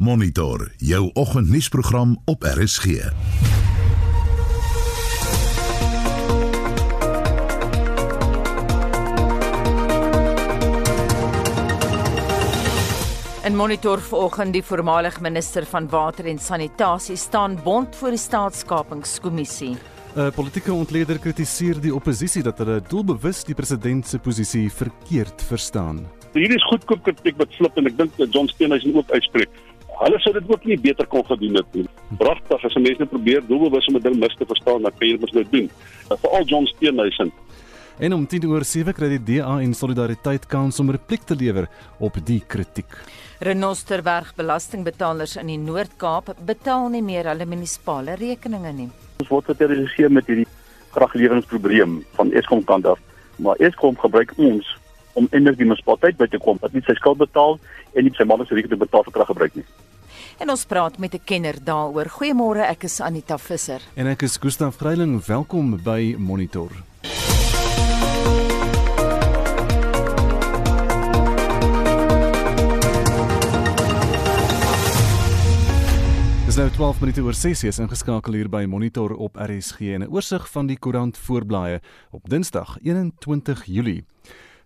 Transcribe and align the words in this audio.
Monitor 0.00 0.70
jou 0.76 1.10
oggendnuusprogram 1.12 2.22
op 2.24 2.42
RSG. 2.42 2.84
In 13.44 13.56
monitor 13.56 14.00
vanoggend 14.00 14.52
die 14.52 14.62
voormalige 14.62 15.20
minister 15.20 15.66
van 15.66 15.88
water 15.88 16.26
en 16.26 16.38
sanitasie 16.38 17.16
staan 17.16 17.58
bond 17.64 17.96
voor 17.96 18.08
die 18.08 18.18
staatskapingskommissie. 18.18 19.76
'n 20.16 20.32
Politieke 20.34 20.72
ontleder 20.72 21.18
kritiseer 21.18 21.80
die 21.80 21.94
oppositie 21.94 22.42
dat 22.42 22.58
hulle 22.58 22.82
doelbewus 22.88 23.44
die 23.44 23.54
president 23.54 24.06
se 24.06 24.18
posisie 24.18 24.72
verkeerd 24.72 25.42
verstaan. 25.42 26.06
Hier 26.32 26.54
is 26.54 26.64
goedkoop 26.64 27.02
kritiek 27.02 27.36
wat 27.36 27.50
slip 27.50 27.76
en 27.76 27.86
ek 27.86 27.96
dink 27.98 28.16
dat 28.16 28.32
John 28.32 28.46
Steenhuisen 28.46 28.94
ook 28.94 29.10
uitspreek. 29.10 29.48
Hulle 30.00 30.18
sou 30.24 30.32
dit 30.32 30.48
ook 30.48 30.64
nie 30.64 30.78
beter 30.80 31.06
kon 31.12 31.24
gedoen 31.28 31.58
het 31.60 31.74
nie. 31.76 31.86
Pragtig 32.20 32.64
as 32.64 32.76
mense 32.80 33.06
probeer 33.06 33.42
doelbewus 33.46 33.88
om 33.90 33.96
'n 33.96 34.02
ding 34.02 34.16
mis 34.18 34.36
te 34.38 34.46
verstaan, 34.46 34.82
dan 34.82 34.92
kan 34.98 35.08
jy 35.08 35.18
dit 35.18 35.20
mos 35.34 35.50
doen. 35.50 35.70
Veral 36.08 36.44
John 36.44 36.66
Steenhuisen. 36.66 37.32
En 37.98 38.12
om 38.12 38.26
10 38.26 38.46
oor 38.48 38.64
7 38.64 38.94
kry 38.94 39.08
die 39.08 39.24
DA 39.28 39.58
en 39.60 39.74
Solidariteit 39.74 40.46
kans 40.46 40.80
om 40.80 40.90
repliek 40.90 41.20
te 41.28 41.36
lewer 41.36 41.68
op 41.98 42.16
die 42.24 42.40
kritiek. 42.46 42.88
Renosterberg 43.40 44.34
belastingbetalers 44.36 45.36
in 45.36 45.46
die 45.46 45.58
Noord-Kaap 45.58 46.34
betaal 46.46 46.88
nie 46.88 47.02
meer 47.02 47.28
hulle 47.28 47.44
munisipale 47.44 48.16
rekeninge 48.16 48.72
nie. 48.72 48.88
Ons 49.20 49.28
word 49.28 49.44
geterroriseer 49.44 50.10
met 50.10 50.26
hierdie 50.26 50.48
kragleweringprobleem 50.96 52.00
van 52.16 52.32
Eskom 52.32 52.64
kant 52.64 52.86
af. 52.86 52.98
Maar 53.36 53.56
Eskom 53.56 53.96
gebruik 54.00 54.32
ons 54.38 54.64
om 55.12 55.28
eintlik 55.30 55.58
die 55.58 55.66
munisipaliteit 55.66 56.16
by 56.16 56.26
te 56.26 56.38
kom 56.38 56.58
wat 56.60 56.72
nie 56.72 56.82
sy 56.86 56.94
skuld 56.94 57.18
betaal 57.18 57.58
en 57.94 58.04
nie 58.04 58.14
sy 58.16 58.24
manne 58.24 58.46
se 58.46 58.54
rekening 58.54 58.80
betaal 58.80 59.04
vir 59.04 59.12
kraggebruik 59.12 59.54
nie. 59.54 59.66
En 60.40 60.50
ons 60.50 60.64
praat 60.64 60.98
met 60.98 61.14
'n 61.14 61.24
kenner 61.24 61.56
daaroor. 61.64 62.08
Goeiemôre, 62.08 62.62
ek 62.64 62.84
is 62.84 63.00
Anita 63.00 63.38
Visser. 63.38 63.80
En 63.94 64.06
ek 64.06 64.22
is 64.22 64.36
Gustaf 64.36 64.76
Greiling. 64.76 65.24
Welkom 65.26 65.80
by 65.82 66.14
Monitor. 66.18 66.70
Dis 76.50 76.58
nou 76.58 76.70
12 76.70 77.00
minute 77.00 77.22
oor 77.22 77.34
6 77.34 77.64
is 77.64 77.78
ingeskakel 77.78 78.32
hier 78.32 78.48
by 78.48 78.64
Monitor 78.64 79.12
op 79.14 79.36
RSG 79.36 79.80
en 79.94 80.02
'n 80.02 80.10
oorsig 80.10 80.50
van 80.50 80.66
die 80.66 80.78
koerant 80.78 81.18
voorblaaie 81.18 81.80
op 82.10 82.28
Dinsdag 82.28 82.78
21 82.82 83.64
Julie. 83.66 84.04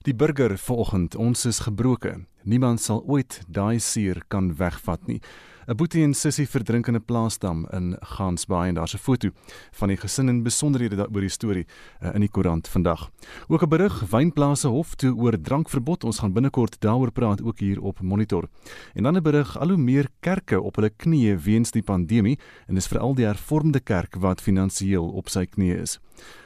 Die 0.05 0.13
burger 0.13 0.59
vanoggend, 0.61 1.15
ons 1.17 1.47
is 1.49 1.63
gebroke. 1.65 2.11
Niemand 2.45 2.83
sal 2.85 2.99
ooit 3.09 3.39
daai 3.49 3.79
suur 3.81 4.19
kan 4.29 4.51
wegvat 4.59 5.07
nie. 5.09 5.21
'n 5.65 5.77
Boetie 5.81 6.03
en 6.05 6.13
sussie 6.13 6.45
verdrink 6.45 6.89
in 6.89 6.97
'n 6.97 7.05
plaasdam 7.05 7.65
in 7.73 7.97
Gansbaai 8.01 8.69
en 8.69 8.75
daar's 8.75 8.95
'n 8.95 8.99
foto 9.01 9.31
van 9.73 9.89
die 9.89 9.97
gesin 9.97 10.29
en 10.29 10.43
besonderhede 10.43 10.97
daaroor 10.97 11.21
die 11.21 11.29
storie 11.29 11.65
uh, 12.03 12.15
in 12.15 12.21
die 12.21 12.29
koerant 12.29 12.69
vandag. 12.69 13.11
Ook 13.49 13.63
'n 13.63 13.69
berig 13.69 14.05
wynplase 14.11 14.69
hof 14.69 14.95
toe 14.95 15.15
oor 15.17 15.41
drankverbod. 15.41 16.05
Ons 16.05 16.19
gaan 16.19 16.33
binnekort 16.33 16.81
daaroor 16.81 17.11
praat 17.11 17.43
ook 17.43 17.59
hier 17.59 17.81
op 17.81 18.01
Monitor. 18.01 18.49
En 18.95 19.03
dan 19.03 19.17
'n 19.17 19.23
berig 19.23 19.59
al 19.59 19.69
hoe 19.69 19.79
meer 19.79 20.09
kerke 20.21 20.61
op 20.61 20.77
hulle 20.77 20.91
knieë 20.91 21.39
weens 21.39 21.71
die 21.71 21.83
pandemie 21.83 22.39
en 22.67 22.75
dis 22.75 22.89
veral 22.89 23.15
die 23.15 23.27
hervormde 23.27 23.81
kerk 23.81 24.17
wat 24.17 24.41
finansiëel 24.41 25.09
op 25.13 25.29
sy 25.29 25.47
knieë 25.47 25.81
is. 25.81 25.99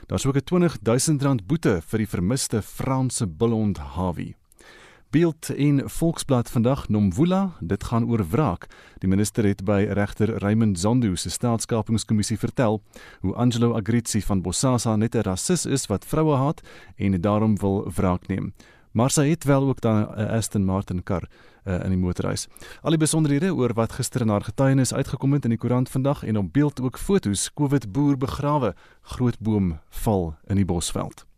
Daar's 0.08 0.26
ook 0.26 0.36
'n 0.36 0.44
20 0.44 0.78
000 0.82 1.18
rand 1.20 1.46
boete 1.46 1.80
vir 1.84 1.98
die 1.98 2.08
vermiste 2.08 2.62
Franse 2.62 3.26
bulhond 3.26 3.78
Hawie. 3.78 4.36
Beeld 5.10 5.50
in 5.50 5.88
Volksblad 5.88 6.50
vandag 6.50 6.88
Nomvula, 6.88 7.52
dit 7.60 7.84
gaan 7.84 8.08
oor 8.08 8.28
wraak. 8.28 8.66
Die 8.98 9.08
minister 9.08 9.44
het 9.44 9.64
by 9.64 9.86
regter 9.90 10.38
Raymond 10.38 10.78
Zondo 10.78 11.14
se 11.14 11.30
staatskapingskommissie 11.30 12.38
vertel 12.38 12.82
hoe 13.20 13.34
Angelo 13.34 13.74
Agrizzi 13.74 14.22
van 14.22 14.42
Bosasa 14.42 14.96
net 14.96 15.14
'n 15.14 15.20
rassis 15.20 15.66
is 15.66 15.86
wat 15.86 16.04
vroue 16.04 16.36
haat 16.36 16.60
en 16.96 17.20
daarom 17.20 17.58
wil 17.58 17.90
wraak 17.94 18.26
neem. 18.26 18.54
Maar 18.92 19.10
sy 19.10 19.28
het 19.28 19.44
wel 19.44 19.68
ook 19.68 19.80
dan 19.80 19.96
'n 19.96 20.28
Aston 20.28 20.64
Martin 20.64 21.02
kar 21.02 21.28
uh, 21.68 21.84
in 21.84 21.94
die 21.94 22.00
motorhuis. 22.00 22.48
Al 22.82 22.96
die 22.96 23.00
besonderhede 23.04 23.52
oor 23.54 23.74
wat 23.76 23.92
gister 23.92 24.24
in 24.24 24.32
haar 24.32 24.44
getuienis 24.44 24.94
uitgekom 24.94 25.32
het 25.36 25.44
in 25.44 25.54
die 25.54 25.60
koerant 25.60 25.88
vandag 25.88 26.24
en 26.24 26.36
op 26.40 26.52
beeld 26.52 26.80
ook 26.80 26.98
foto's 26.98 27.50
COVID 27.54 27.92
boer 27.92 28.16
begrawe, 28.16 28.74
groot 29.02 29.38
boom 29.38 29.78
val 29.88 30.34
in 30.46 30.56
die 30.56 30.64
Bosveld. 30.64 31.28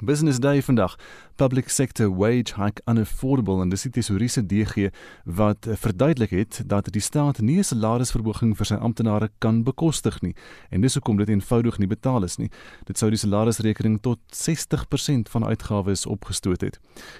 Business 0.00 0.38
Day 0.40 0.62
vandag. 0.62 0.96
Public 1.40 1.70
sector 1.70 2.10
wage 2.16 2.52
hike 2.56 2.82
unaffordable 2.84 3.62
en 3.62 3.70
dis 3.72 3.86
die 3.86 3.90
tesouriese 3.96 4.42
DG 4.44 4.90
wat 5.24 5.64
verduidelik 5.80 6.34
het 6.36 6.58
dat 6.68 6.90
die 6.92 7.00
staat 7.00 7.38
nie 7.40 7.56
'n 7.58 7.64
salarisverhoging 7.64 8.52
vir 8.56 8.66
sy 8.66 8.74
amptenare 8.74 9.30
kan 9.38 9.62
bekostig 9.64 10.20
nie 10.20 10.34
en 10.70 10.82
dis 10.82 10.94
hoekom 10.94 11.16
dit 11.16 11.28
eenvoudig 11.28 11.78
nie 11.78 11.86
betaal 11.86 12.24
is 12.24 12.36
nie. 12.36 12.50
Dit 12.84 12.98
sou 12.98 13.08
die 13.10 13.16
salarisrekening 13.16 14.00
tot 14.02 14.18
60% 14.28 15.28
van 15.30 15.44
uitgawes 15.44 16.06
opgestoot 16.06 16.60
het. 16.60 16.78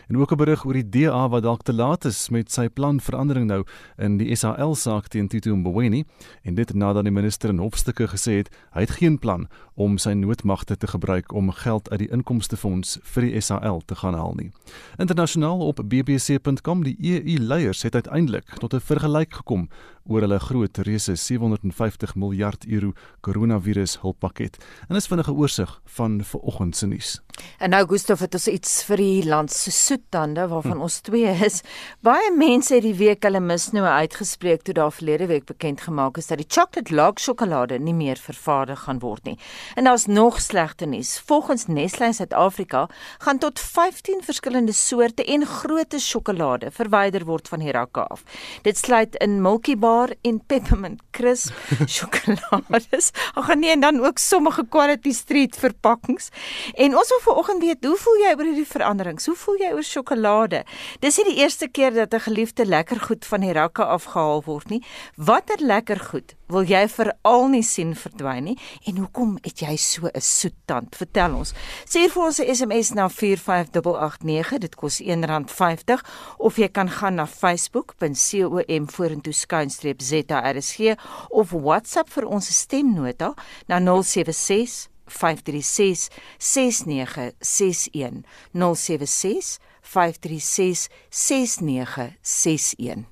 En 0.09 0.17
ook 0.17 0.33
'n 0.33 0.37
berig 0.37 0.67
oor 0.67 0.75
die 0.75 0.89
DA 0.89 1.29
wat 1.29 1.43
dalk 1.43 1.63
te 1.63 1.73
laat 1.73 2.05
is 2.05 2.29
met 2.29 2.53
sy 2.53 2.69
plan 2.69 3.01
verandering 3.01 3.47
nou 3.47 3.65
in 3.97 4.19
die 4.19 4.37
SAL 4.37 4.75
saak 4.75 5.09
teen 5.09 5.29
Tito 5.29 5.57
Mboweni 5.57 6.05
en 6.43 6.55
dit 6.55 6.75
nadat 6.75 7.05
die 7.05 7.13
minister 7.13 7.49
in 7.49 7.59
hofstukke 7.59 8.07
gesê 8.07 8.37
het 8.37 8.51
hy 8.73 8.81
het 8.81 8.91
geen 8.91 9.19
plan 9.19 9.49
om 9.75 9.99
sy 9.99 10.13
noodmagte 10.13 10.77
te 10.77 10.87
gebruik 10.87 11.33
om 11.33 11.51
geld 11.51 11.91
uit 11.91 11.99
die 11.99 12.11
inkomstefonds 12.11 12.99
vir 13.03 13.23
die 13.23 13.41
SAL 13.41 13.81
te 13.87 13.95
gaan 13.95 14.10
gaan 14.11 14.21
haal 14.21 14.35
nie. 14.37 14.51
Internasionaal 14.97 15.59
op 15.67 15.83
bbc.com 15.85 16.85
die 16.85 16.97
EU 17.01 17.39
leiers 17.39 17.83
het 17.83 17.95
uiteindelik 17.95 18.59
tot 18.59 18.75
'n 18.75 18.81
vergelyk 18.81 19.35
gekom 19.35 19.69
oor 20.09 20.25
hulle 20.25 20.39
groot 20.41 20.79
reuse 20.87 21.15
750 21.17 22.15
miljard 22.17 22.65
euro 22.67 22.93
koronavirus 23.21 23.99
hulppakket. 24.03 24.57
En 24.89 24.97
dis 24.97 25.09
vinnige 25.11 25.33
oorsig 25.33 25.81
van 25.97 26.21
vanoggend 26.25 26.77
se 26.77 26.87
nuus. 26.87 27.19
En 27.59 27.71
nou 27.73 27.87
Gustaf 27.89 28.21
het 28.21 28.35
ons 28.37 28.49
iets 28.53 28.73
vir 28.85 29.01
die 29.01 29.25
land 29.29 29.53
se 29.53 29.71
soettande 29.73 30.47
waarvan 30.51 30.79
hm. 30.81 30.87
ons 30.87 30.99
twee 31.07 31.33
is. 31.47 31.61
Baie 32.05 32.33
mense 32.37 32.75
het 32.75 32.85
die 32.85 32.97
week 32.99 33.25
hulle 33.25 33.41
misnoë 33.41 33.95
uitgespreek 34.05 34.65
toe 34.67 34.75
daar 34.77 34.93
verlede 34.93 35.29
week 35.31 35.47
bekend 35.49 35.85
gemaak 35.87 36.21
is 36.21 36.29
dat 36.29 36.43
die 36.43 36.49
chocolate 36.49 36.95
log 36.95 37.21
sjokolade 37.21 37.79
nie 37.81 37.95
meer 37.97 38.21
vervaardig 38.21 38.85
gaan 38.87 39.01
word 39.01 39.25
nie. 39.25 39.37
En 39.77 39.89
daar's 39.89 40.07
nog 40.07 40.41
slegte 40.41 40.87
nuus. 40.87 41.19
Volgens 41.29 41.67
Nestlé 41.67 42.13
Suid-Afrika 42.13 42.89
gaan 43.19 43.39
tot 43.39 43.61
15 43.61 44.21
verskillende 44.25 44.73
soorte 44.77 45.25
en 45.25 45.47
grootte 45.47 46.01
sjokolade 46.01 46.71
verwyder 46.71 47.25
word 47.25 47.49
van 47.49 47.65
die 47.65 47.73
rakke 47.73 48.05
af. 48.13 48.25
Dit 48.63 48.79
sluit 48.79 49.17
in 49.25 49.41
Milky 49.43 49.77
Bar 49.77 49.90
bar 49.91 50.13
en 50.23 50.39
peppermint 50.47 51.01
crisp 51.17 51.55
sjokolades. 51.95 53.11
Ag 53.35 53.53
nee, 53.59 53.73
en 53.75 53.85
dan 53.85 54.01
ook 54.05 54.19
sommige 54.23 54.65
quality 54.69 55.13
street 55.17 55.59
verpakkings. 55.59 56.31
En 56.75 56.97
ons 56.97 57.13
wil 57.15 57.23
vanoggend 57.27 57.65
weet, 57.65 57.85
hoe 57.85 57.99
voel 58.05 58.19
jy 58.25 58.35
oor 58.37 58.47
hierdie 58.51 58.69
veranderings? 58.69 59.27
Hoe 59.31 59.39
voel 59.45 59.63
jy 59.65 59.73
oor 59.77 59.87
sjokolade? 59.87 60.65
Dis 61.05 61.19
nie 61.21 61.31
die 61.33 61.39
eerste 61.43 61.69
keer 61.69 61.95
dat 61.97 62.15
'n 62.15 62.27
geliefde 62.29 62.67
lekker 62.67 63.01
goed 63.01 63.27
van 63.27 63.41
die 63.47 63.53
rakke 63.53 63.85
afgehaal 63.85 64.45
word 64.47 64.69
nie. 64.71 64.83
Watter 65.17 65.59
lekker 65.59 66.01
goed 66.11 66.37
wil 66.51 66.65
jy 66.65 66.89
veral 66.89 67.49
nie 67.49 67.63
sien 67.63 67.95
verdwyn 67.95 68.45
nie 68.45 68.59
en 68.87 68.97
hoekom 69.03 69.39
het 69.45 69.63
jy 69.63 69.77
so 69.77 70.07
'n 70.07 70.21
soet 70.21 70.55
tand? 70.67 70.97
Vertel 70.97 71.35
ons. 71.35 71.53
Stuur 71.85 72.11
vir 72.11 72.23
ons 72.23 72.39
'n 72.41 72.55
SMS 72.55 72.91
na 72.95 73.09
45889. 73.09 74.59
Dit 74.59 74.75
kos 74.75 75.01
R1.50 75.01 76.05
of 76.39 76.57
jy 76.57 76.69
kan 76.69 76.89
gaan 76.91 77.15
na 77.15 77.27
facebook.com 77.27 78.89
vorentoe 78.91 79.33
skuinstreep 79.33 80.03
ZRSG 80.03 80.97
of 81.31 81.51
WhatsApp 81.51 82.11
vir 82.11 82.27
ons 82.29 82.51
stemnota 82.61 83.35
na 83.69 83.79
076 83.81 84.89
536 85.11 86.09
6961 86.39 88.25
076 88.53 89.59
536 89.83 90.89
6961 91.11 93.07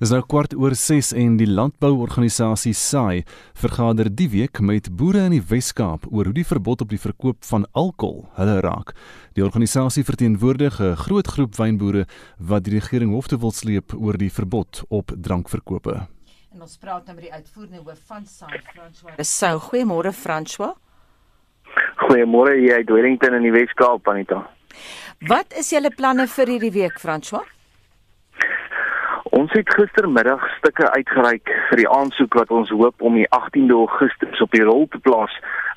Dis 0.00 0.12
nou 0.14 0.22
kwart 0.24 0.54
oor 0.56 0.72
6 0.72 1.10
en 1.12 1.34
die 1.36 1.48
landbouorganisasie 1.48 2.72
SAI 2.72 3.24
vergader 3.52 4.08
die 4.08 4.28
week 4.32 4.60
met 4.64 4.88
boere 4.96 5.26
in 5.28 5.34
die 5.34 5.42
Wes-Kaap 5.50 6.06
oor 6.08 6.30
hoe 6.30 6.36
die 6.38 6.46
verbod 6.48 6.80
op 6.80 6.88
die 6.88 7.00
verkoop 7.00 7.44
van 7.44 7.66
alkohol 7.72 8.24
hulle 8.38 8.60
raak. 8.64 8.94
Die 9.36 9.44
organisasie 9.44 10.04
verteenwoordig 10.04 10.80
'n 10.80 10.96
groot 10.96 11.28
groep 11.28 11.58
wynboere 11.58 12.06
wat 12.38 12.64
die 12.64 12.78
regering 12.78 13.12
hof 13.12 13.28
toe 13.28 13.38
wil 13.38 13.52
sleep 13.52 13.92
oor 13.92 14.16
die 14.16 14.32
verbod 14.32 14.84
op 14.88 15.12
drankverkope. 15.16 16.06
En 16.54 16.62
ons 16.62 16.76
praat 16.76 17.04
nou 17.06 17.14
met 17.14 17.24
die 17.24 17.32
uitvoerende 17.32 17.82
hoof 17.84 18.00
van 18.06 18.24
SAI, 18.26 18.58
François. 18.72 19.12
Sou 19.22 19.58
goeiemôre 19.58 20.12
François. 20.12 20.74
Goeiemôre 21.96 22.56
hier 22.58 22.74
uit 22.74 22.88
Wellington 22.88 23.34
in 23.34 23.42
die 23.42 23.52
Wes-Kaap, 23.52 24.08
Anita. 24.08 24.50
Wat 25.28 25.52
is 25.52 25.70
julle 25.70 25.90
planne 25.90 26.26
vir 26.26 26.46
hierdie 26.46 26.72
week, 26.72 26.98
François? 26.98 27.44
Ons 29.40 29.52
het 29.56 29.70
gistermiddag 29.72 30.42
stukke 30.58 30.84
uitgereik 30.92 31.48
vir 31.70 31.80
die 31.80 31.88
aansoek 31.88 32.34
wat 32.36 32.50
ons 32.52 32.68
hoop 32.74 33.04
om 33.06 33.14
die 33.16 33.28
18de 33.32 33.72
Augustus 33.72 34.40
op 34.44 34.52
die 34.52 34.64
rol 34.66 34.82
te 34.92 34.98
plaas 35.00 35.32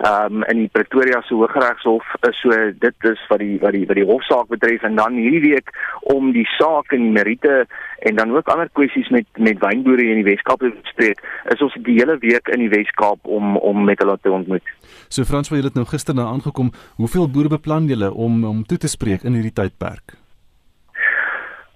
um, 0.09 0.41
in 0.51 0.63
die 0.65 0.71
Pretoria 0.73 1.21
se 1.23 1.37
Hooggeregshof. 1.37 2.09
So 2.41 2.57
dit 2.81 3.07
is 3.07 3.21
wat 3.29 3.39
die 3.39 3.55
wat 3.61 3.75
die 3.77 3.85
wat 3.87 3.99
die 3.99 4.07
hofsaak 4.09 4.49
betref 4.51 4.83
en 4.83 4.97
dan 4.99 5.15
hierdie 5.15 5.43
week 5.45 5.71
om 6.11 6.33
die 6.35 6.47
saak 6.57 6.91
en 6.97 7.05
die 7.05 7.13
meriete 7.15 7.61
en 8.09 8.19
dan 8.19 8.33
ook 8.35 8.51
ander 8.51 8.71
kwessies 8.79 9.07
met 9.15 9.29
met 9.37 9.61
wynboere 9.61 10.09
in 10.09 10.19
die 10.19 10.27
Weskaap 10.27 10.65
te 10.65 10.73
bespreek. 10.81 11.21
Is 11.53 11.63
ons 11.63 11.77
die 11.87 11.95
hele 12.01 12.17
week 12.25 12.51
in 12.51 12.65
die 12.65 12.71
Weskaap 12.73 13.31
om 13.37 13.55
om 13.61 13.85
met 13.87 14.03
hulle 14.03 14.17
te 14.19 14.33
ontmoet. 14.33 14.73
So 15.07 15.23
Frans, 15.29 15.53
wat 15.53 15.61
jy 15.61 15.69
het 15.69 15.79
nou 15.79 15.87
gister 15.87 16.17
na 16.17 16.27
aangekom, 16.33 16.73
hoeveel 16.99 17.31
boere 17.31 17.53
beplan 17.55 17.87
julle 17.87 18.11
om 18.11 18.43
om 18.43 18.67
toe 18.67 18.81
te 18.81 18.91
spreek 18.91 19.23
in 19.23 19.39
hierdie 19.39 19.55
tydperk? 19.55 20.17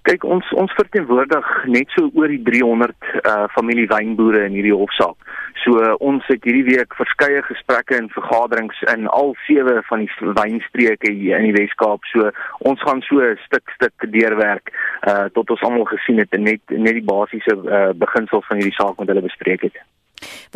Kyk 0.08 0.24
ons 0.24 0.46
ons 0.56 0.72
verteenwoordig 0.72 1.48
net 1.68 1.90
so 1.92 2.08
oor 2.16 2.32
die 2.32 2.40
300 2.46 3.08
uh 3.18 3.44
familie 3.52 3.88
wynboere 3.90 4.46
in 4.48 4.54
hierdie 4.56 4.72
hofsaak. 4.72 5.18
So 5.64 5.82
uh, 5.82 5.96
ons 6.00 6.24
het 6.30 6.46
hierdie 6.46 6.64
week 6.64 6.94
verskeie 6.96 7.42
gesprekke 7.44 7.98
en 7.98 8.08
vergaderings 8.14 8.78
in 8.94 9.04
al 9.12 9.34
sewe 9.44 9.82
van 9.90 10.04
die 10.06 10.32
wynstreke 10.38 11.12
hier 11.12 11.36
in 11.36 11.50
die 11.50 11.56
Wes-Kaap. 11.58 12.08
So 12.14 12.30
ons 12.70 12.80
gaan 12.86 13.02
so 13.04 13.26
stuk 13.44 13.74
stuk 13.76 14.08
deurwerk 14.14 14.72
uh 15.10 15.26
tot 15.36 15.52
ons 15.52 15.66
almal 15.68 15.84
gesien 15.92 16.22
het 16.22 16.32
en 16.32 16.46
net 16.48 16.64
net 16.72 17.00
die 17.00 17.04
basiese 17.04 17.58
uh 17.58 17.90
beginsels 18.06 18.48
van 18.48 18.62
hierdie 18.62 18.78
saak 18.78 18.96
met 19.02 19.12
hulle 19.12 19.26
bespreek 19.28 19.68
het. 19.68 19.76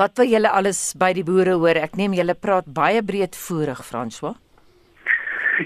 Wat 0.01 0.17
wil 0.17 0.33
julle 0.33 0.51
alles 0.51 0.81
by 0.99 1.13
die 1.13 1.27
boere 1.29 1.59
hoor? 1.61 1.77
Ek 1.77 2.01
neem 2.01 2.17
julle 2.17 2.39
praat 2.39 2.73
baie 2.73 3.05
breedvoerig, 3.05 3.85
François. 3.85 4.39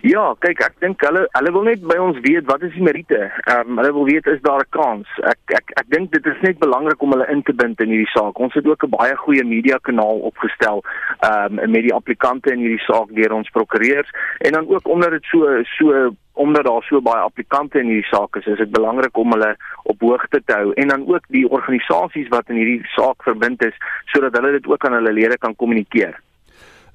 Ja, 0.02 0.34
kyk, 0.42 0.60
ek 0.64 0.74
dink 0.82 1.02
hulle 1.04 1.22
hulle 1.30 1.50
wil 1.54 1.66
net 1.68 1.82
by 1.86 1.96
ons 2.02 2.18
weet 2.24 2.46
wat 2.50 2.64
is 2.66 2.72
die 2.74 2.84
meriete. 2.84 3.28
Ehm 3.46 3.72
um, 3.72 3.78
hulle 3.80 3.92
wil 3.94 4.08
weet 4.08 4.26
is 4.32 4.40
daar 4.42 4.64
'n 4.64 4.72
kans. 4.76 5.08
Ek 5.22 5.38
ek 5.58 5.72
ek 5.80 5.88
dink 5.94 6.10
dit 6.12 6.26
is 6.26 6.40
net 6.42 6.58
belangrik 6.58 7.02
om 7.02 7.12
hulle 7.14 7.28
in 7.30 7.42
te 7.42 7.52
bind 7.52 7.80
in 7.80 7.92
hierdie 7.94 8.12
saak. 8.12 8.38
Ons 8.38 8.54
het 8.54 8.66
ook 8.66 8.84
'n 8.84 8.96
baie 8.96 9.16
goeie 9.16 9.44
media 9.44 9.78
kanaal 9.82 10.18
opgestel 10.30 10.82
ehm 11.20 11.58
um, 11.58 11.70
met 11.70 11.82
die 11.82 11.94
applikante 11.94 12.52
in 12.52 12.58
hierdie 12.58 12.86
saak 12.86 13.14
deur 13.14 13.32
ons 13.32 13.50
prokureurs 13.50 14.10
en 14.38 14.52
dan 14.52 14.68
ook 14.68 14.88
omdat 14.88 15.10
dit 15.10 15.24
so 15.24 15.62
so 15.62 16.10
omdat 16.32 16.64
daar 16.64 16.82
so 16.82 17.00
baie 17.00 17.22
applikante 17.22 17.78
in 17.78 17.86
hierdie 17.86 18.10
saak 18.10 18.36
is, 18.36 18.46
is 18.46 18.58
dit 18.58 18.70
belangrik 18.70 19.16
om 19.16 19.32
hulle 19.32 19.56
op 19.82 20.00
hoogte 20.00 20.42
te 20.44 20.52
hou 20.52 20.72
en 20.72 20.88
dan 20.88 21.08
ook 21.08 21.24
die 21.28 21.48
organisasies 21.48 22.28
wat 22.28 22.48
in 22.48 22.56
hierdie 22.56 22.82
saak 22.96 23.22
verbind 23.22 23.62
is 23.64 23.76
sodat 24.12 24.36
hulle 24.36 24.52
dit 24.52 24.66
ook 24.66 24.84
aan 24.84 24.92
hulle 24.92 25.12
lede 25.12 25.38
kan 25.38 25.56
kommunikeer. 25.56 26.20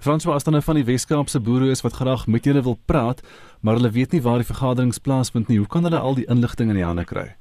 François 0.01 0.33
as 0.33 0.41
dan 0.43 0.57
nou 0.57 0.63
van 0.65 0.79
die 0.79 0.85
Weskaapse 0.85 1.39
boere 1.45 1.67
is 1.69 1.83
wat 1.85 1.93
graag 1.93 2.25
met 2.27 2.45
julle 2.45 2.61
wil 2.65 2.77
praat, 2.89 3.21
maar 3.61 3.75
hulle 3.77 3.91
weet 3.93 4.11
nie 4.15 4.23
waar 4.25 4.39
die 4.41 4.49
vergaderings 4.49 4.97
plaasvind 4.97 5.47
nie. 5.47 5.57
Hoe 5.61 5.69
kan 5.69 5.83
hulle 5.85 5.99
al 5.99 6.15
die 6.17 6.25
inligting 6.25 6.69
in 6.73 6.77
die 6.79 6.87
hande 6.87 7.05
kry? 7.05 7.35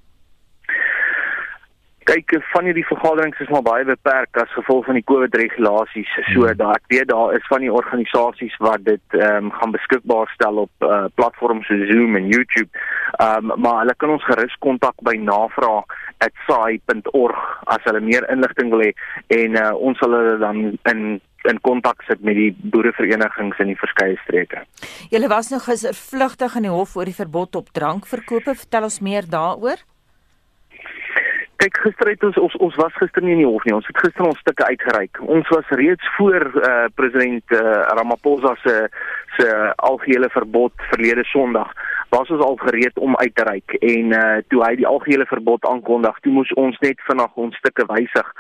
Kyk, 2.10 2.28
van 2.52 2.64
hierdie 2.68 2.84
vergaderings 2.84 3.40
is 3.40 3.48
maar 3.54 3.64
baie 3.64 3.84
beperk 3.88 4.36
as 4.42 4.52
gevolg 4.52 4.84
van 4.84 4.96
die 4.98 5.08
COVID 5.08 5.32
regulasies. 5.40 6.12
So 6.34 6.40
hmm. 6.42 6.58
daar 6.60 6.76
ek 6.76 6.86
weet 6.92 7.08
daar 7.08 7.32
is 7.38 7.46
van 7.48 7.60
die 7.64 7.72
organisasies 7.72 8.56
wat 8.60 8.84
dit 8.84 9.06
ehm 9.16 9.46
um, 9.46 9.50
gaan 9.56 9.72
beskikbaar 9.78 10.28
stel 10.34 10.56
op 10.66 10.74
uh, 10.84 11.08
platforms 11.14 11.66
soos 11.70 11.88
Zoom 11.88 12.12
en 12.20 12.26
YouTube. 12.28 12.70
Ehm 13.22 13.48
um, 13.48 13.56
maar 13.64 13.76
hulle 13.84 13.96
kan 13.96 14.12
ons 14.18 14.28
gerus 14.28 14.54
kontak 14.58 14.96
by 15.06 15.16
navraag@sai.org 15.16 17.40
as 17.64 17.82
hulle 17.88 18.02
meer 18.10 18.24
inligting 18.36 18.68
wil 18.74 18.82
hê 18.84 18.92
en 19.40 19.50
uh, 19.56 19.72
ons 19.88 19.96
sal 20.02 20.12
hulle 20.18 20.36
dan 20.44 20.56
in 20.92 21.00
in 21.48 21.60
kontak 21.64 22.02
sit 22.08 22.20
met 22.26 22.36
die 22.36 22.50
boereverenigings 22.72 23.60
in 23.62 23.72
die 23.72 23.78
verskeie 23.78 24.18
streke. 24.24 24.64
Julle 25.12 25.30
was 25.32 25.50
nou 25.52 25.60
gister 25.64 25.96
vlugtig 25.96 26.56
in 26.60 26.68
die 26.68 26.74
hof 26.74 26.96
oor 26.96 27.08
die 27.08 27.16
verbod 27.16 27.56
op 27.56 27.70
drankverkope. 27.76 28.54
Vertel 28.64 28.88
ons 28.90 29.00
meer 29.00 29.28
daaroor. 29.30 29.80
Kyk, 31.60 31.76
gister 31.84 32.08
het 32.08 32.22
ons 32.24 32.38
ons 32.40 32.54
ons 32.64 32.76
was 32.80 32.94
gister 32.96 33.24
nie 33.24 33.34
in 33.36 33.42
die 33.42 33.48
hof 33.48 33.64
nie. 33.68 33.74
Ons 33.76 33.88
het 33.88 33.98
gister 34.00 34.24
ons 34.24 34.38
stukke 34.40 34.64
uitgereik. 34.64 35.20
Ons 35.20 35.48
was 35.52 35.72
reeds 35.80 36.12
voor 36.16 36.46
uh, 36.56 36.86
president 36.96 37.56
uh, 37.56 37.60
Ramaphosa 37.98 38.54
se 38.64 38.76
se 39.36 39.48
algehele 39.76 40.28
verbod 40.32 40.72
verlede 40.92 41.24
Sondag 41.28 41.72
was 42.10 42.30
ons 42.30 42.42
al 42.44 42.56
gereed 42.56 42.98
om 42.98 43.16
uit 43.16 43.34
te 43.34 43.44
reik 43.46 43.74
en 43.80 44.14
uh 44.18 44.38
toe 44.48 44.62
hy 44.64 44.74
die 44.80 44.86
algehele 44.86 45.26
verbod 45.30 45.66
aankondig, 45.70 46.18
toe 46.22 46.32
moes 46.32 46.52
ons 46.62 46.78
net 46.84 47.02
vinnig 47.08 47.36
ons 47.44 47.56
stukke 47.62 47.86
wysig 47.90 48.32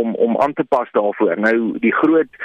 om 0.00 0.14
om 0.14 0.38
aan 0.40 0.54
te 0.56 0.64
pas 0.68 0.88
daarvoor. 0.96 1.36
Nou 1.40 1.58
die 1.84 1.92
groot 2.00 2.40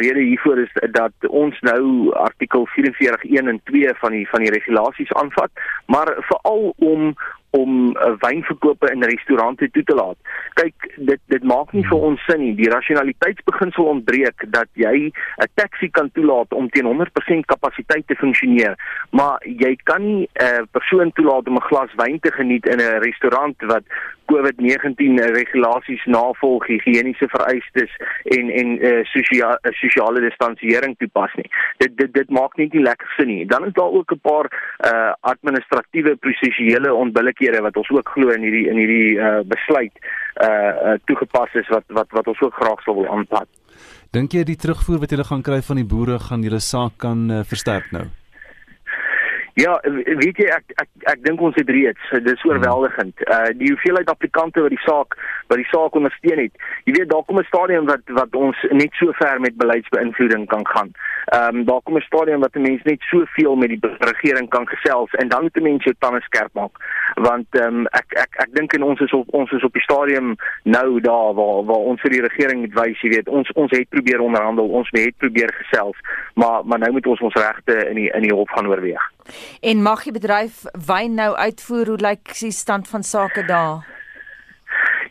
rede 0.00 0.20
hiervoor 0.20 0.62
is 0.64 0.72
dat 0.94 1.28
ons 1.28 1.58
nou 1.66 2.12
artikel 2.28 2.68
44.1 2.76 3.52
en 3.54 3.60
2 3.72 3.94
van 4.02 4.16
die 4.16 4.28
van 4.30 4.46
die 4.46 4.54
regulasies 4.54 5.12
aanvat, 5.22 5.50
maar 5.86 6.14
veral 6.30 6.72
om 6.78 7.14
om 7.50 7.96
uh, 7.96 8.12
wynverkope 8.20 8.90
in 8.92 9.02
restaurante 9.02 9.70
toe 9.70 9.82
te 9.84 9.94
laat. 9.94 10.16
Kyk, 10.60 10.88
dit 10.96 11.20
dit 11.32 11.44
maak 11.44 11.72
nie 11.72 11.84
vir 11.86 12.04
ons 12.10 12.24
sin 12.26 12.42
nie. 12.42 12.54
Die 12.58 12.70
rasionaliteitsbeginsel 12.72 13.88
ontbreek 13.94 14.44
dat 14.52 14.68
jy 14.74 15.08
'n 15.08 15.50
taxi 15.54 15.88
kan 15.90 16.10
toelaat 16.12 16.52
om 16.52 16.68
teen 16.68 16.86
100% 16.86 17.46
kapasiteit 17.46 18.06
te 18.06 18.14
funksioneer, 18.14 18.76
maar 19.10 19.38
jy 19.44 19.76
kan 19.84 20.04
nie 20.04 20.28
'n 20.28 20.44
uh, 20.44 20.62
persoon 20.70 21.12
toelaat 21.12 21.48
om 21.48 21.56
'n 21.56 21.68
glas 21.70 21.92
wyn 21.96 22.20
te 22.20 22.32
geniet 22.32 22.66
in 22.66 22.80
'n 22.80 23.02
restaurant 23.02 23.56
wat 23.66 23.84
COVID-19 24.32 25.20
regulasies 25.32 26.04
navolg, 26.04 26.66
higiëniese 26.68 27.28
vereistes 27.32 27.94
en 28.36 28.50
en 28.60 28.74
uh, 28.76 28.88
eh, 28.88 29.04
sosiale 29.12 29.58
uh, 29.62 29.72
sosiale 29.80 30.20
distansiering 30.20 30.96
toepas 31.00 31.32
nie. 31.40 31.48
Dit 31.82 31.96
dit 32.00 32.12
dit 32.14 32.34
maak 32.38 32.56
net 32.60 32.76
nie 32.76 32.84
lekker 32.84 33.14
sin 33.16 33.30
nie. 33.32 33.46
Dan 33.48 33.66
is 33.68 33.76
daar 33.78 33.94
ook 34.00 34.12
'n 34.12 34.20
paar 34.28 34.46
uh 34.90 35.12
administratiewe 35.32 36.16
prosesiele 36.16 36.94
onbillikhede 37.38 37.62
wat 37.62 37.76
ons 37.76 37.90
ook 37.90 38.08
glo 38.08 38.30
in 38.30 38.42
hierdie 38.42 38.68
in 38.68 38.76
hierdie 38.76 39.18
uh 39.18 39.40
besluit 39.44 39.92
uh, 40.42 40.46
uh 40.46 40.98
toegepas 41.06 41.54
is 41.54 41.68
wat 41.68 41.84
wat 41.88 42.08
wat 42.10 42.26
ons 42.26 42.40
ook 42.40 42.54
graag 42.54 42.82
sou 42.82 42.96
wil 42.96 43.08
aanpak. 43.10 43.46
Dink 44.12 44.32
jy 44.32 44.44
die 44.44 44.56
terugvoer 44.56 45.00
wat 45.00 45.10
julle 45.10 45.24
gaan 45.24 45.42
kry 45.42 45.60
van 45.62 45.76
die 45.76 45.86
boere 45.86 46.18
gaan 46.18 46.42
julle 46.42 46.60
saak 46.60 46.98
kan 46.98 47.30
uh, 47.30 47.44
versterk 47.44 47.92
nou? 47.92 48.06
Ja, 49.58 49.72
weet 49.82 50.38
jy 50.38 50.46
ek 50.54 50.70
ek 50.78 51.06
ek 51.10 51.22
dink 51.24 51.40
ons 51.42 51.56
het 51.58 51.70
reeds, 51.74 52.10
dis 52.22 52.42
oorweldigend. 52.46 53.24
Uh 53.26 53.48
die 53.58 53.72
hoeveelheid 53.72 54.10
applikante 54.12 54.62
wat 54.62 54.70
die 54.70 54.84
saak 54.84 55.16
wat 55.50 55.58
die 55.58 55.66
saak 55.72 55.96
ondersteun 55.98 56.44
het. 56.44 56.54
Jy 56.86 56.94
weet 56.94 57.08
daar 57.10 57.24
kom 57.26 57.40
'n 57.42 57.48
stadium 57.48 57.88
wat 57.90 58.04
wat 58.18 58.36
ons 58.38 58.60
net 58.70 58.94
so 59.00 59.10
ver 59.18 59.40
met 59.40 59.58
beleidsbeïnvloeding 59.58 60.46
kan 60.46 60.62
gaan. 60.66 60.92
Ehm 61.34 61.56
um, 61.56 61.64
daar 61.64 61.82
kom 61.82 61.98
'n 61.98 62.06
stadium 62.06 62.40
wat 62.46 62.54
'n 62.54 62.62
mens 62.68 62.82
net 62.82 63.02
soveel 63.10 63.56
met 63.56 63.68
die 63.68 63.80
regering 63.98 64.48
kan 64.48 64.68
gesels 64.68 65.10
en 65.18 65.28
dan 65.28 65.42
moet 65.42 65.56
'n 65.56 65.62
mens 65.62 65.84
jou 65.84 65.94
tande 65.98 66.20
skerp 66.20 66.54
maak. 66.54 66.74
Want 67.14 67.46
ehm 67.50 67.66
um, 67.66 67.86
ek 67.86 68.08
ek 68.24 68.32
ek 68.44 68.54
dink 68.54 68.72
en 68.72 68.82
ons 68.82 69.00
is 69.00 69.12
op 69.12 69.26
ons 69.34 69.50
is 69.50 69.64
op 69.64 69.72
die 69.72 69.82
stadium 69.82 70.36
nou 70.62 71.00
daar 71.00 71.34
waar 71.34 71.64
waar 71.64 71.84
ons 71.90 72.00
vir 72.00 72.10
die 72.10 72.26
regering 72.28 72.60
moet 72.60 72.74
wys, 72.74 73.00
jy 73.00 73.08
weet, 73.08 73.28
ons 73.28 73.52
ons 73.52 73.70
het 73.70 73.88
probeer 73.88 74.20
onderhandel, 74.20 74.68
ons 74.68 74.88
het 74.92 75.16
probeer 75.16 75.50
gesels, 75.52 75.96
maar 76.34 76.64
maar 76.64 76.78
nou 76.78 76.92
moet 76.92 77.06
ons 77.06 77.20
ons 77.20 77.34
regte 77.34 77.88
in 77.88 77.94
die 77.94 78.10
in 78.10 78.22
die 78.22 78.34
hof 78.34 78.50
gaan 78.50 78.66
oorweeg. 78.66 79.17
En 79.60 79.82
mag 79.82 80.02
die 80.02 80.12
bedryf 80.12 80.64
wyn 80.86 81.14
nou 81.14 81.34
uitvoer? 81.36 81.86
Hoe 81.86 82.00
lyk 82.00 82.34
die 82.38 82.52
stand 82.52 82.88
van 82.88 83.02
sake 83.02 83.44
daar? 83.44 83.97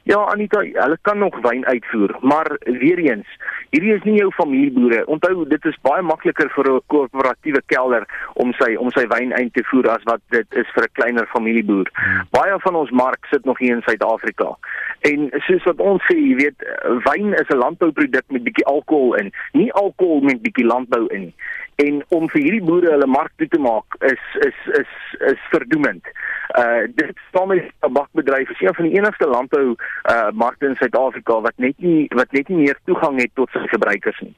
Ja, 0.07 0.21
Anita, 0.31 0.59
hulle 0.59 0.97
kan 1.01 1.17
nog 1.17 1.35
wyn 1.43 1.65
uitvoer, 1.65 2.15
maar 2.21 2.57
weer 2.63 2.97
eens, 2.97 3.27
hierdie 3.69 3.93
is 3.93 4.03
nie 4.07 4.13
jou 4.15 4.29
familieboere. 4.31 5.01
Onthou, 5.11 5.43
dit 5.51 5.65
is 5.67 5.79
baie 5.83 6.01
makliker 6.01 6.47
vir 6.55 6.69
'n 6.73 6.81
koöperatiewe 6.93 7.61
kelder 7.65 8.05
om 8.33 8.53
sy 8.53 8.75
om 8.75 8.91
sy 8.91 9.03
wyn 9.07 9.33
uit 9.33 9.53
te 9.53 9.63
voer 9.63 9.89
as 9.89 10.03
wat 10.03 10.21
dit 10.29 10.47
is 10.55 10.69
vir 10.75 10.83
'n 10.83 10.93
kleiner 10.93 11.27
familieboer. 11.33 11.89
Hmm. 11.93 12.23
Baie 12.31 12.59
van 12.59 12.75
ons 12.75 12.91
mark 12.91 13.27
sit 13.31 13.45
nog 13.45 13.59
hier 13.59 13.75
in 13.75 13.81
Suid-Afrika. 13.81 14.55
En 15.01 15.29
soos 15.47 15.63
wat 15.63 15.79
ons 15.79 16.01
sê, 16.03 16.15
jy 16.15 16.35
weet, 16.35 16.59
wyn 17.03 17.33
is 17.33 17.49
'n 17.49 17.57
landbouproduk 17.57 18.27
met 18.29 18.43
bietjie 18.43 18.65
alkohol 18.65 19.15
in, 19.15 19.31
nie 19.51 19.73
alkohol 19.73 20.21
met 20.21 20.41
bietjie 20.41 20.65
landbou 20.65 21.07
in 21.07 21.21
nie 21.21 21.35
en 21.77 21.99
om 22.15 22.25
vir 22.31 22.41
hierdie 22.41 22.65
boere 22.65 22.89
hulle 22.89 23.09
mark 23.09 23.33
toe 23.37 23.47
te 23.53 23.59
maak 23.61 23.97
is 24.09 24.23
is 24.47 24.61
is 24.79 24.93
is 25.31 25.43
verdoemend. 25.51 26.09
Uh 26.57 26.87
dit 26.99 27.19
staan 27.27 27.51
met 27.51 27.69
tabakbedryf 27.85 28.49
is 28.55 28.63
een 28.65 28.73
van 28.79 28.87
die 28.87 28.97
enigste 28.97 29.27
landbou 29.29 29.75
uh 30.05 30.29
markte 30.33 30.69
in 30.69 30.75
Suid-Afrika 30.75 31.41
wat 31.41 31.57
net 31.57 31.79
nie 31.79 32.07
wat 32.15 32.31
net 32.31 32.49
nie 32.49 32.63
meer 32.65 32.79
toegang 32.85 33.19
het 33.21 33.33
tot 33.35 33.51
sy 33.55 33.65
gebruikers 33.73 34.19
nie. 34.21 34.35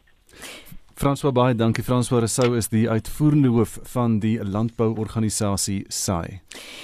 François 0.99 1.31
baie 1.31 1.55
dankie 1.55 1.83
François 1.87 2.19
Rousseau 2.19 2.57
is 2.59 2.67
die 2.73 2.81
uitvoerende 2.91 3.47
hoof 3.55 3.77
van 3.93 4.17
die 4.19 4.33
landbouorganisasie 4.43 5.85
SAI. 5.87 6.41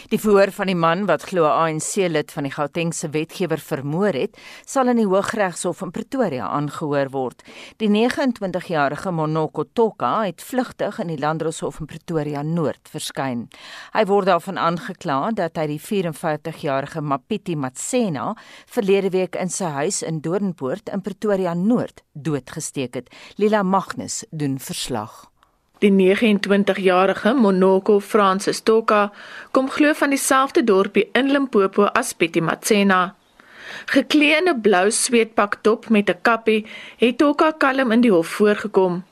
Die 0.08 0.20
verhoor 0.22 0.54
van 0.56 0.70
die 0.72 0.78
man 0.80 1.04
wat 1.10 1.26
glo 1.28 1.50
ANC 1.50 1.98
lid 2.14 2.32
van 2.32 2.48
die 2.48 2.54
Gautengse 2.54 3.10
wetgewer 3.12 3.60
vermoor 3.60 4.16
het, 4.16 4.40
sal 4.64 4.88
in 4.94 5.02
die 5.02 5.08
Hooggeregshof 5.10 5.82
in 5.84 5.92
Pretoria 5.92 6.48
aangehoor 6.48 7.12
word. 7.12 7.44
Die 7.84 7.90
29-jarige 7.92 9.12
Monoko 9.12 9.66
Toka 9.76 10.14
het 10.22 10.40
vlugtig 10.40 11.02
in 11.04 11.12
die 11.12 11.20
Landdroshof 11.20 11.82
in 11.84 11.92
Pretoria 11.92 12.46
Noord 12.48 12.88
verskyn. 12.94 13.50
Hy 13.98 14.06
word 14.08 14.32
daarvan 14.32 14.62
aangekla 14.62 15.20
dat 15.36 15.60
hy 15.60 15.68
die 15.74 15.82
54-jarige 15.90 17.04
Mapiti 17.04 17.60
Matsena 17.60 18.32
verlede 18.64 19.12
week 19.12 19.36
in 19.36 19.52
sy 19.52 19.76
huis 19.82 20.00
in 20.08 20.24
Doornpoort 20.24 20.88
in 20.96 21.04
Pretoria 21.04 21.52
Noord 21.52 22.06
doodgesteek 22.16 22.96
het. 22.96 23.12
Lila 23.36 23.66
Magnus 24.06 24.24
doen 24.30 24.60
verslag. 24.60 25.30
Die 25.80 25.92
29-jarige 25.92 27.34
Monoko 27.34 28.00
Francis 28.00 28.62
Toka 28.62 29.12
kom 29.52 29.70
glo 29.70 29.94
van 29.94 30.10
dieselfde 30.10 30.64
dorpie 30.64 31.10
in 31.14 31.32
Limpopo 31.32 31.84
as 31.86 32.14
Betty 32.14 32.40
Matsena. 32.40 33.16
Geklee 33.86 34.38
in 34.38 34.50
'n 34.50 34.62
blou 34.62 34.92
sweetpak 34.92 35.58
top 35.62 35.90
met 35.90 36.10
'n 36.10 36.22
kappie, 36.22 36.66
het 36.98 37.18
Toka 37.18 37.52
kalm 37.52 37.92
in 37.92 38.02
die 38.02 38.12
hof 38.12 38.28
voorgekom. 38.28 39.04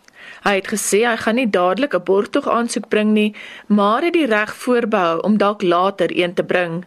Hy 0.44 0.56
het 0.56 0.68
gesê 0.68 1.00
hy 1.10 1.18
gaan 1.18 1.36
nie 1.36 1.50
dadelik 1.50 1.94
'n 1.96 2.04
borgtog 2.04 2.48
aansoek 2.48 2.88
bring 2.88 3.12
nie, 3.14 3.36
maar 3.68 4.02
het 4.04 4.14
die 4.14 4.26
reg 4.26 4.56
voorbehou 4.56 5.22
om 5.22 5.38
dalk 5.38 5.62
later 5.62 6.10
een 6.12 6.34
te 6.34 6.44
bring. 6.44 6.86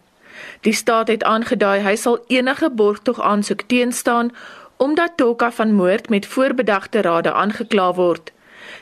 Die 0.61 0.73
staat 0.73 1.07
het 1.07 1.23
aangedui 1.23 1.79
hy 1.79 1.95
sal 1.95 2.19
enige 2.27 2.69
borgtog 2.69 3.21
aansoek 3.21 3.61
teenstaan 3.61 4.31
omdat 4.77 5.17
Toka 5.17 5.51
van 5.51 5.73
moord 5.73 6.09
met 6.09 6.25
voorbedagte 6.25 7.01
rade 7.01 7.33
aangekla 7.33 7.93
word. 7.93 8.31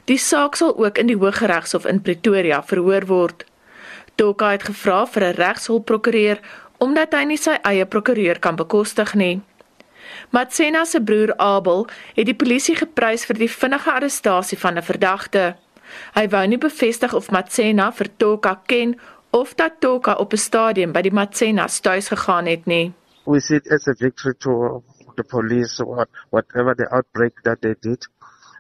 Die 0.06 0.18
saak 0.18 0.56
sal 0.56 0.78
ook 0.78 0.98
in 0.98 1.08
die 1.08 1.18
Hooggeregshof 1.18 1.86
in 1.86 2.02
Pretoria 2.02 2.64
verhoor 2.64 3.06
word. 3.06 3.46
Toka 4.16 4.52
het 4.52 4.64
gevra 4.64 5.06
vir 5.08 5.24
'n 5.24 5.36
regshulpprokureur 5.36 6.40
omdat 6.78 7.14
hy 7.14 7.24
nie 7.24 7.38
sy 7.38 7.58
eie 7.64 7.86
prokureur 7.86 8.40
kan 8.40 8.56
bekostig 8.56 9.14
nie. 9.14 9.42
Matsena 10.30 10.86
se 10.86 11.02
broer 11.02 11.34
Abel 11.38 11.88
het 12.16 12.26
die 12.26 12.36
polisie 12.36 12.76
geprys 12.76 13.26
vir 13.26 13.38
die 13.38 13.52
vinnige 13.52 13.92
arrestasie 13.92 14.58
van 14.58 14.78
'n 14.78 14.84
verdagte. 14.84 15.56
Hy 16.14 16.28
wou 16.28 16.48
nie 16.48 16.58
bevestig 16.58 17.14
of 17.14 17.32
Matsena 17.32 17.92
vir 17.92 18.08
Toka 18.18 18.62
ken 18.66 19.00
of 19.32 19.56
dat 19.56 19.80
Toka 19.80 20.14
op 20.14 20.34
'n 20.34 20.38
stadium 20.38 20.92
by 20.92 21.02
die 21.02 21.14
Matsenas 21.14 21.80
tuis 21.80 22.08
gegaan 22.08 22.46
het 22.46 22.66
nie. 22.66 22.94
We 23.26 23.40
see 23.40 23.58
it 23.58 23.72
as 23.72 23.88
a 23.88 23.94
victory 23.94 24.34
to 24.38 24.84
the 25.16 25.24
police 25.24 25.80
what 25.80 26.10
whatever 26.30 26.74
the 26.76 26.88
outbreak 26.94 27.34
that 27.44 27.62
they 27.62 27.76
did 27.82 28.02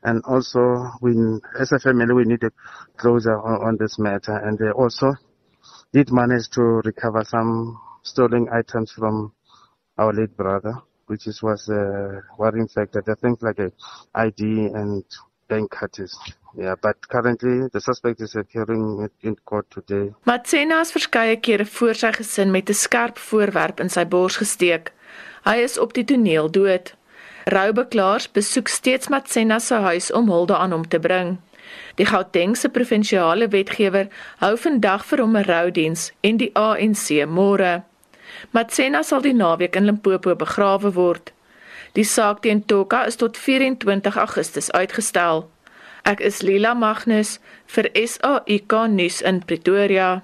and 0.03 0.23
also 0.25 0.91
we 1.01 1.11
as 1.59 1.71
a 1.71 1.79
family 1.79 2.13
we 2.13 2.25
need 2.25 2.43
a 2.43 2.51
closure 2.97 3.39
on, 3.39 3.67
on 3.67 3.77
this 3.77 3.97
matter 3.99 4.35
and 4.35 4.57
they 4.59 4.69
also 4.69 5.13
did 5.93 6.11
manage 6.11 6.49
to 6.49 6.61
recover 6.83 7.23
some 7.23 7.77
stolen 8.03 8.47
items 8.51 8.91
from 8.91 9.31
our 9.97 10.13
late 10.13 10.35
brother 10.35 10.73
which 11.07 11.27
is 11.27 11.41
was 11.41 11.69
uh, 11.69 12.21
worrying 12.37 12.67
fact 12.67 12.93
that 12.93 13.07
I 13.07 13.15
think 13.15 13.41
like 13.41 13.59
a 13.59 13.71
ID 14.13 14.41
and 14.73 15.03
bank 15.47 15.71
cards 15.71 16.17
Yeah, 16.57 16.75
but 16.81 17.07
currently 17.09 17.67
the 17.73 17.81
suspect 17.81 18.21
is 18.21 18.33
appearing 18.35 19.09
in 19.21 19.35
court 19.43 19.69
today. 19.69 20.13
Matsena 20.23 20.79
is 20.79 20.93
verskeie 20.95 21.35
kere 21.43 21.65
voor 21.67 21.99
sy 21.99 22.11
gesin 22.15 22.51
met 22.51 22.69
'n 22.69 22.73
skerp 22.73 23.19
voorwerp 23.19 23.79
in 23.83 23.89
sy 23.89 24.05
bors 24.05 24.37
gesteek. 24.37 24.94
Hy 25.45 25.61
is 25.61 25.77
op 25.77 25.93
die 25.93 26.03
toneel 26.03 26.47
dood. 26.49 26.95
Roubeklaars 27.45 28.31
besoek 28.33 28.67
steeds 28.67 29.07
Matsena 29.13 29.59
se 29.59 29.75
huis 29.75 30.11
om 30.11 30.29
hulde 30.29 30.57
aan 30.57 30.71
hom 30.71 30.87
te 30.87 30.99
bring. 30.99 31.37
Die 32.01 32.05
Gautengse 32.05 32.69
provinsiale 32.69 33.47
wetgewer 33.53 34.07
hou 34.41 34.55
vandag 34.57 35.05
vir 35.05 35.21
hom 35.21 35.37
'n 35.37 35.45
roudiens 35.45 36.11
en 36.21 36.37
die 36.37 36.49
ANC 36.53 37.25
môre. 37.29 37.83
Matsena 38.51 39.03
sal 39.03 39.21
die 39.21 39.33
naweek 39.33 39.75
in 39.75 39.85
Limpopo 39.85 40.35
begrawe 40.35 40.91
word. 40.93 41.31
Die 41.93 42.03
saak 42.03 42.41
teen 42.41 42.65
Toka 42.65 43.05
is 43.05 43.15
tot 43.15 43.37
24 43.37 44.17
Augustus 44.17 44.71
uitgestel. 44.71 45.49
Ek 46.03 46.19
is 46.19 46.41
Lila 46.41 46.73
Magnus 46.73 47.39
vir 47.65 47.89
SAIK 47.93 48.73
nuus 48.89 49.21
in 49.21 49.45
Pretoria. 49.45 50.21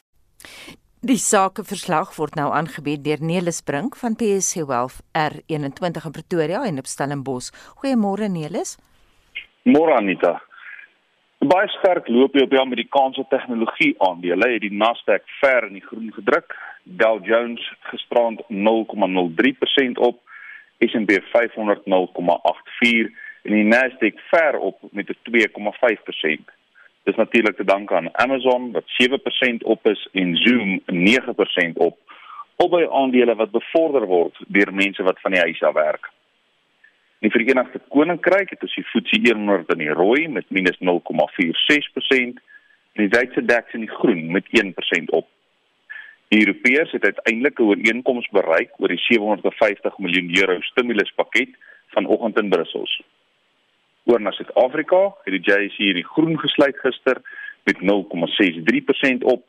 Die 1.02 1.18
sakeverslag 1.18 2.12
word 2.14 2.36
nou 2.38 2.52
aangebied 2.54 3.02
deur 3.02 3.24
Nelis 3.26 3.64
Brink 3.66 3.96
van 3.98 4.14
PSC 4.14 4.62
Wealth 4.70 5.00
R21 5.18 6.06
in 6.06 6.14
Pretoria 6.14 6.60
en 6.70 6.78
op 6.78 6.86
Stellenbosch. 6.86 7.50
Goeiemôre 7.80 8.28
Nelis. 8.30 8.76
Môre 9.66 9.96
Anita. 9.98 10.36
Baie 11.42 11.72
sterk 11.80 12.06
loop 12.06 12.38
jy 12.38 12.46
op 12.46 12.54
die 12.54 12.62
Amerikaanse 12.62 13.26
tegnologie 13.34 13.96
aandele. 13.98 14.52
Het 14.54 14.68
die 14.68 14.78
Nasdaq 14.78 15.26
ver 15.40 15.72
in 15.72 15.80
die 15.80 15.84
groen 15.88 16.14
gedruk. 16.14 16.54
Dow 17.02 17.18
Jones 17.26 17.66
gisterand 17.90 18.46
0,03% 18.54 20.06
op. 20.06 20.22
S&P 20.86 21.18
500 21.34 21.82
0,84 21.90 23.10
en 23.50 23.58
die 23.58 23.66
Nasdaq 23.74 24.22
ver 24.30 24.62
op 24.62 24.86
met 24.92 25.10
'n 25.10 25.18
2,5%. 25.26 26.61
Dis 27.04 27.16
natuurlik 27.16 27.56
te 27.56 27.64
danke 27.64 27.96
aan 27.96 28.18
Amazon 28.18 28.72
wat 28.72 28.84
7% 29.02 29.64
op 29.64 29.86
is 29.88 30.08
en 30.12 30.36
Zoom 30.36 30.82
9% 30.86 31.74
op. 31.74 31.98
Albei 32.56 32.88
aandele 32.90 33.36
wat 33.36 33.52
bevorder 33.52 34.06
word 34.06 34.38
deur 34.48 34.74
mense 34.74 35.04
wat 35.04 35.20
van 35.22 35.32
die 35.32 35.42
huis 35.42 35.62
af 35.62 35.74
werk. 35.74 36.10
In 37.20 37.30
die 37.30 37.32
Verenigde 37.32 37.82
Koninkryk 37.88 38.50
het 38.50 38.64
ons 38.66 38.76
die 38.76 38.86
FTSE 38.86 39.34
100 39.34 39.70
in 39.74 39.78
die 39.78 39.94
rooi 39.94 40.28
met 40.28 40.46
-0,46% 40.50 42.40
en 42.94 43.04
die 43.04 43.10
Duitse 43.10 43.46
DAX 43.46 43.74
in 43.74 43.86
die 43.86 43.96
groen 43.98 44.32
met 44.32 44.46
1% 44.62 45.14
op. 45.18 45.28
Die 46.28 46.40
Europeërs 46.46 46.92
het 46.92 47.04
uiteindelik 47.04 47.60
'n 47.60 47.64
ooreenkoms 47.64 48.28
bereik 48.30 48.72
oor 48.78 48.88
die 48.88 49.04
750 49.10 49.98
miljoen 49.98 50.38
euro 50.38 50.62
stimuluspakket 50.62 51.50
vanoggend 51.88 52.40
in 52.40 52.50
Brussel. 52.50 52.88
Oor 54.04 54.22
na 54.22 54.32
Suid-Afrika 54.32 55.02
het 55.26 55.34
die 55.36 55.44
JSE 55.46 55.84
hier 55.84 55.94
die 55.94 56.08
groen 56.08 56.40
gesluit 56.40 56.78
gister 56.82 57.22
met 57.70 57.82
0,63% 57.86 59.26
op. 59.34 59.44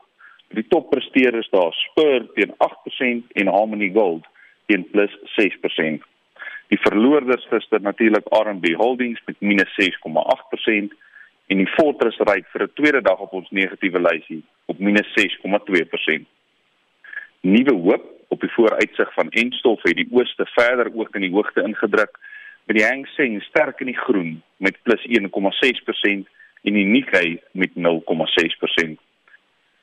Die 0.52 0.66
toppresteerders 0.68 1.48
daar 1.50 1.72
Spur 1.72 2.26
teen 2.34 2.52
8% 2.60 3.32
en 3.32 3.46
Harmony 3.46 3.90
Gold 3.94 4.26
teen 4.66 4.84
plus 4.90 5.14
6%. 5.40 6.04
Die 6.72 6.80
verloorders 6.80 7.46
gister 7.48 7.80
natuurlik 7.80 8.28
RMB 8.28 8.74
Holdings 8.76 9.20
met 9.24 9.40
minus 9.40 9.72
6,8% 9.80 10.92
en 11.46 11.60
die 11.60 11.72
Fortress 11.76 12.20
ry 12.28 12.40
vir 12.52 12.62
'n 12.62 12.72
tweede 12.74 13.02
dag 13.02 13.18
op 13.18 13.32
ons 13.32 13.50
negatiewe 13.50 14.00
lysie 14.00 14.42
op 14.66 14.78
minus 14.78 15.08
6,2%. 15.16 16.28
Nuwe 17.40 17.74
hoop 17.74 18.04
op 18.28 18.40
die 18.40 18.52
vooruitsig 18.52 19.12
van 19.14 19.30
Enstof 19.30 19.82
het 19.82 19.96
die 19.96 20.08
ooste 20.10 20.46
verder 20.46 20.92
ook 20.94 21.14
in 21.14 21.20
die 21.20 21.34
hoogte 21.34 21.62
ingedruk 21.62 22.18
met 22.64 22.76
die 22.76 22.86
Hang 22.86 23.06
Seng 23.16 23.40
sterk 23.48 23.80
in 23.80 23.90
die 23.90 23.98
groen 23.98 24.42
met 24.56 24.78
plus 24.82 25.02
1,6% 25.06 26.28
en 26.62 26.78
die 26.78 26.86
Nikkei 26.86 27.40
met 27.52 27.74
0,6%. 27.74 29.00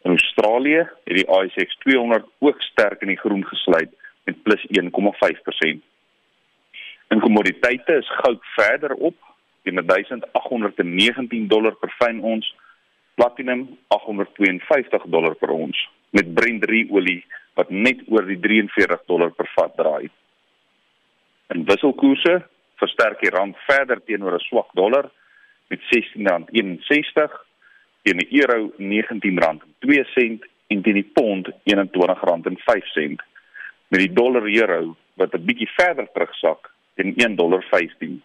In 0.02 0.12
Australië 0.16 0.88
het 1.04 1.16
die 1.16 1.28
ASX 1.28 1.78
200 1.84 2.26
ook 2.40 2.62
sterk 2.62 3.02
in 3.02 3.12
die 3.12 3.20
groen 3.20 3.46
gesluit 3.46 3.92
met 4.24 4.44
plus 4.44 4.66
1,5%. 4.80 5.82
In 7.10 7.20
kommoditeite 7.20 7.94
is 7.94 8.16
goud 8.22 8.44
verder 8.56 8.94
op 8.94 9.16
teen 9.64 9.86
1819 9.86 11.48
dollar 11.48 11.76
per 11.76 11.92
fyn 11.98 12.22
ons, 12.22 12.56
platinum 13.16 13.78
852 13.88 15.04
dollar 15.12 15.36
per 15.36 15.50
ons 15.50 15.90
met 16.16 16.34
Brent 16.34 16.66
olie 16.90 17.26
wat 17.60 17.70
net 17.70 18.02
oor 18.08 18.26
die 18.26 18.40
43 18.40 19.04
dollar 19.06 19.34
per 19.36 19.50
vat 19.56 19.76
draai. 19.76 20.10
In 21.54 21.66
wisselkoerse 21.68 22.40
versterk 22.80 23.22
die 23.22 23.34
rand 23.34 23.58
verder 23.68 24.02
teenoor 24.06 24.34
'n 24.40 24.48
swak 24.48 24.74
dollar 24.74 25.10
met 25.70 25.80
R16.61 25.80 27.36
teen 28.04 28.18
die 28.18 28.42
euro 28.42 28.72
R19.2 28.78 30.04
sent 30.16 30.46
en 30.68 30.82
teen 30.82 31.00
die 31.02 31.12
pond 31.14 31.50
R21.5 31.50 33.20
met 33.90 34.00
die 34.00 34.14
dollar 34.14 34.46
euro 34.48 34.96
wat 35.16 35.34
'n 35.34 35.46
bietjie 35.46 35.70
verder 35.76 36.08
terugsak 36.14 36.72
teen 36.96 37.14
$1.15. 37.16 38.22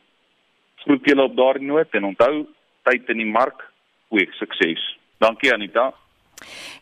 Groet 0.85 1.05
julle 1.05 1.23
op 1.23 1.37
daardie 1.37 1.67
noot 1.67 1.95
en 1.95 2.05
onthou 2.05 2.47
tyd 2.83 3.09
in 3.09 3.17
die 3.17 3.31
mark 3.31 3.71
goeie 4.09 4.29
sukses. 4.33 4.99
Dankie 5.19 5.53
Anita. 5.53 5.95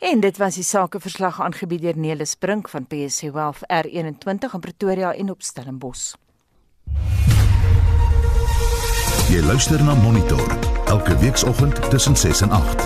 En 0.00 0.20
dit 0.20 0.36
was 0.36 0.54
die 0.54 0.64
sakeverslag 0.64 1.40
aangebied 1.40 1.82
deur 1.82 1.98
Nelis 1.98 2.34
Brink 2.34 2.68
van 2.68 2.86
PSC 2.86 3.30
Wealth 3.30 3.62
R21 3.68 4.54
in 4.54 4.60
Pretoria 4.60 5.14
en 5.14 5.30
op 5.30 5.42
Stellenbosch. 5.42 6.14
Jy 9.32 9.40
luister 9.48 9.80
na 9.80 9.94
Monitor 9.96 10.42
elke 10.92 11.14
weekoggend 11.16 11.78
tussen 11.90 12.16
6 12.16 12.40
en 12.44 12.50
8. 12.50 12.82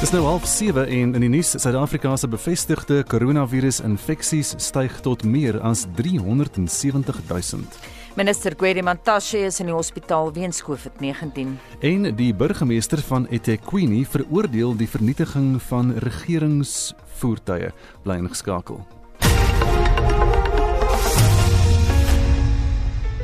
Dis 0.00 0.14
nou 0.14 0.22
half 0.24 0.46
7 0.48 0.86
en 0.86 1.12
in 1.12 1.26
die 1.26 1.28
nuus 1.28 1.52
Suid-Afrika 1.60 2.14
se 2.16 2.30
bevestigde 2.32 3.02
koronavirus-infeksies 3.12 4.54
styg 4.64 4.96
tot 5.04 5.28
meer 5.28 5.60
as 5.60 5.84
370 6.00 7.20
000. 7.28 7.68
Minister 8.16 8.56
Gwedi 8.56 8.80
Mantashe 8.80 9.44
is 9.50 9.60
in 9.60 9.68
die 9.68 9.76
hospitaal 9.76 10.32
weens 10.32 10.64
COVID-19. 10.64 11.58
En 11.84 12.14
die 12.16 12.32
burgemeester 12.32 13.04
van 13.12 13.28
eThekwini 13.28 14.06
veroordeel 14.08 14.72
die 14.72 14.88
vernietiging 14.88 15.58
van 15.68 15.92
regeringsvoertuie. 16.00 17.74
Bly 18.08 18.22
ingeskakel. 18.24 18.86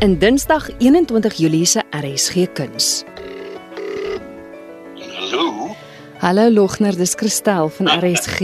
In 0.03 0.19
Dinsdag 0.19 0.69
21 0.79 1.35
Julie 1.35 1.65
se 1.65 1.83
RSG 1.91 2.53
Kuns. 2.53 3.05
Hallo. 5.15 5.77
Hallo 6.19 6.51
Logner, 6.51 6.97
dis 6.97 7.15
Christel 7.15 7.69
van 7.69 7.91
RSG. 8.03 8.41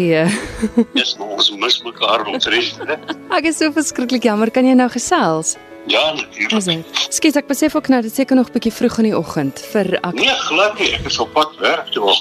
Dis 0.94 1.16
ons 1.18 1.50
mis 1.58 1.80
mekaar 1.82 2.22
omtrent. 2.30 2.78
Ek 3.36 3.48
is 3.50 3.58
so 3.58 3.74
verskriklik 3.74 4.22
jammer, 4.30 4.52
kan 4.54 4.66
jy 4.70 4.76
nou 4.78 4.86
gesels? 4.94 5.56
Ja, 5.90 6.12
natuurlik. 6.14 6.86
Skiet 7.10 7.38
ek 7.40 7.48
besef 7.50 7.74
ook 7.74 7.90
nou 7.90 8.04
dit 8.06 8.14
seker 8.14 8.38
nog 8.38 8.52
'n 8.52 8.54
bietjie 8.54 8.74
vroeg 8.78 8.98
in 9.02 9.08
die 9.10 9.16
oggend 9.18 9.58
vir 9.72 9.96
ek. 9.98 10.14
Nee, 10.14 10.36
glad 10.46 10.78
nie. 10.78 10.92
Ek 10.94 11.10
is 11.10 11.18
op 11.18 11.32
pad 11.34 11.56
werk 11.58 11.90
toe. 11.90 12.14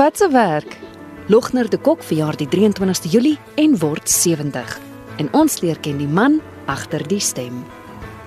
Wat 0.00 0.16
se 0.16 0.30
werk? 0.32 0.78
Logner 1.28 1.68
de 1.68 1.76
Kok 1.76 2.00
verjaar 2.00 2.40
die 2.40 2.48
23ste 2.48 3.12
Julie 3.12 3.36
en 3.56 3.76
word 3.76 4.08
70. 4.08 4.80
En 5.18 5.28
ons 5.32 5.60
leer 5.60 5.76
ken 5.76 5.98
die 5.98 6.08
man 6.08 6.40
agter 6.64 7.04
die 7.04 7.20
stem. 7.20 7.66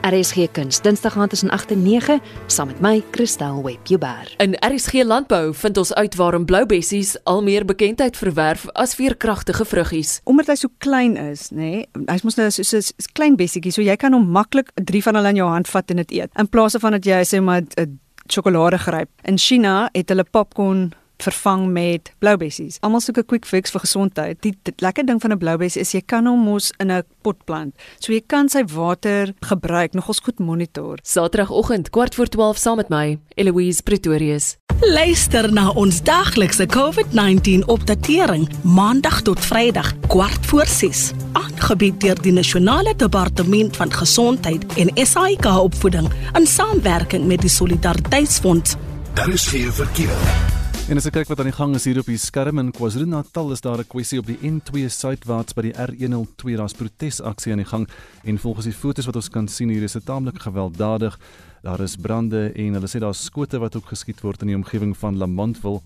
RSG 0.01 0.47
Kuns 0.51 0.79
Dinsdag 0.81 1.17
aand 1.17 1.29
tussen 1.29 1.49
8 1.49 1.71
en 1.71 1.83
9 1.83 2.21
saam 2.49 2.67
met 2.67 2.79
my 2.81 3.03
Christel 3.11 3.61
Webber. 3.63 4.33
In 4.37 4.55
RSG 4.57 5.03
Landbou 5.03 5.53
vind 5.53 5.77
ons 5.77 5.93
uit 5.93 6.15
waarom 6.15 6.45
blou 6.45 6.65
bessies 6.65 7.13
al 7.23 7.43
meer 7.45 7.65
bekendheid 7.65 8.17
verwerf 8.17 8.65
as 8.73 8.95
veerkragtige 8.97 9.65
vruggies. 9.65 10.19
Omdat 10.23 10.49
hy 10.49 10.55
so 10.57 10.73
klein 10.81 11.17
is, 11.21 11.51
nê? 11.53 11.57
Nee, 11.61 12.07
Hy's 12.09 12.25
mos 12.25 12.39
nou 12.39 12.49
so 12.49 12.65
so 12.65 12.81
so 12.81 13.13
klein 13.13 13.37
bessietjie, 13.37 13.73
so 13.75 13.85
jy 13.85 13.95
kan 14.01 14.17
hom 14.17 14.25
maklik 14.33 14.73
3 14.81 15.03
van 15.05 15.19
hulle 15.19 15.35
in 15.35 15.41
jou 15.43 15.49
hand 15.51 15.69
vat 15.69 15.93
en 15.93 16.01
dit 16.01 16.17
eet. 16.17 16.33
In 16.33 16.49
plaas 16.49 16.79
van 16.81 16.97
dat 16.97 17.05
jy 17.05 17.21
sê 17.21 17.41
maar 17.41 17.61
'n 17.61 17.99
sjokolade 18.25 18.79
gryp. 18.81 19.09
In 19.23 19.37
China 19.37 19.89
het 19.93 20.09
hulle 20.09 20.23
popcorn 20.23 20.93
vervang 21.23 21.67
met 21.71 22.11
bloubessies. 22.19 22.77
Almal 22.81 23.01
soek 23.01 23.17
'n 23.17 23.25
quick 23.25 23.45
fix 23.45 23.71
vir 23.71 23.81
gesondheid. 23.81 24.41
Die, 24.41 24.55
die 24.63 24.73
lekker 24.77 25.05
ding 25.05 25.21
van 25.21 25.31
'n 25.31 25.37
bloubessie 25.37 25.81
is 25.81 25.91
jy 25.91 26.01
kan 26.01 26.25
hom 26.25 26.39
mos 26.39 26.71
in 26.79 26.91
'n 26.91 27.03
pot 27.21 27.43
plant. 27.45 27.75
So 27.99 28.13
jy 28.13 28.23
kan 28.27 28.49
sy 28.49 28.63
water 28.65 29.33
gebruik, 29.39 29.93
nogals 29.93 30.19
goed 30.19 30.39
monitor. 30.39 30.99
Saterdagoggend 31.03 31.89
kwart 31.89 32.15
voor 32.15 32.27
12 32.27 32.57
saam 32.57 32.77
met 32.77 32.89
my, 32.89 33.19
Eloise 33.35 33.83
Pretorius. 33.83 34.57
Luister 34.81 35.45
na 35.53 35.69
ons 35.77 35.99
daglikse 36.01 36.65
COVID-19 36.65 37.67
opdatering 37.69 38.47
maandag 38.65 39.19
tot 39.21 39.39
Vrydag 39.39 39.91
kwart 40.07 40.45
voor 40.49 40.65
6. 40.65 41.11
Aangebied 41.37 41.99
deur 42.01 42.21
die 42.21 42.33
Nasionale 42.33 42.95
Departement 42.97 43.77
van 43.77 43.93
Gesondheid 43.93 44.65
en 44.81 44.89
SAIK 44.95 45.45
opvoeding 45.45 46.09
in 46.33 46.47
samewerking 46.47 47.27
met 47.29 47.45
die 47.45 47.49
Solidariteitsfonds. 47.49 48.75
Daar 49.13 49.29
is 49.29 49.47
geen 49.47 49.73
verkeer. 49.73 50.59
En 50.91 50.99
as 50.99 51.05
ek 51.07 51.13
kyk 51.21 51.29
wat 51.31 51.39
aan 51.39 51.47
die 51.47 51.55
gang 51.55 51.71
is 51.77 51.85
hier 51.87 52.01
op 52.01 52.09
die 52.11 52.19
skerm 52.19 52.59
in 52.59 52.73
KwaZulu-Natal 52.75 53.53
is 53.55 53.61
daar 53.63 53.79
'n 53.79 53.87
kwessie 53.87 54.19
op 54.19 54.25
die 54.27 54.35
N2 54.43 54.89
suidwaarts 54.91 55.55
by 55.55 55.61
die 55.61 55.77
R102 55.79 56.57
daar's 56.59 56.75
protesaksie 56.75 57.53
aan 57.53 57.63
die 57.63 57.71
gang 57.71 57.87
en 58.25 58.37
volgens 58.37 58.65
die 58.65 58.75
foto's 58.75 59.05
wat 59.05 59.15
ons 59.15 59.29
kan 59.29 59.47
sien 59.47 59.69
hier 59.69 59.83
is 59.83 59.93
dit 59.93 60.05
taamlik 60.05 60.41
gewelddadig. 60.41 61.17
Daar 61.63 61.79
is 61.79 61.95
brande 61.95 62.51
en 62.51 62.73
hulle 62.73 62.87
sê 62.87 62.99
daar's 62.99 63.23
skote 63.23 63.59
wat 63.59 63.75
ook 63.75 63.87
geskiet 63.87 64.19
word 64.21 64.41
in 64.41 64.47
die 64.47 64.55
omgewing 64.55 64.97
van 64.97 65.17
Lamontville. 65.17 65.79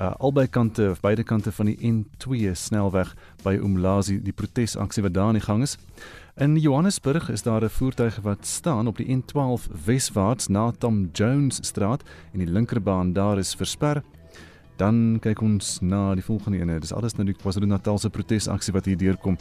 Uh, 0.00 0.14
albei 0.18 0.46
kante 0.46 0.90
of 0.90 1.00
beide 1.00 1.22
kante 1.22 1.52
van 1.52 1.66
die 1.66 1.76
N2 1.76 2.52
snelweg 2.52 3.14
by 3.42 3.58
Umlazi 3.60 4.22
die 4.22 4.32
protesaksie 4.32 5.02
wat 5.02 5.12
daar 5.12 5.26
aan 5.28 5.40
die 5.40 5.44
gang 5.44 5.62
is. 5.62 5.76
In 6.36 6.56
Johannesburg 6.56 7.28
is 7.28 7.42
daar 7.42 7.62
'n 7.62 7.68
voertuig 7.68 8.20
wat 8.22 8.46
staan 8.46 8.86
op 8.86 8.96
die 8.96 9.16
N12 9.16 9.68
weswaarts 9.84 10.48
na 10.48 10.72
Tom 10.78 11.10
Jones 11.12 11.58
straat 11.60 12.02
en 12.32 12.38
die 12.38 12.48
linkerbaan 12.48 13.12
daar 13.12 13.38
is 13.38 13.54
versper. 13.54 14.02
Dan 14.76 15.18
kyk 15.24 15.40
ons 15.42 15.78
na 15.80 16.14
die 16.14 16.24
volgende 16.24 16.60
ene. 16.60 16.80
Dis 16.80 16.92
alles 16.92 17.16
nou 17.16 17.24
die 17.26 17.36
KwaZulu-Natal 17.36 17.98
se 17.98 18.10
protesaksie 18.12 18.74
wat 18.76 18.88
hier 18.88 18.98
deurkom 19.00 19.38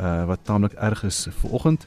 uh 0.00 0.24
wat 0.26 0.40
taamlik 0.48 0.72
erg 0.80 1.04
is 1.04 1.26
vir 1.42 1.52
oggend. 1.52 1.86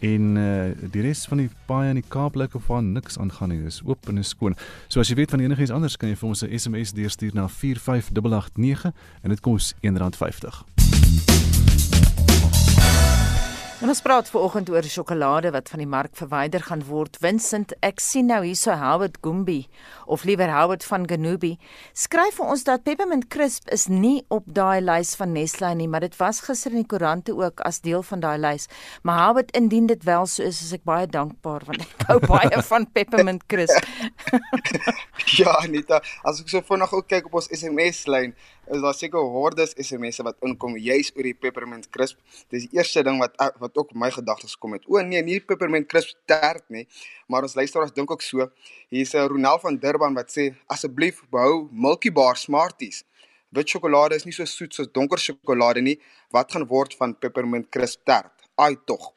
En 0.00 0.36
uh 0.40 0.90
die 0.92 1.02
res 1.04 1.26
van 1.28 1.42
die 1.42 1.50
paaie 1.68 1.92
in 1.92 2.00
die 2.00 2.08
Kaap 2.08 2.38
lyk 2.40 2.54
of 2.54 2.70
daar 2.72 2.82
niks 2.82 3.18
aangaan 3.18 3.52
nie. 3.52 3.62
Dis 3.62 3.82
oop 3.84 4.08
en 4.08 4.18
is 4.18 4.32
skoon. 4.32 4.56
So 4.88 5.00
as 5.00 5.08
jy 5.12 5.18
weet 5.20 5.30
van 5.30 5.44
enigiets 5.44 5.74
anders 5.74 5.96
kan 5.96 6.08
jy 6.08 6.16
vir 6.16 6.28
ons 6.28 6.42
'n 6.42 6.58
SMS 6.58 6.92
deurstuur 6.92 7.34
na 7.34 7.48
45889 7.48 8.92
en 9.22 9.28
dit 9.30 9.40
kos 9.40 9.74
R1.50. 9.82 11.49
En 13.80 13.88
ons 13.88 14.02
praat 14.04 14.28
vanoggend 14.28 14.68
oor 14.68 14.84
sjokolade 14.84 15.48
wat 15.54 15.70
van 15.72 15.80
die 15.80 15.88
mark 15.88 16.12
verwyder 16.18 16.60
gaan 16.66 16.82
word. 16.84 17.14
Vincent, 17.16 17.70
ek 17.80 18.02
sien 18.04 18.26
nou 18.28 18.42
hierso 18.44 18.74
Howard 18.76 19.14
Gumbi 19.24 19.62
of 20.04 20.26
liewer 20.28 20.50
Howard 20.52 20.84
van 20.84 21.06
Genubi. 21.08 21.54
Skryf 21.96 22.36
vir 22.36 22.50
ons 22.52 22.64
dat 22.68 22.84
Peppermint 22.84 23.24
Crisp 23.32 23.70
is 23.72 23.86
nie 23.88 24.18
op 24.28 24.44
daai 24.52 24.84
lys 24.84 25.14
van 25.16 25.32
Nestlé 25.32 25.72
nie, 25.78 25.88
maar 25.88 26.04
dit 26.04 26.18
was 26.20 26.42
gister 26.44 26.76
in 26.76 26.82
die 26.82 26.90
koerante 26.92 27.32
ook 27.32 27.64
as 27.64 27.80
deel 27.80 28.04
van 28.04 28.20
daai 28.20 28.36
lys. 28.42 28.68
Maar 29.00 29.22
Howard, 29.22 29.56
indien 29.56 29.88
dit 29.88 30.04
wel 30.04 30.28
so 30.28 30.44
is, 30.44 30.60
is 30.60 30.76
ek 30.76 30.84
baie 30.84 31.08
dankbaar 31.08 31.64
want 31.70 31.86
ek 31.86 32.06
hou 32.10 32.20
baie 32.26 32.60
van 32.74 32.84
Peppermint 32.84 33.48
Crisp. 33.48 33.88
ja, 35.40 35.56
Anita, 35.62 36.02
as 36.28 36.44
ek 36.44 36.52
so 36.52 36.60
vinnig 36.68 36.92
ook 36.92 37.08
kyk 37.08 37.32
op 37.32 37.40
ons 37.40 37.48
SMS 37.48 38.04
lyn, 38.12 38.36
is 38.70 38.80
daar 38.80 38.94
seker 38.94 39.18
hordes 39.34 39.72
SMS'e 39.82 40.24
wat 40.26 40.38
inkom 40.46 40.76
juis 40.78 41.10
oor 41.16 41.26
die 41.26 41.34
Peppermint 41.34 41.88
Crisp. 41.90 42.20
Dis 42.52 42.68
die 42.68 42.78
eerste 42.78 43.02
ding 43.06 43.18
wat 43.22 43.34
wat 43.62 43.78
ook 43.82 43.92
my 43.98 44.10
gedagtes 44.14 44.54
kom 44.58 44.76
het. 44.76 44.86
O 44.86 45.02
nee, 45.02 45.22
nie 45.26 45.40
Peppermint 45.42 45.88
Crisp 45.90 46.14
tert 46.30 46.66
nie, 46.70 46.86
maar 47.26 47.46
ons 47.46 47.56
luisteraars 47.58 47.94
dink 47.96 48.10
ook 48.10 48.22
so. 48.22 48.46
Hier's 48.90 49.14
'n 49.14 49.26
Ronel 49.28 49.58
van 49.58 49.76
Durban 49.76 50.14
wat 50.14 50.30
sê 50.30 50.54
asseblief 50.68 51.22
behou 51.30 51.68
Milky 51.72 52.12
Bar 52.12 52.36
Smarties. 52.36 53.04
Wit 53.50 53.68
sjokolade 53.68 54.14
is 54.14 54.24
nie 54.24 54.32
so 54.32 54.44
soet 54.44 54.74
soos 54.74 54.88
donker 54.92 55.18
sjokolade 55.18 55.80
nie. 55.82 55.98
Wat 56.30 56.52
gaan 56.52 56.66
word 56.66 56.94
van 56.94 57.18
Peppermint 57.18 57.68
Crisp 57.70 58.04
tert? 58.04 58.32
Ai 58.56 58.76
tog. 58.86 59.12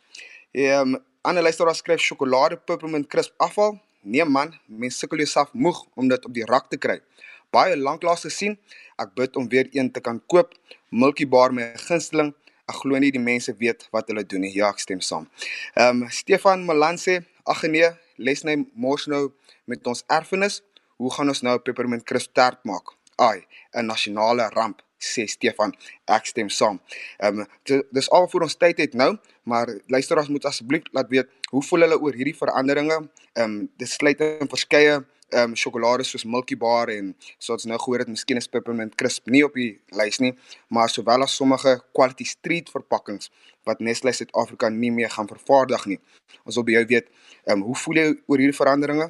Ehm 0.52 0.96
um, 0.96 1.04
ander 1.22 1.44
luisteraars 1.44 1.78
skryf 1.78 2.02
sjokolade 2.02 2.58
Peppermint 2.58 3.08
Crisp 3.08 3.34
afval. 3.38 3.80
Nee 4.02 4.26
man, 4.26 4.54
mens 4.68 4.98
sukkel 5.00 5.18
jouself 5.18 5.54
moeg 5.54 5.86
om 5.96 6.08
dit 6.08 6.26
op 6.26 6.34
die 6.34 6.46
rak 6.46 6.70
te 6.70 6.78
kry. 6.78 7.00
Baie 7.54 7.76
lanklaas 7.78 8.26
gesien. 8.26 8.56
Ek 8.98 9.12
bid 9.18 9.36
om 9.38 9.46
weer 9.50 9.68
een 9.72 9.92
te 9.94 10.02
kan 10.02 10.20
koop. 10.32 10.56
Milky 10.90 11.28
Bar 11.30 11.54
my 11.54 11.70
gunsteling. 11.86 12.32
Ek 12.70 12.80
glo 12.82 12.98
nie 12.98 13.12
die 13.14 13.22
mense 13.22 13.54
weet 13.60 13.86
wat 13.94 14.10
hulle 14.10 14.24
doen 14.26 14.42
nie. 14.46 14.54
Ja, 14.58 14.72
ek 14.74 14.82
stem 14.82 15.04
saam. 15.06 15.28
Ehm 15.78 16.04
um, 16.04 16.10
Stefan 16.10 16.64
Malan 16.66 16.98
sê, 16.98 17.20
ag 17.46 17.62
nee, 17.70 17.90
les 18.18 18.42
net 18.48 18.66
mos 18.74 19.06
nou 19.12 19.28
met 19.70 19.86
ons 19.88 20.02
erfenis. 20.10 20.62
Hoe 20.98 21.12
gaan 21.14 21.30
ons 21.30 21.44
nou 21.46 21.58
peppermint 21.60 22.06
crisp 22.06 22.34
tart 22.34 22.64
maak? 22.66 22.96
Ai, 23.22 23.46
'n 23.76 23.86
nasionale 23.86 24.50
ramp 24.56 24.82
sê 24.98 25.28
Stefan. 25.28 25.76
Ek 26.08 26.26
stem 26.26 26.50
saam. 26.50 26.80
Ehm 27.20 27.44
um, 27.44 27.86
dis 27.92 28.10
al 28.10 28.28
vir 28.34 28.50
ons 28.50 28.56
tyd 28.56 28.82
het 28.82 28.94
nou, 28.94 29.12
maar 29.44 29.68
luisteraars 29.88 30.30
moet 30.30 30.46
asseblief 30.46 30.90
laat 30.92 31.10
weet 31.10 31.30
hoe 31.52 31.62
voel 31.62 31.86
hulle 31.86 32.00
oor 32.02 32.14
hierdie 32.14 32.38
veranderinge? 32.38 32.98
Ehm 33.38 33.44
um, 33.44 33.70
dit 33.78 33.90
sluit 33.90 34.20
in 34.20 34.50
verskeie 34.50 35.04
ehm 35.34 35.52
um, 35.52 35.56
sjokolade 35.58 36.06
soos 36.08 36.26
Milky 36.30 36.56
Bar 36.58 36.92
en 36.94 37.14
soos 37.42 37.66
nou 37.70 37.80
gehoor 37.82 38.04
het 38.04 38.12
miskien 38.12 38.38
is 38.38 38.48
Peppermint 38.48 38.96
Crisp 38.96 39.28
nie 39.34 39.44
op 39.46 39.58
die 39.58 39.72
lys 39.98 40.20
nie, 40.22 40.34
maar 40.70 40.90
sowel 40.94 41.26
as 41.26 41.36
sommige 41.36 41.80
quality 41.92 42.28
street 42.30 42.70
verpakkings 42.70 43.32
wat 43.68 43.82
Nestlé 43.82 44.14
Suid-Afrika 44.14 44.70
nie 44.70 44.92
meer 44.92 45.10
gaan 45.10 45.28
vervaardig 45.28 45.86
nie. 45.94 46.00
Ons 46.44 46.60
wil 46.60 46.68
by 46.70 46.78
jou 46.78 46.86
weet, 46.94 47.10
ehm 47.48 47.60
um, 47.60 47.68
hoe 47.70 47.78
voel 47.86 48.02
jy 48.02 48.08
oor 48.28 48.44
hierdie 48.44 48.60
veranderinge? 48.62 49.10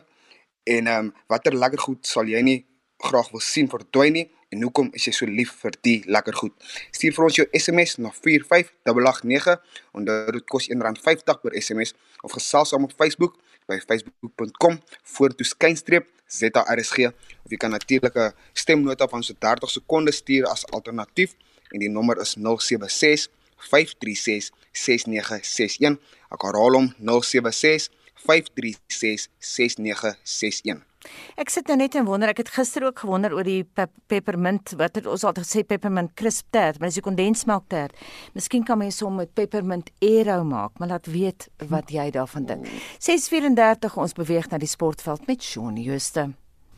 En 0.63 0.87
ehm 0.87 1.09
um, 1.09 1.13
watter 1.27 1.57
lekker 1.65 1.85
goed 1.87 2.07
sal 2.07 2.31
jy 2.31 2.41
nie 2.41 2.59
graag 3.03 3.31
wil 3.35 3.43
sien 3.43 3.67
verdwyn 3.67 4.15
nie 4.15 4.27
en 4.53 4.65
hoekom 4.67 4.91
is 4.97 5.07
jy 5.09 5.13
so 5.17 5.29
lief 5.29 5.53
vir 5.63 5.77
die 5.85 5.97
lekker 6.05 6.37
goed? 6.37 6.53
Stuur 6.93 7.15
vir 7.17 7.27
ons 7.27 7.39
jou 7.39 7.45
SMS 7.57 7.97
na 8.03 8.13
45889 8.13 9.57
onder 9.97 10.31
dit 10.37 10.45
kos 10.53 10.69
R1.50 10.73 11.41
per 11.43 11.57
SMS 11.59 11.95
of 12.21 12.35
gesels 12.37 12.73
saam 12.73 12.87
op 12.87 12.93
Facebook 12.97 13.39
by 13.69 13.79
facebook.com 13.79 14.79
vorentoe 15.15 15.47
skynstreep 15.47 16.09
ZRSG 16.27 17.09
of 17.45 17.51
jy 17.51 17.59
kan 17.61 17.71
natuurlik 17.71 18.15
'n 18.15 18.33
stemnota 18.53 19.07
van 19.07 19.23
so 19.23 19.33
30 19.39 19.69
sekondes 19.69 20.21
stuur 20.21 20.45
as 20.47 20.65
alternatief 20.71 21.35
en 21.71 21.79
die 21.79 21.89
nommer 21.89 22.17
is 22.21 22.35
076 22.35 23.29
536 23.57 24.51
6961 24.71 25.99
ek 26.33 26.41
herhaal 26.47 26.79
hom 26.79 26.87
076 26.99 27.89
536 28.25 29.29
6961 29.39 30.92
Ek 31.37 31.49
sit 31.49 31.67
nou 31.67 31.77
net 31.77 31.95
en 31.95 32.05
wonder, 32.05 32.29
ek 32.29 32.43
het 32.43 32.51
gister 32.53 32.85
ook 32.87 32.99
gewonder 32.99 33.33
oor 33.33 33.47
die 33.47 33.63
pep 33.63 33.91
peppermint, 34.07 34.75
wat 34.77 34.95
het 34.95 35.07
ons 35.09 35.23
altyd 35.23 35.45
gesê 35.45 35.63
peppermint 35.67 36.13
crisp 36.19 36.45
tart, 36.51 36.79
maar 36.79 36.91
dis 36.91 36.99
die 37.01 37.05
kondensmelk 37.05 37.65
tart. 37.67 37.97
Miskien 38.33 38.63
kan 38.63 38.77
mens 38.77 39.01
hom 39.01 39.17
met 39.21 39.33
peppermint 39.33 39.89
aero 40.01 40.43
maak, 40.43 40.77
maar 40.79 40.93
laat 40.95 41.09
weet 41.11 41.49
wat 41.69 41.91
jy 41.91 42.09
daarvan 42.11 42.45
dink. 42.45 42.69
6:34 42.99 43.97
ons 43.97 44.13
beweeg 44.13 44.49
na 44.51 44.57
die 44.57 44.69
sportveld 44.69 45.27
met 45.27 45.43
Shaun 45.43 45.77
Jooste. 45.81 46.29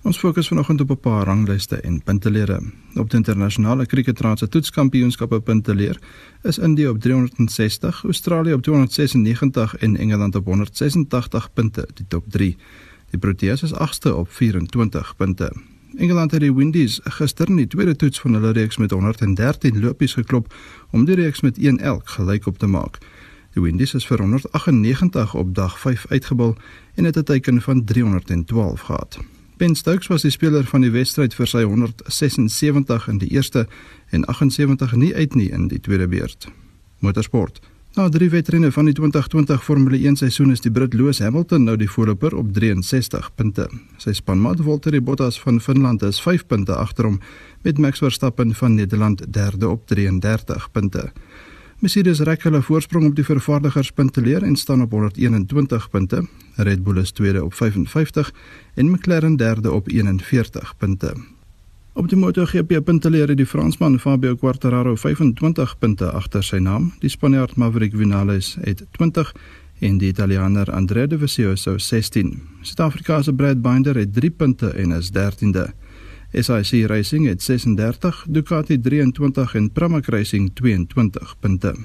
Ons 0.05 0.19
fokus 0.21 0.47
vanoggend 0.47 0.81
op 0.81 0.89
'n 0.89 0.99
paar 0.99 1.25
ranglyste 1.25 1.81
en 1.81 2.03
puntelere. 2.03 2.61
Op 2.93 3.09
die 3.09 3.17
internasionale 3.17 3.85
kriketraad 3.85 4.39
se 4.39 4.47
toetskampioenskappe 4.47 5.39
punteleer 5.41 5.99
is 6.43 6.57
Indië 6.57 6.87
op 6.87 6.99
360, 6.99 8.03
Australië 8.03 8.53
op 8.53 8.61
296 8.61 9.75
en 9.75 9.97
Engeland 9.97 10.35
op 10.35 10.45
186 10.45 11.53
punte, 11.53 11.87
die 11.93 12.05
top 12.07 12.23
3. 12.27 12.57
Die 13.15 13.23
Proteas 13.23 13.61
is 13.63 13.71
8ste 13.73 14.11
op 14.11 14.31
24 14.31 15.15
punte. 15.15 15.51
Engeland 15.97 16.31
het 16.31 16.41
die 16.43 16.53
Windies 16.53 16.99
gister 17.03 17.47
in 17.47 17.61
die 17.61 17.67
tweede 17.67 17.95
toets 17.95 18.19
van 18.19 18.33
hulle 18.35 18.51
reeks 18.51 18.75
met 18.77 18.91
113 18.91 19.79
lopies 19.79 20.17
geklop 20.17 20.49
om 20.91 21.05
die 21.07 21.15
reeks 21.15 21.39
met 21.41 21.57
1 21.57 21.79
elk 21.79 22.09
gelyk 22.17 22.47
op 22.51 22.57
te 22.57 22.67
maak. 22.67 22.97
Die 23.53 23.63
Windies 23.63 23.93
is 23.95 24.07
vir 24.07 24.19
198 24.19 25.35
op 25.35 25.53
dag 25.55 25.79
5 25.79 26.05
uitgebal 26.09 26.57
en 26.95 27.07
het 27.07 27.17
'n 27.17 27.23
teiken 27.23 27.61
van 27.61 27.83
312 27.85 28.81
gehad. 28.81 29.19
Ben 29.57 29.75
Stokes 29.75 30.07
was 30.07 30.21
die 30.21 30.31
speler 30.31 30.65
van 30.65 30.81
die 30.81 30.91
wedstryd 30.91 31.33
vir 31.33 31.47
sy 31.47 31.63
176 31.63 33.07
in 33.07 33.17
die 33.17 33.29
eerste 33.29 33.67
en 34.09 34.25
78 34.25 34.95
nie 34.95 35.15
uit 35.15 35.35
nie 35.35 35.49
in 35.49 35.67
die 35.67 35.79
tweede 35.79 36.07
beurt. 36.07 36.47
Motorsport. 36.99 37.59
Na 37.95 38.09
drie 38.11 38.27
wedrenne 38.27 38.71
van 38.75 38.89
die 38.89 38.93
2020 38.93 39.61
Formule 39.63 39.95
1 40.03 40.17
seisoen 40.19 40.49
is 40.51 40.59
die 40.59 40.71
Brit 40.71 40.93
Lewis 40.93 41.21
Hamilton 41.23 41.63
nou 41.63 41.77
die 41.79 41.87
voorloper 41.87 42.33
op 42.35 42.49
63 42.51 43.29
punte. 43.39 43.69
Sy 44.03 44.11
spanmaat 44.17 44.59
Valtteri 44.67 44.99
Bottas 44.99 45.37
van 45.39 45.61
Finland 45.63 46.03
is 46.03 46.19
5 46.19 46.43
punte 46.51 46.75
agter 46.75 47.07
hom 47.07 47.21
met 47.63 47.79
Max 47.79 48.03
Verstappen 48.03 48.51
van 48.59 48.75
Nederland 48.75 49.23
derde 49.33 49.69
op 49.69 49.87
33 49.87 50.65
punte. 50.75 51.05
Mercedes 51.79 52.19
rek 52.27 52.43
hulle 52.43 52.59
voorsprong 52.67 53.07
op 53.07 53.15
die 53.15 53.27
vervaardigers 53.27 53.93
punteleer 53.95 54.43
en 54.43 54.59
staan 54.59 54.83
op 54.83 54.91
121 54.91 55.87
punte. 55.89 56.25
Red 56.55 56.83
Bull 56.83 56.99
is 56.99 57.15
tweede 57.15 57.45
op 57.45 57.53
55 57.53 58.33
en 58.75 58.91
McLaren 58.91 59.39
derde 59.39 59.71
op 59.71 59.87
41 59.87 60.75
punte. 60.77 61.15
Op 61.95 62.09
die 62.11 62.17
MotoGP 62.19 62.81
punteleer 62.83 63.31
die 63.39 63.45
Fransman 63.47 63.93
Fabio 64.03 64.35
Quartararo 64.35 64.97
25 64.99 65.77
punte 65.79 66.09
agter 66.11 66.43
sy 66.43 66.59
naam. 66.59 66.89
Die 66.99 67.07
Spanjaard 67.09 67.55
Maverick 67.55 67.95
Vinales 67.95 68.57
het 68.65 68.83
20 68.97 69.31
en 69.79 70.01
die 70.01 70.11
Italiaaner 70.11 70.73
Andrea 70.75 71.07
Dovizioso 71.07 71.77
16. 71.79 72.35
Suid-Afrika 72.67 73.21
se 73.23 73.33
Brad 73.33 73.63
Binder 73.63 73.95
het 73.95 74.13
3 74.13 74.31
punte 74.31 74.73
en 74.75 74.91
is 74.91 75.13
13de. 75.15 75.69
SIC 76.35 76.85
Racing 76.91 77.27
het 77.31 77.41
36, 77.41 78.25
Ducati 78.27 78.79
23 78.79 79.55
en 79.55 79.71
Pramac 79.71 80.05
Racing 80.05 80.51
22 80.53 81.35
punte. 81.39 81.75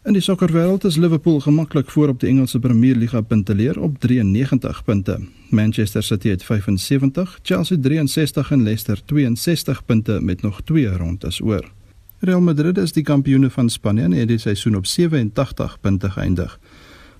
In 0.00 0.14
die 0.16 0.22
sokkerwêreld 0.24 0.84
is 0.88 0.96
Liverpool 0.96 1.40
gemaklik 1.44 1.90
voor 1.90 2.08
op 2.08 2.20
die 2.20 2.28
Engelse 2.28 2.58
Premier 2.58 2.96
Liga 2.96 3.20
punteleer 3.20 3.80
op 3.80 3.98
93 3.98 4.84
punte. 4.84 5.18
Manchester 5.50 6.02
City 6.02 6.28
het 6.28 6.44
75, 6.44 7.38
Chelsea 7.42 7.76
63 7.80 8.50
en 8.50 8.62
Leicester 8.62 9.04
62 9.04 9.84
punte 9.84 10.18
met 10.22 10.42
nog 10.42 10.62
2 10.64 10.96
rondes 10.96 11.40
oor. 11.40 11.70
Real 12.18 12.40
Madrid 12.40 12.78
is 12.78 12.92
die 12.92 13.02
kampioene 13.02 13.50
van 13.50 13.68
Spanje 13.68 14.02
en 14.02 14.12
het 14.12 14.28
die 14.28 14.38
seisoen 14.38 14.76
op 14.76 14.86
87 14.86 15.80
punte 15.80 16.10
geëindig. 16.10 16.58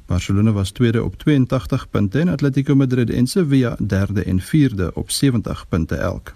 Barcelona 0.07 0.53
was 0.53 0.71
tweede 0.71 1.05
op 1.05 1.19
82 1.19 1.91
punte 1.91 2.19
en 2.19 2.29
Atletico 2.29 2.75
Madrid 2.75 3.11
en 3.11 3.27
Sevilla 3.27 3.77
derde 3.79 4.25
en 4.25 4.41
vierde 4.41 4.91
op 4.95 5.11
70 5.11 5.69
punte 5.69 5.95
elk. 5.95 6.35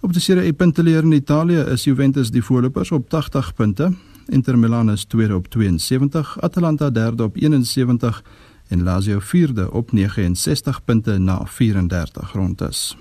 Op 0.00 0.12
die 0.12 0.22
Serie 0.22 0.48
A 0.48 0.52
punteleer 0.52 1.02
in 1.02 1.12
Italië 1.12 1.58
is 1.58 1.84
Juventus 1.84 2.30
die 2.30 2.42
voorlopers 2.42 2.90
op 2.90 3.08
80 3.08 3.54
punte, 3.54 3.92
Inter 4.28 4.58
Milan 4.58 4.90
is 4.90 5.04
tweede 5.04 5.34
op 5.34 5.48
72, 5.48 6.40
Atalanta 6.40 6.90
derde 6.90 7.22
op 7.22 7.36
71 7.36 8.24
en 8.68 8.82
Lazio 8.82 9.18
vierde 9.18 9.72
op 9.72 9.92
69 9.92 10.84
punte 10.84 11.18
na 11.18 11.46
34 11.46 12.32
rondes. 12.32 12.96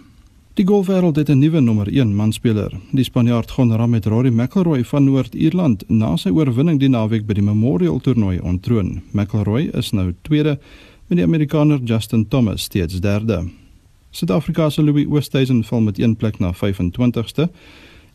Die 0.54 0.66
golfwêreld 0.68 1.16
het 1.16 1.30
'n 1.30 1.40
nuwe 1.40 1.60
nommer 1.60 1.88
1 1.88 2.16
manspeler. 2.16 2.80
Die 2.92 3.04
Spanjaard 3.04 3.52
Gon 3.52 3.76
Ram 3.76 3.90
met 3.90 4.06
Rory 4.06 4.30
McIlroy 4.30 4.84
van 4.84 5.04
Noord-Ierland 5.04 5.84
na 5.88 6.18
sy 6.18 6.30
oorwinning 6.30 6.80
die 6.80 6.90
naweek 6.90 7.26
by 7.26 7.34
die 7.34 7.44
Memorial 7.44 8.00
toernooi 8.00 8.40
ontroon. 8.40 9.02
McIlroy 9.12 9.70
is 9.74 9.92
nou 9.92 10.14
tweede 10.22 10.60
met 11.08 11.18
die 11.18 11.24
Amerikaner 11.24 11.80
Justin 11.84 12.28
Thomas 12.28 12.62
steeds 12.62 13.00
derde. 13.00 13.50
Suid-Afrika 14.10 14.70
se 14.70 14.84
Louis 14.84 15.08
Oosthuizen 15.08 15.64
val 15.64 15.82
met 15.82 16.00
1 16.00 16.16
plek 16.16 16.40
na 16.40 16.54
25ste. 16.54 17.50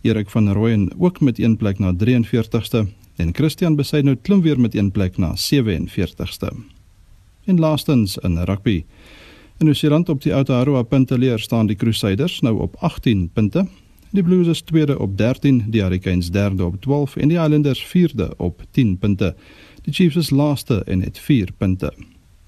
Erik 0.07 0.31
van 0.31 0.53
Rooyen 0.53 0.90
ook 0.99 1.21
met 1.21 1.38
1 1.38 1.57
plek 1.57 1.79
na 1.79 1.92
43ste 1.92 2.87
en 3.16 3.35
Christian 3.35 3.77
Besaidnout 3.77 4.23
klim 4.23 4.42
weer 4.42 4.61
met 4.61 4.75
1 4.75 4.90
plek 4.90 5.16
na 5.16 5.35
47ste. 5.35 6.49
En 7.45 7.59
laastens 7.59 8.16
in 8.19 8.38
rugby. 8.38 8.85
In 9.59 9.64
Nieu-Seeland 9.66 10.09
op 10.09 10.23
die 10.23 10.35
Aotearoa 10.35 10.83
punteleer 10.83 11.38
staan 11.38 11.66
die 11.66 11.77
Crusaders 11.77 12.40
nou 12.40 12.61
op 12.61 12.77
18 12.79 13.31
punte. 13.33 13.66
Die 14.11 14.23
Blues 14.23 14.47
is 14.47 14.61
tweede 14.61 14.99
op 14.99 15.19
13, 15.19 15.64
die 15.69 15.83
Hurricanes 15.83 16.31
derde 16.31 16.64
op 16.64 16.81
12 16.81 17.16
en 17.16 17.29
die 17.29 17.38
Islanders 17.38 17.85
vierde 17.85 18.33
op 18.37 18.62
10 18.71 18.99
punte. 18.99 19.35
Die 19.83 19.92
Chiefs 19.92 20.16
is 20.16 20.31
laaste 20.31 20.83
en 20.85 21.03
het 21.03 21.19
4 21.19 21.53
punte. 21.57 21.92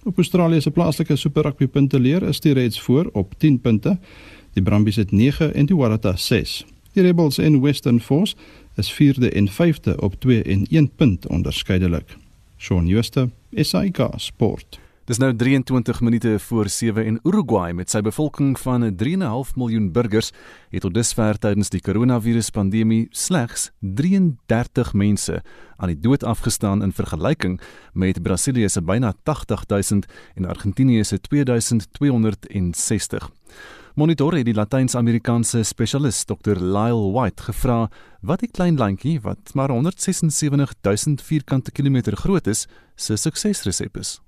Op 0.05 0.16
Australië 0.16 0.61
se 0.61 0.71
plaaslike 0.71 1.16
Super 1.16 1.42
Rugby 1.42 1.66
punteleer 1.66 2.23
is 2.23 2.40
die 2.40 2.53
Reds 2.53 2.81
voor 2.81 3.11
op 3.12 3.35
10 3.38 3.61
punte. 3.61 3.99
Die 4.53 4.62
Brumbies 4.62 4.97
het 4.97 5.11
9 5.11 5.55
en 5.55 5.66
die 5.66 5.77
Waratahs 5.77 6.27
6. 6.27 6.64
Die 6.99 7.07
Rebels 7.07 7.39
en 7.39 7.61
Western 7.61 8.01
Force 8.01 8.35
is 8.75 8.93
4de 8.93 9.31
en 9.31 9.49
5de 9.49 9.97
op 9.97 10.21
2 10.21 10.43
en 10.43 10.67
1 10.67 10.91
punt 10.97 11.27
onderskeidelik. 11.27 12.17
Shaun 12.57 12.89
Schuster, 12.89 13.31
SAK 13.53 14.09
Sport. 14.17 14.81
Dis 15.05 15.19
nou 15.19 15.37
23 15.37 16.01
minute 16.01 16.39
voor 16.39 16.69
7 16.69 17.05
en 17.05 17.21
Uruguay 17.23 17.73
met 17.73 17.91
sy 17.91 18.01
bevolking 18.03 18.59
van 18.59 18.99
3.5 18.99 19.55
miljoen 19.55 19.93
burgers 19.93 20.33
het 20.75 20.83
tot 20.83 20.95
dusver 20.95 21.39
tydens 21.39 21.71
die 21.71 21.81
koronaviruspandemie 21.81 23.07
slegs 23.11 23.71
33 23.79 24.93
mense 24.93 25.43
aan 25.77 25.95
die 25.95 26.01
dood 26.03 26.27
afgestaan 26.27 26.83
in 26.83 26.93
vergelyking 26.93 27.61
met 27.93 28.23
Brasilië 28.23 28.69
se 28.69 28.83
byna 28.83 29.15
80000 29.23 30.07
en 30.35 30.51
Argentinië 30.51 31.05
se 31.05 31.21
2260. 31.21 33.31
Monitor 33.99 34.37
het 34.37 34.47
die 34.47 34.55
Latyns-Amerikaanse 34.55 35.65
spesialis 35.67 36.21
Dr. 36.29 36.61
Lyle 36.63 37.09
White 37.11 37.43
gevra 37.49 37.89
wat 38.23 38.45
die 38.45 38.51
klein 38.55 38.77
landjie 38.79 39.17
wat 39.25 39.51
maar 39.59 39.73
176000 39.75 41.25
vierkante 41.27 41.73
kilometer 41.75 42.15
groot 42.15 42.47
is, 42.47 42.69
se 42.95 43.17
suksesresep 43.19 43.99
is. 43.99 44.21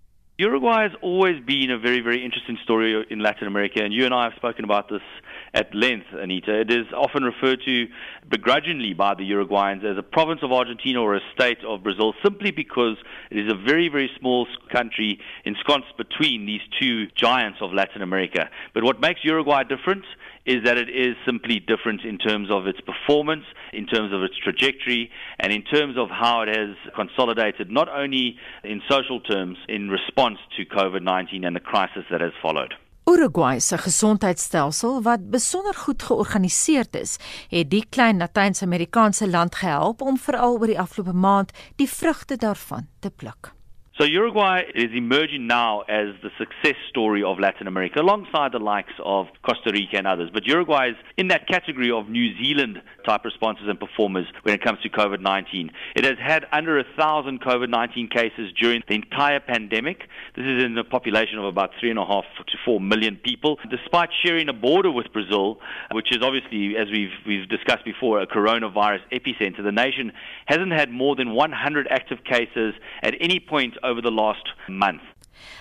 Uruguay 0.43 0.89
has 0.89 0.97
always 1.03 1.39
been 1.45 1.71
a 1.71 1.79
very, 1.79 2.03
very 2.03 2.19
interesting 2.25 2.59
story 2.59 3.05
in 3.11 3.23
Latin 3.23 3.47
America, 3.47 3.85
and 3.85 3.93
you 3.93 4.05
and 4.05 4.15
I 4.15 4.25
have 4.25 4.35
spoken 4.37 4.65
about 4.65 4.89
this 4.89 5.07
at 5.55 5.75
length, 5.75 6.07
Anita. 6.13 6.61
It 6.61 6.71
is 6.71 6.87
often 6.97 7.25
referred 7.25 7.61
to 7.65 7.87
begrudgingly 8.29 8.95
by 8.95 9.15
the 9.15 9.29
Uruguayans 9.29 9.85
as 9.85 9.99
a 9.99 10.03
province 10.03 10.41
of 10.43 10.53
Argentina 10.53 11.01
or 11.01 11.17
a 11.17 11.21
state 11.35 11.59
of 11.67 11.83
Brazil 11.83 12.15
simply 12.23 12.51
because 12.51 12.97
it 13.31 13.39
is 13.39 13.53
a 13.53 13.57
very, 13.57 13.89
very 13.89 14.11
small 14.19 14.47
country 14.71 15.19
ensconced 15.45 15.97
between 15.97 16.47
these 16.47 16.61
two 16.81 17.07
giants 17.17 17.59
of 17.61 17.73
Latin 17.73 18.03
America. 18.03 18.49
But 18.75 18.85
what 18.85 19.01
makes 19.01 19.25
Uruguay 19.25 19.65
different 19.65 20.05
is 20.47 20.65
that 20.65 20.79
it 20.79 20.89
is 20.89 21.17
simply 21.27 21.61
different 21.61 22.03
in 22.05 22.19
terms 22.19 22.51
of 22.51 22.67
its 22.67 22.81
performance, 22.81 23.45
in 23.73 23.87
terms 23.87 24.13
of 24.13 24.23
its 24.23 24.37
trajectory, 24.39 25.11
and 25.39 25.53
in 25.53 25.63
terms 25.63 25.97
of 25.99 26.09
how 26.09 26.43
it 26.43 26.49
has 26.49 26.77
consolidated 26.95 27.71
not 27.71 27.89
only 27.89 28.37
in 28.65 28.81
social 28.89 29.21
terms 29.21 29.59
in 29.69 29.91
response 29.91 30.39
to 30.57 30.65
COVID 30.65 31.03
19 31.03 31.45
and 31.45 31.55
the 31.55 31.61
crisis 31.61 32.05
that 32.11 32.21
has 32.21 32.33
followed. 32.41 32.75
Uruguay 33.11 33.61
se 33.61 33.79
gesondheidstelsel 33.79 35.03
wat 35.03 35.31
besonder 35.31 35.75
goed 35.75 36.03
georganiseerd 36.03 36.97
is, 36.97 37.17
het 37.49 37.71
die 37.71 37.83
klein 37.89 38.23
Latyns-Amerikaanse 38.23 39.29
land 39.29 39.55
gehelp 39.55 40.03
om 40.03 40.19
veral 40.19 40.59
oor 40.59 40.71
die 40.71 40.79
afgelope 40.81 41.17
maand 41.17 41.51
die 41.77 41.91
vrugte 41.91 42.37
daarvan 42.37 42.87
te 43.01 43.11
pluk. 43.11 43.55
So 44.01 44.07
Uruguay 44.07 44.63
is 44.75 44.89
emerging 44.95 45.47
now 45.47 45.81
as 45.81 46.15
the 46.23 46.31
success 46.39 46.77
story 46.89 47.23
of 47.23 47.39
Latin 47.39 47.67
America, 47.67 48.01
alongside 48.01 48.53
the 48.53 48.59
likes 48.59 48.95
of 49.05 49.27
Costa 49.43 49.73
Rica 49.75 49.99
and 49.99 50.07
others. 50.07 50.31
But 50.33 50.47
Uruguay 50.47 50.93
is 50.93 50.97
in 51.19 51.29
that 51.29 51.47
category 51.47 51.91
of 51.91 52.09
New 52.09 52.35
Zealand 52.43 52.81
type 53.05 53.27
responses 53.27 53.69
and 53.69 53.79
performers 53.79 54.27
when 54.43 54.55
it 54.55 54.65
comes 54.65 54.81
to 54.85 54.89
COVID 54.89 55.21
19. 55.21 55.71
It 55.97 56.05
has 56.05 56.15
had 56.19 56.47
under 56.51 56.79
a 56.79 56.85
thousand 56.97 57.43
COVID 57.43 57.69
19 57.69 58.09
cases 58.09 58.51
during 58.59 58.83
the 58.89 58.95
entire 58.95 59.39
pandemic. 59.39 59.99
This 60.35 60.47
is 60.47 60.65
in 60.65 60.79
a 60.79 60.85
population 60.85 61.39
of 61.39 61.45
about 61.45 61.73
three 61.79 61.91
and 61.91 61.99
a 61.99 62.07
half 62.07 62.25
to 62.39 62.57
four 62.65 62.81
million 62.81 63.17
people. 63.17 63.59
Despite 63.69 64.09
sharing 64.25 64.49
a 64.49 64.55
border 64.55 64.91
with 64.91 65.13
Brazil, 65.13 65.59
which 65.93 66.11
is 66.11 66.23
obviously, 66.23 66.75
as 66.79 66.89
we've, 66.91 67.13
we've 67.27 67.49
discussed 67.51 67.85
before, 67.85 68.23
a 68.23 68.27
coronavirus 68.27 69.01
epicenter, 69.13 69.63
the 69.63 69.73
nation 69.73 70.13
hasn't 70.47 70.73
had 70.73 70.91
more 70.91 71.17
than 71.17 71.35
100 71.35 71.87
active 71.91 72.25
cases 72.25 72.73
at 73.03 73.13
any 73.21 73.41
point 73.41 73.75
over 73.91 74.03
the 74.03 74.15
last 74.23 74.47
month. 74.69 75.03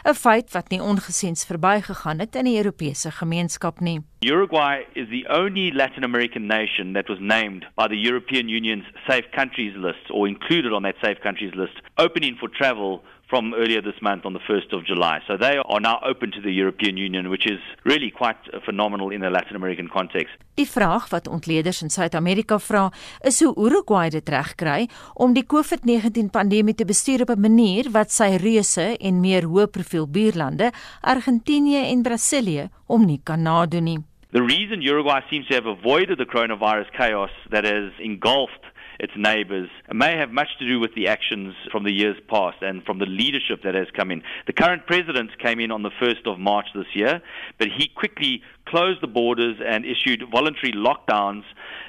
'n 0.03 0.15
feit 0.15 0.51
wat 0.51 0.69
nie 0.69 0.81
ongesiens 0.81 1.45
verbygegaan 1.45 2.19
het 2.19 2.35
in 2.35 2.47
die 2.49 2.57
Europese 2.57 3.11
gemeenskap 3.11 3.79
nie. 3.79 3.99
Uruguay 4.19 4.85
is 4.93 5.07
the 5.09 5.25
only 5.29 5.71
Latin 5.71 6.03
American 6.03 6.45
nation 6.47 6.93
that 6.93 7.07
was 7.07 7.19
named 7.19 7.65
by 7.75 7.87
the 7.87 7.99
European 8.09 8.49
Union's 8.49 8.85
safe 9.07 9.29
countries 9.31 9.75
list 9.75 10.11
or 10.11 10.27
included 10.27 10.71
on 10.71 10.83
that 10.83 10.95
safe 11.01 11.19
countries 11.21 11.53
list, 11.55 11.81
opening 11.95 12.35
for 12.37 12.49
travel 12.49 13.03
from 13.29 13.53
earlier 13.53 13.81
this 13.81 14.01
month 14.01 14.25
on 14.25 14.33
the 14.33 14.43
1st 14.49 14.73
of 14.73 14.85
July. 14.85 15.21
So 15.27 15.37
they 15.37 15.57
are 15.57 15.79
now 15.79 15.99
open 16.11 16.31
to 16.31 16.41
the 16.41 16.51
European 16.51 16.97
Union, 16.97 17.29
which 17.29 17.45
is 17.45 17.59
really 17.85 18.11
quite 18.11 18.37
phenomenal 18.65 19.11
in 19.11 19.23
a 19.23 19.29
Latin 19.29 19.55
American 19.55 19.87
context. 19.87 20.33
Die 20.57 20.67
vraag 20.67 21.09
wat 21.09 21.27
ontleeders 21.27 21.81
in 21.81 21.89
Suid-Amerika 21.89 22.59
vra, 22.59 22.89
is 23.21 23.39
hoe 23.43 23.53
Uruguay 23.55 24.09
dit 24.09 24.29
regkry 24.29 24.89
om 25.13 25.33
die 25.37 25.45
COVID-19 25.45 26.33
pandemie 26.33 26.75
te 26.75 26.85
bestuur 26.85 27.21
op 27.21 27.29
'n 27.29 27.41
manier 27.41 27.91
wat 27.91 28.11
sy 28.11 28.35
reuse 28.41 28.97
en 28.97 29.21
meer 29.21 29.43
hoë 29.43 29.67
profiel 29.67 30.07
buurlande, 30.09 30.71
Argentinië 31.01 31.91
en 31.91 32.01
Brasilië, 32.01 32.69
om 32.87 33.05
nie 33.05 33.21
kan 33.23 33.41
nadoen 33.41 33.83
nie. 33.83 33.99
The 34.31 34.43
reason 34.43 34.81
Uruguay 34.81 35.21
seems 35.29 35.47
to 35.47 35.55
have 35.55 35.65
avoided 35.65 36.17
the 36.17 36.25
coronavirus 36.25 36.91
chaos 36.93 37.31
that 37.49 37.65
has 37.65 37.91
engulfed 37.97 38.68
its 38.99 39.13
neighbors, 39.15 39.69
may 39.93 40.17
have 40.17 40.31
much 40.31 40.49
to 40.59 40.67
do 40.67 40.79
with 40.79 40.93
the 40.95 41.07
actions 41.07 41.55
from 41.71 41.83
the 41.83 41.91
years 41.91 42.17
past 42.27 42.57
and 42.61 42.83
from 42.83 42.99
the 42.99 43.05
leadership 43.05 43.63
that 43.63 43.75
has 43.75 43.87
come 43.95 44.11
in. 44.11 44.21
The 44.47 44.53
current 44.53 44.85
president 44.85 45.31
came 45.39 45.59
in 45.59 45.71
on 45.71 45.83
the 45.83 45.91
1st 46.01 46.25
of 46.25 46.39
March 46.39 46.67
this 46.75 46.87
year, 46.93 47.21
but 47.57 47.69
he 47.75 47.87
quickly 47.87 48.41
closed 48.65 49.01
the 49.01 49.07
borders 49.07 49.57
and 49.65 49.85
issued 49.85 50.23
voluntary 50.31 50.73
lockdowns 50.73 51.43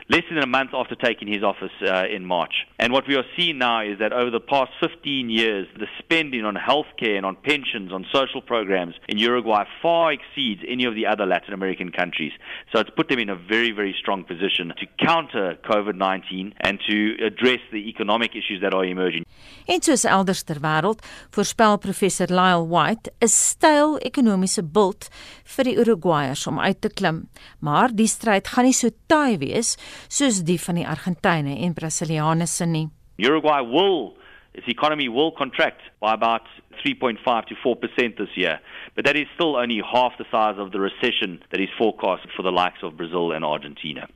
less 0.09 0.25
than 0.29 0.38
a 0.38 0.46
month 0.46 0.70
after 0.75 0.96
taking 0.96 1.29
his 1.29 1.44
office 1.44 1.70
uh, 1.87 2.05
in 2.11 2.27
March. 2.27 2.66
And 2.81 2.92
what 2.92 3.07
we 3.07 3.14
are 3.14 3.25
seeing 3.37 3.59
now 3.59 3.83
is 3.83 4.01
that 4.01 4.12
over 4.12 4.31
the 4.31 4.40
past 4.40 4.73
15 4.81 5.31
years, 5.31 5.68
the 5.79 5.87
spending 6.01 6.44
on 6.44 6.57
healthcare 6.57 7.16
and 7.16 7.25
on 7.25 7.37
pensions, 7.37 7.92
on 7.92 8.05
social 8.12 8.42
programs 8.42 8.94
in 9.09 9.18
Uruguay 9.18 9.64
far 9.81 10.12
exceeds 10.12 10.62
any 10.66 10.85
of 10.85 10.96
the 10.96 11.07
other 11.07 11.27
Latin 11.27 11.55
American 11.55 11.92
countries. 11.92 12.33
So 12.73 12.81
it's 12.81 12.90
put 12.90 13.09
them 13.09 13.20
in 13.20 13.31
a 13.31 13.37
very, 13.37 13.70
very 13.70 13.94
strong 14.01 14.25
position 14.25 14.73
to 14.79 14.87
counter 15.05 15.57
COVID 15.64 15.94
19 15.94 16.55
and 16.61 16.81
to 16.88 17.00
address 17.27 17.63
the 17.71 17.83
economic 17.89 18.35
issues 18.35 18.61
that 18.61 18.75
are 18.75 18.87
emerging. 18.87 19.25
En 19.67 19.83
soos 19.83 20.05
elders 20.05 20.43
ter 20.43 20.61
wêreld, 20.61 21.03
voorspel 21.35 21.79
professor 21.79 22.29
Lyle 22.31 22.67
White 22.67 23.13
'n 23.21 23.29
styl 23.29 23.99
ekonomiese 23.99 24.63
bult 24.63 25.09
vir 25.57 25.65
die 25.65 25.77
Uruguayers 25.77 26.47
om 26.47 26.61
uit 26.61 26.81
te 26.81 26.89
klim. 26.89 27.29
Maar 27.61 27.89
die 27.93 28.07
stryd 28.07 28.49
gaan 28.49 28.65
nie 28.65 28.77
so 28.77 28.89
taai 29.07 29.39
wees 29.39 29.77
soos 30.09 30.45
die 30.45 30.59
van 30.59 30.75
die 30.75 30.87
Argentyne 30.87 31.59
en 31.65 31.75
Brasilianse 31.75 32.67
nie. 32.67 32.89
Uruguay 33.19 33.63
will 33.63 34.17
its 34.55 34.69
economy 34.69 35.09
will 35.09 35.33
contract 35.33 35.81
by 36.01 36.13
about 36.13 36.43
3.5 36.85 37.47
to 37.47 37.55
4% 37.65 38.17
this 38.17 38.29
year, 38.35 38.59
but 38.95 39.05
that 39.05 39.17
is 39.17 39.27
still 39.35 39.57
only 39.57 39.81
half 39.81 40.13
the 40.19 40.25
size 40.31 40.59
of 40.59 40.73
the 40.73 40.81
recession 40.81 41.43
that 41.51 41.61
is 41.61 41.69
forecast 41.79 42.27
for 42.37 42.43
the 42.43 42.51
likes 42.51 42.83
of 42.83 42.97
Brazil 42.97 43.33
and 43.33 43.45
Argentina. 43.45 44.09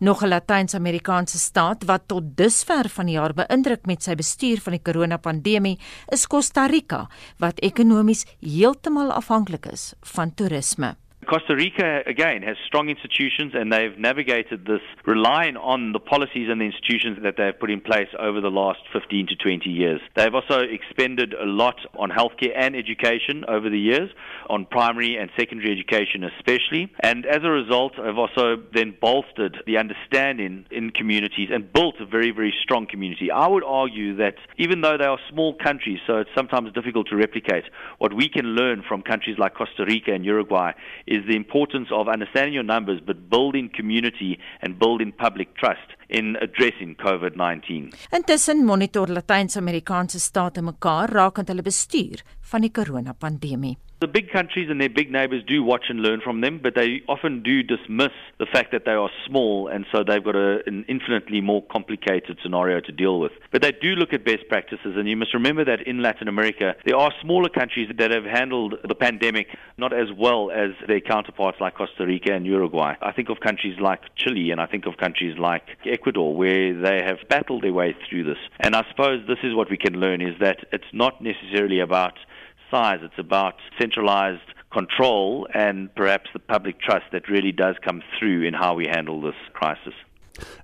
Nog 0.00 0.22
'n 0.22 0.28
Latyns-Amerikaanse 0.28 1.38
staat 1.38 1.84
wat 1.84 2.02
tot 2.06 2.36
dusver 2.36 2.88
van 2.88 3.06
die 3.06 3.14
jaar 3.14 3.34
beïndruk 3.34 3.86
met 3.86 4.02
sy 4.02 4.14
bestuur 4.14 4.60
van 4.60 4.72
die 4.72 4.82
koronapandemie, 4.82 5.78
is 6.12 6.26
Costa 6.26 6.66
Rica, 6.66 7.08
wat 7.38 7.58
ekonomies 7.58 8.24
heeltemal 8.40 9.10
afhanklik 9.10 9.66
is 9.66 9.94
van 10.00 10.34
toerisme. 10.34 10.96
Costa 11.28 11.54
Rica, 11.54 12.00
again, 12.06 12.40
has 12.42 12.56
strong 12.66 12.88
institutions 12.88 13.52
and 13.54 13.70
they've 13.70 13.98
navigated 13.98 14.64
this 14.64 14.80
relying 15.04 15.58
on 15.58 15.92
the 15.92 16.00
policies 16.00 16.48
and 16.48 16.58
the 16.58 16.64
institutions 16.64 17.18
that 17.22 17.36
they've 17.36 17.58
put 17.60 17.70
in 17.70 17.82
place 17.82 18.08
over 18.18 18.40
the 18.40 18.50
last 18.50 18.80
15 18.94 19.26
to 19.26 19.36
20 19.36 19.68
years. 19.68 20.00
They've 20.16 20.34
also 20.34 20.60
expended 20.60 21.34
a 21.34 21.44
lot 21.44 21.76
on 21.98 22.08
healthcare 22.08 22.56
and 22.56 22.74
education 22.74 23.44
over 23.46 23.68
the 23.68 23.78
years, 23.78 24.08
on 24.48 24.64
primary 24.64 25.16
and 25.16 25.28
secondary 25.36 25.70
education 25.70 26.24
especially. 26.24 26.90
And 27.00 27.26
as 27.26 27.44
a 27.44 27.50
result, 27.50 27.96
have 27.96 28.16
also 28.16 28.56
then 28.72 28.96
bolstered 28.98 29.58
the 29.66 29.76
understanding 29.76 30.64
in 30.70 30.92
communities 30.92 31.50
and 31.52 31.70
built 31.70 31.96
a 32.00 32.06
very, 32.06 32.30
very 32.30 32.54
strong 32.62 32.86
community. 32.86 33.30
I 33.30 33.48
would 33.48 33.64
argue 33.64 34.16
that 34.16 34.36
even 34.56 34.80
though 34.80 34.96
they 34.96 35.04
are 35.04 35.18
small 35.28 35.52
countries, 35.52 35.98
so 36.06 36.16
it's 36.16 36.30
sometimes 36.34 36.72
difficult 36.72 37.08
to 37.08 37.16
replicate, 37.16 37.64
what 37.98 38.14
we 38.14 38.30
can 38.30 38.46
learn 38.56 38.82
from 38.88 39.02
countries 39.02 39.36
like 39.38 39.54
Costa 39.54 39.84
Rica 39.84 40.14
and 40.14 40.24
Uruguay 40.24 40.72
is 41.06 41.17
is 41.18 41.26
the 41.30 41.36
importance 41.36 41.88
of 41.98 42.08
understanding 42.14 42.54
your 42.54 42.68
numbers 42.74 43.00
but 43.08 43.28
building 43.34 43.70
community 43.78 44.38
and 44.62 44.78
building 44.78 45.12
public 45.24 45.54
trust 45.56 45.88
in 46.08 46.36
addressing 46.46 46.94
COVID-19. 47.06 47.92
Intussen 48.18 48.64
monitor 48.70 49.06
Latyns-Amerikaanse 49.18 50.22
state 50.30 50.64
mekaar 50.70 51.12
rakend 51.20 51.52
hulle 51.52 51.66
bestuur 51.72 52.24
van 52.52 52.64
die 52.64 52.74
koronapandemie. 52.80 53.76
The 54.00 54.06
big 54.06 54.30
countries 54.30 54.70
and 54.70 54.80
their 54.80 54.88
big 54.88 55.10
neighbors 55.10 55.42
do 55.44 55.64
watch 55.64 55.86
and 55.88 55.98
learn 55.98 56.20
from 56.20 56.40
them, 56.40 56.60
but 56.62 56.76
they 56.76 57.02
often 57.08 57.42
do 57.42 57.64
dismiss 57.64 58.12
the 58.38 58.46
fact 58.46 58.70
that 58.70 58.84
they 58.84 58.92
are 58.92 59.10
small 59.26 59.66
and 59.66 59.86
so 59.90 60.04
they've 60.04 60.22
got 60.22 60.36
a, 60.36 60.60
an 60.68 60.84
infinitely 60.86 61.40
more 61.40 61.64
complicated 61.64 62.38
scenario 62.40 62.78
to 62.78 62.92
deal 62.92 63.18
with. 63.18 63.32
But 63.50 63.62
they 63.62 63.72
do 63.72 63.96
look 63.96 64.12
at 64.12 64.24
best 64.24 64.48
practices, 64.48 64.94
and 64.96 65.08
you 65.08 65.16
must 65.16 65.34
remember 65.34 65.64
that 65.64 65.84
in 65.88 66.00
Latin 66.00 66.28
America, 66.28 66.76
there 66.86 66.96
are 66.96 67.10
smaller 67.20 67.48
countries 67.48 67.90
that 67.98 68.12
have 68.12 68.22
handled 68.22 68.76
the 68.86 68.94
pandemic 68.94 69.48
not 69.76 69.92
as 69.92 70.06
well 70.16 70.52
as 70.52 70.70
their 70.86 71.00
counterparts 71.00 71.60
like 71.60 71.74
Costa 71.74 72.06
Rica 72.06 72.32
and 72.32 72.46
Uruguay. 72.46 72.94
I 73.02 73.10
think 73.10 73.30
of 73.30 73.40
countries 73.40 73.80
like 73.80 74.02
Chile 74.14 74.52
and 74.52 74.60
I 74.60 74.66
think 74.66 74.86
of 74.86 74.96
countries 74.96 75.36
like 75.38 75.64
Ecuador 75.84 76.36
where 76.36 76.72
they 76.80 77.02
have 77.04 77.18
battled 77.28 77.64
their 77.64 77.72
way 77.72 77.96
through 78.08 78.22
this. 78.22 78.38
And 78.60 78.76
I 78.76 78.84
suppose 78.90 79.26
this 79.26 79.38
is 79.42 79.56
what 79.56 79.70
we 79.70 79.76
can 79.76 79.94
learn 79.94 80.20
is 80.20 80.38
that 80.40 80.58
it's 80.70 80.92
not 80.92 81.20
necessarily 81.20 81.80
about 81.80 82.14
size. 82.70 83.00
It's 83.02 83.18
about 83.18 83.54
centralized 83.78 84.48
control 84.70 85.48
and 85.54 85.88
perhaps 85.94 86.30
the 86.32 86.38
public 86.38 86.80
trust 86.80 87.06
that 87.12 87.28
really 87.28 87.52
does 87.52 87.76
come 87.84 88.02
through 88.18 88.46
in 88.46 88.54
how 88.54 88.76
we 88.76 88.86
handle 88.86 89.20
this 89.20 89.40
crisis. 89.52 89.94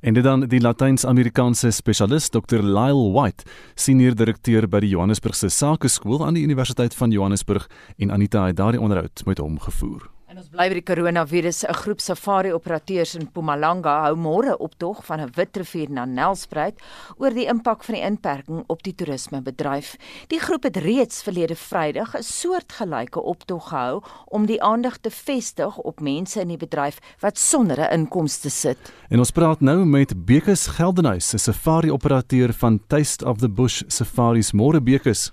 En 0.00 0.14
dit 0.14 0.22
dan 0.22 0.46
die 0.46 0.60
Latyns-Amerikaanse 0.60 1.70
spesialis 1.70 2.30
Dr 2.30 2.62
Lyle 2.62 3.10
White, 3.10 3.44
senior 3.74 4.14
direkteur 4.14 4.68
by 4.68 4.84
die 4.84 4.92
Johannesburgse 4.94 5.50
Sakeskool 5.50 6.22
aan 6.26 6.38
die 6.38 6.46
Universiteit 6.46 6.94
van 6.94 7.10
Johannesburg 7.10 7.66
en 7.98 8.14
Anita 8.14 8.46
het 8.46 8.56
daardie 8.56 8.80
onderhoud 8.80 9.24
met 9.26 9.38
hom 9.38 9.58
gevoer. 9.58 10.13
En 10.34 10.40
ons 10.42 10.50
bly 10.50 10.64
by 10.66 10.74
die 10.74 10.82
koronavirus. 10.82 11.60
'n 11.62 11.76
Groep 11.78 12.00
safari-operateurs 12.02 13.12
in 13.14 13.28
Mpumalanga 13.28 13.92
hou 14.02 14.16
môre 14.18 14.56
optog 14.58 15.04
van 15.06 15.20
'n 15.20 15.30
Witrivier 15.36 15.90
na 15.90 16.04
Nelspruit 16.04 16.74
oor 17.18 17.30
die 17.30 17.46
impak 17.46 17.84
van 17.84 17.94
die 17.94 18.02
inperking 18.02 18.64
op 18.66 18.82
die 18.82 18.94
toerismebedryf. 18.94 19.94
Die 20.26 20.40
groep 20.40 20.62
het 20.64 20.76
reeds 20.76 21.22
verlede 21.22 21.54
Vrydag 21.54 22.16
'n 22.16 22.22
soortgelyke 22.22 23.22
optog 23.22 23.68
gehou 23.68 24.02
om 24.26 24.46
die 24.46 24.62
aandag 24.62 24.98
te 24.98 25.10
vestig 25.10 25.78
op 25.78 26.00
mense 26.00 26.40
in 26.40 26.48
die 26.48 26.58
bedryf 26.58 26.98
wat 27.20 27.38
sonder 27.38 27.78
'n 27.78 27.92
inkomste 27.92 28.50
sit. 28.50 28.92
En 29.10 29.18
ons 29.18 29.30
praat 29.30 29.60
nou 29.60 29.84
met 29.84 30.26
Bekus 30.26 30.66
Geldenhuys, 30.66 31.32
'n 31.34 31.38
safari-operateur 31.38 32.52
van 32.52 32.80
Taste 32.88 33.24
of 33.24 33.38
the 33.38 33.48
Bush 33.48 33.82
Safaris 33.86 34.52
môre 34.52 34.82
Bekus. 34.82 35.32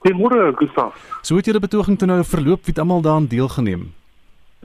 Goeiemôre, 0.00 0.52
Gustaf. 0.56 1.20
So 1.22 1.36
het 1.36 1.44
julle 1.44 1.60
betoging 1.60 1.98
toe 1.98 2.08
nou 2.08 2.24
verloop, 2.24 2.64
wie 2.64 2.74
het 2.74 2.78
almal 2.78 3.00
daaraan 3.00 3.26
deelgeneem? 3.26 3.95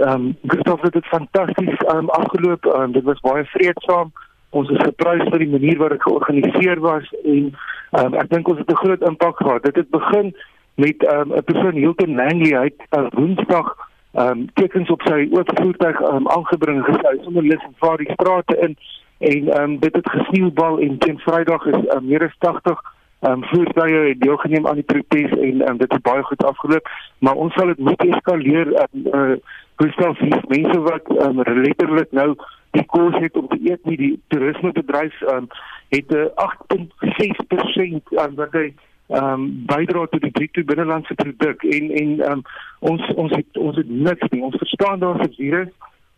Ehm 0.02 0.26
um, 0.26 0.38
Gustav 0.48 0.82
het 0.82 0.94
dit 0.94 1.06
fantasties 1.06 1.82
um, 1.94 2.10
afgeloop. 2.10 2.66
Um, 2.66 2.92
dit 2.92 3.04
was 3.04 3.20
baie 3.20 3.46
vreedsaam. 3.46 4.12
Ons 4.50 4.70
is 4.70 4.82
geprys 4.84 5.30
vir 5.30 5.40
die 5.40 5.50
manier 5.50 5.78
waarop 5.78 5.98
dit 5.98 6.08
georganiseer 6.08 6.80
was 6.80 7.14
en 7.24 7.52
um, 8.00 8.14
ek 8.14 8.30
dink 8.30 8.48
ons 8.48 8.58
het 8.58 8.72
'n 8.72 8.82
groot 8.84 9.02
impak 9.10 9.38
gehad. 9.38 9.64
Dit 9.64 9.76
het 9.76 9.90
begin 9.90 10.36
met 10.76 11.04
ehm, 11.04 11.28
'n 11.30 11.38
um, 11.38 11.44
persoon 11.44 11.76
Hilton 11.76 12.16
Langley 12.16 12.58
uit 12.58 12.80
uh, 12.98 13.08
Woensdag 13.10 13.76
ehm 14.12 14.28
um, 14.28 14.50
tekens 14.54 14.90
op 14.90 15.02
sy 15.02 15.28
oop 15.32 15.52
voertuig 15.62 16.02
um, 16.02 16.28
aangebring 16.28 16.84
gesê 16.86 17.24
sonder 17.24 17.44
lus 17.44 17.64
en 17.64 17.76
vaar 17.78 17.98
die 17.98 18.12
strate 18.12 18.58
in 18.58 18.78
en 19.20 19.48
ehm 19.48 19.64
um, 19.64 19.80
dit 19.80 19.96
het 19.96 20.10
gesneeubal 20.10 20.80
en 20.80 20.98
teen 20.98 21.20
Vrydag 21.20 21.66
is 21.66 21.96
um, 21.96 22.06
meer 22.06 22.24
as 22.24 22.36
80 22.40 22.72
ehm 22.72 23.01
um, 23.22 23.44
voertuie 23.44 24.08
het 24.08 24.22
deelgeneem 24.22 24.68
aan 24.68 24.80
die 24.82 24.90
protes 24.94 25.32
en 25.32 25.70
um, 25.70 25.78
dit 25.78 25.92
het 25.92 26.02
baie 26.02 26.24
goed 26.24 26.44
afgeloop 26.44 26.90
maar 27.20 27.36
ons 27.36 27.54
sal 27.54 27.68
dit 27.68 27.78
moet 27.78 28.04
eskaleer. 28.06 28.68
Um, 28.84 29.08
uh, 29.14 29.36
Gustav, 29.76 30.18
hier 30.20 30.44
mense 30.48 30.80
wat 30.80 31.10
um, 31.10 31.42
letterlik 31.42 32.12
nou 32.12 32.36
die 32.72 32.86
kos 32.86 33.16
het 33.20 33.38
om 33.38 33.48
te 33.48 33.60
eet 33.64 33.86
nie 33.86 33.98
die 33.98 34.14
toerismebedryf 34.28 35.22
um, 35.34 35.48
het 35.90 36.12
'n 36.12 36.16
uh, 36.16 36.48
8.6% 36.48 38.18
aan 38.24 38.36
wat 38.36 38.52
hy 38.52 38.74
ehm 39.12 39.34
um, 39.34 39.64
bydra 39.68 40.06
tot 40.08 40.22
die 40.22 40.32
bruto 40.32 40.64
binnelandse 40.64 41.14
produk 41.14 41.64
en 41.64 41.90
en 42.02 42.12
um, 42.32 42.42
ons 42.80 43.14
ons 43.14 43.32
het 43.36 43.58
ons 43.58 43.76
het 43.76 43.90
niks 43.90 44.30
nie. 44.30 44.44
Ons 44.44 44.56
verstaan 44.58 45.00
daar's 45.00 45.26
'n 45.28 45.34
virus 45.36 45.72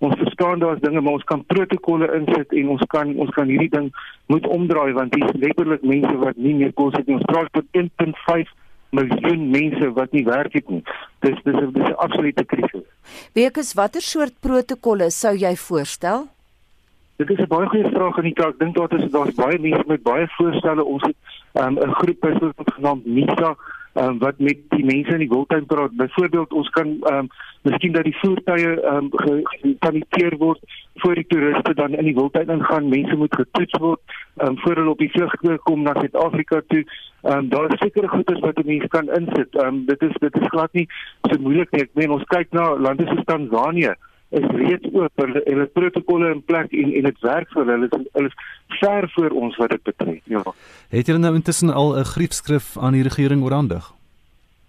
ons 0.07 0.17
verstaan 0.19 0.59
daar's 0.59 0.81
dinge 0.81 1.01
maar 1.01 1.19
ons 1.19 1.29
kan 1.31 1.45
protokolle 1.53 2.09
insit 2.17 2.51
en 2.59 2.73
ons 2.75 2.83
kan 2.95 3.13
ons 3.25 3.31
kan 3.37 3.47
hierdie 3.47 3.71
ding 3.77 3.91
moet 4.31 4.47
omdraai 4.57 4.93
want 4.97 5.15
dis 5.15 5.39
letterlik 5.45 5.83
mense 5.93 6.17
wat 6.25 6.37
nie 6.47 6.53
meer 6.59 6.73
kos 6.73 6.97
het 6.97 7.07
nie 7.07 7.19
ons 7.19 7.31
praat 7.31 7.49
van 7.51 7.65
1.5 7.85 8.53
miljoen 8.93 9.49
mense 9.49 9.89
wat 9.97 10.11
nie 10.13 10.23
werk 10.25 10.53
het 10.57 10.69
nie. 10.69 10.83
Dis 11.25 11.39
dis 11.47 11.57
dis 11.77 11.89
'n 11.89 11.97
absolute 12.05 12.45
krisis. 12.45 12.85
Weekus, 13.33 13.73
watter 13.73 14.01
soort 14.01 14.33
protokolle 14.39 15.09
sou 15.09 15.33
jy 15.35 15.55
voorstel? 15.55 16.27
Dit 17.17 17.29
is 17.29 17.39
'n 17.39 17.47
baie 17.47 17.67
goeie 17.67 17.89
vraag 17.89 18.17
en 18.17 18.25
ek 18.25 18.59
dink 18.59 18.75
daar 18.75 18.93
is 18.99 19.11
daar's 19.11 19.35
baie 19.35 19.59
mense 19.59 19.83
met 19.87 20.03
baie 20.03 20.27
voorstelle. 20.37 20.83
Ons 20.83 21.03
het 21.03 21.15
um, 21.53 21.77
'n 21.77 21.93
groep 21.93 22.19
byvoorbeeld 22.19 22.73
genaamd 22.73 23.05
NISA 23.05 23.55
um, 23.95 24.19
wat 24.19 24.39
met 24.39 24.57
die 24.69 24.85
mense 24.85 25.11
in 25.11 25.19
die 25.19 25.29
Wildtuin 25.29 25.65
praat. 25.65 25.91
Byvoorbeeld 25.95 26.53
ons 26.53 26.69
kan 26.69 26.87
um, 26.87 27.27
miskien 27.63 27.93
dat 27.95 28.03
die 28.03 28.15
voertuie 28.19 28.71
um, 28.91 29.09
gesaniteer 29.13 30.37
word 30.37 30.59
voor 31.03 31.15
die 31.15 31.25
toeriste 31.27 31.73
dan 31.73 31.95
in 31.95 32.05
die 32.05 32.15
Wildtuin 32.15 32.49
ingaan. 32.49 32.89
Mense 32.89 33.15
moet 33.15 33.35
getoets 33.35 33.79
word 33.79 34.01
um, 34.43 34.57
voor 34.63 34.75
hulle 34.75 34.89
op 34.89 35.03
die 35.03 35.11
vlug 35.11 35.35
kom 35.67 35.83
na 35.83 35.93
Suid-Afrika 35.99 36.61
toe. 36.67 36.83
Ehm 37.23 37.37
um, 37.37 37.49
daar 37.49 37.71
is 37.71 37.79
sekere 37.79 38.07
goedes 38.07 38.39
wat 38.39 38.57
'n 38.57 38.67
mens 38.67 38.87
kan 38.87 39.09
insit. 39.19 39.55
Ehm 39.55 39.67
um, 39.67 39.85
dit 39.85 40.01
is 40.01 40.15
dit 40.19 40.35
is 40.41 40.47
glad 40.47 40.73
nie 40.73 40.87
so 41.29 41.39
moeilik 41.39 41.71
nie. 41.71 41.81
Ek 41.81 41.93
meen 41.93 42.11
ons 42.11 42.23
kyk 42.23 42.51
na 42.51 42.75
lande 42.75 43.07
soos 43.07 43.25
Tanzanië 43.25 43.95
is 44.33 44.45
reeds 44.57 44.89
oop 44.93 45.21
hulle 45.21 45.41
hulle 45.45 45.65
protokolle 45.77 46.31
in 46.33 46.43
plek 46.43 46.71
en 46.71 46.93
en 46.99 47.09
dit 47.09 47.25
werk 47.25 47.49
vir 47.55 47.65
hulle. 47.65 47.73
Hulle 47.73 47.89
is 47.89 48.13
hulle 48.17 48.31
is 48.31 48.79
ver 48.79 49.09
voor 49.15 49.35
ons 49.45 49.57
wat 49.61 49.69
dit 49.69 49.83
betref. 49.83 50.21
Ja. 50.25 50.43
Het 50.89 51.11
julle 51.11 51.19
nou 51.19 51.35
intussen 51.35 51.69
al 51.69 51.97
'n 51.97 52.05
griefskrif 52.15 52.77
aan 52.77 52.93
die 52.93 53.03
regering 53.03 53.43
oorhandig? 53.43 53.93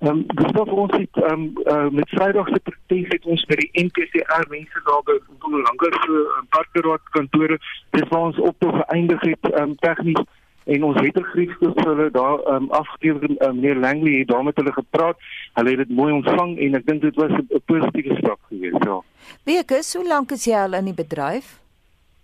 Ehm 0.05 0.17
um, 0.17 0.25
Gustav 0.35 0.69
ons 0.69 0.93
het 0.93 1.17
ehm 1.17 1.33
um, 1.33 1.53
uh, 1.65 1.89
met 1.89 2.09
Vrydag 2.09 2.49
se 2.49 2.61
protes 2.63 3.07
het 3.09 3.25
ons 3.25 3.45
by 3.49 3.57
die 3.57 3.71
NPCR 3.85 4.45
mense 4.51 4.81
daar 4.89 5.03
by 5.09 5.15
onder 5.47 5.63
langer 5.69 5.95
so 6.05 6.13
'n 6.41 6.49
parkeraad 6.57 7.05
kantore 7.17 7.59
dis 7.91 8.09
waar 8.09 8.27
ons 8.31 8.39
op 8.39 8.57
toe 8.59 8.73
geëindig 8.73 9.21
het 9.21 9.53
ehm 9.53 9.63
um, 9.63 9.75
tegnies 9.87 10.21
en 10.65 10.85
ons 10.85 11.01
het 11.01 11.17
'n 11.17 11.31
griefskoot 11.33 11.81
vir 11.81 11.91
hulle 11.95 12.11
daar 12.11 12.39
ehm 12.39 12.63
um, 12.63 12.71
afgegee 12.71 13.11
um, 13.13 13.55
meneer 13.55 13.77
Langley 13.77 14.19
het 14.19 14.29
daar 14.29 14.45
met 14.45 14.57
hulle 14.57 14.73
gepraat. 14.73 15.17
Hulle 15.53 15.71
het 15.71 15.79
dit 15.79 15.97
mooi 15.97 16.13
ontvang 16.13 16.59
en 16.59 16.75
ek 16.75 16.87
dink 16.87 17.01
dit 17.01 17.15
was 17.15 17.33
'n 17.33 17.63
positiewe 17.65 18.17
stap 18.17 18.41
geweest 18.49 18.85
ja. 18.85 19.01
Weekus, 19.45 19.95
hoe 19.95 20.07
lank 20.07 20.31
is 20.31 20.45
jy 20.45 20.57
al 20.57 20.73
in 20.73 20.85
die 20.85 21.01
bedryf? 21.05 21.65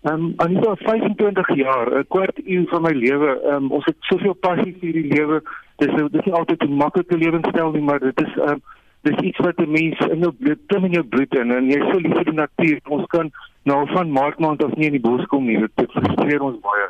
Ehm 0.03 0.15
um, 0.15 0.33
Anita 0.37 0.75
25 0.77 1.55
jaar, 1.55 1.99
'n 1.99 2.07
kwart 2.09 2.39
eeu 2.45 2.65
van 2.67 2.83
my 2.83 2.93
lewe. 2.93 3.41
Ehm 3.41 3.55
um, 3.55 3.71
ons 3.71 3.85
het 3.85 3.97
soveel 4.01 4.33
passie 4.33 4.77
vir 4.81 4.93
die 4.93 5.09
lewe. 5.17 5.43
Dis 5.81 5.97
dis 6.13 6.27
nie 6.27 6.37
altyd 6.37 6.63
'n 6.67 6.77
maklike 6.77 7.17
lewenstyl 7.17 7.73
nie, 7.73 7.83
maar 7.83 7.99
dit 7.99 8.21
is 8.21 8.37
ehm 8.37 8.59
um, 8.59 8.63
dis 9.09 9.19
iets 9.29 9.39
wat 9.39 9.59
'n 9.59 9.71
mens 9.71 9.99
in 9.99 10.19
jou 10.19 10.33
bloed, 10.33 10.59
klim 10.67 10.85
in 10.85 10.93
jou 10.93 11.05
bloed 11.05 11.35
in 11.35 11.51
en 11.51 11.71
jy 11.71 11.79
is 11.81 11.91
so 11.93 11.99
lief 11.99 12.17
vir 12.17 12.25
die 12.25 12.41
natuur. 12.41 12.81
Ons 12.89 13.07
kan 13.07 13.31
nou 13.63 13.87
van 13.93 14.13
maartmaand 14.13 14.65
af 14.65 14.75
nie 14.77 14.87
in 14.87 14.99
die 14.99 15.09
bos 15.09 15.27
kom 15.27 15.47
nie. 15.47 15.59
Dit 15.75 15.93
frustreer 15.93 16.43
ons 16.43 16.61
baie. 16.61 16.89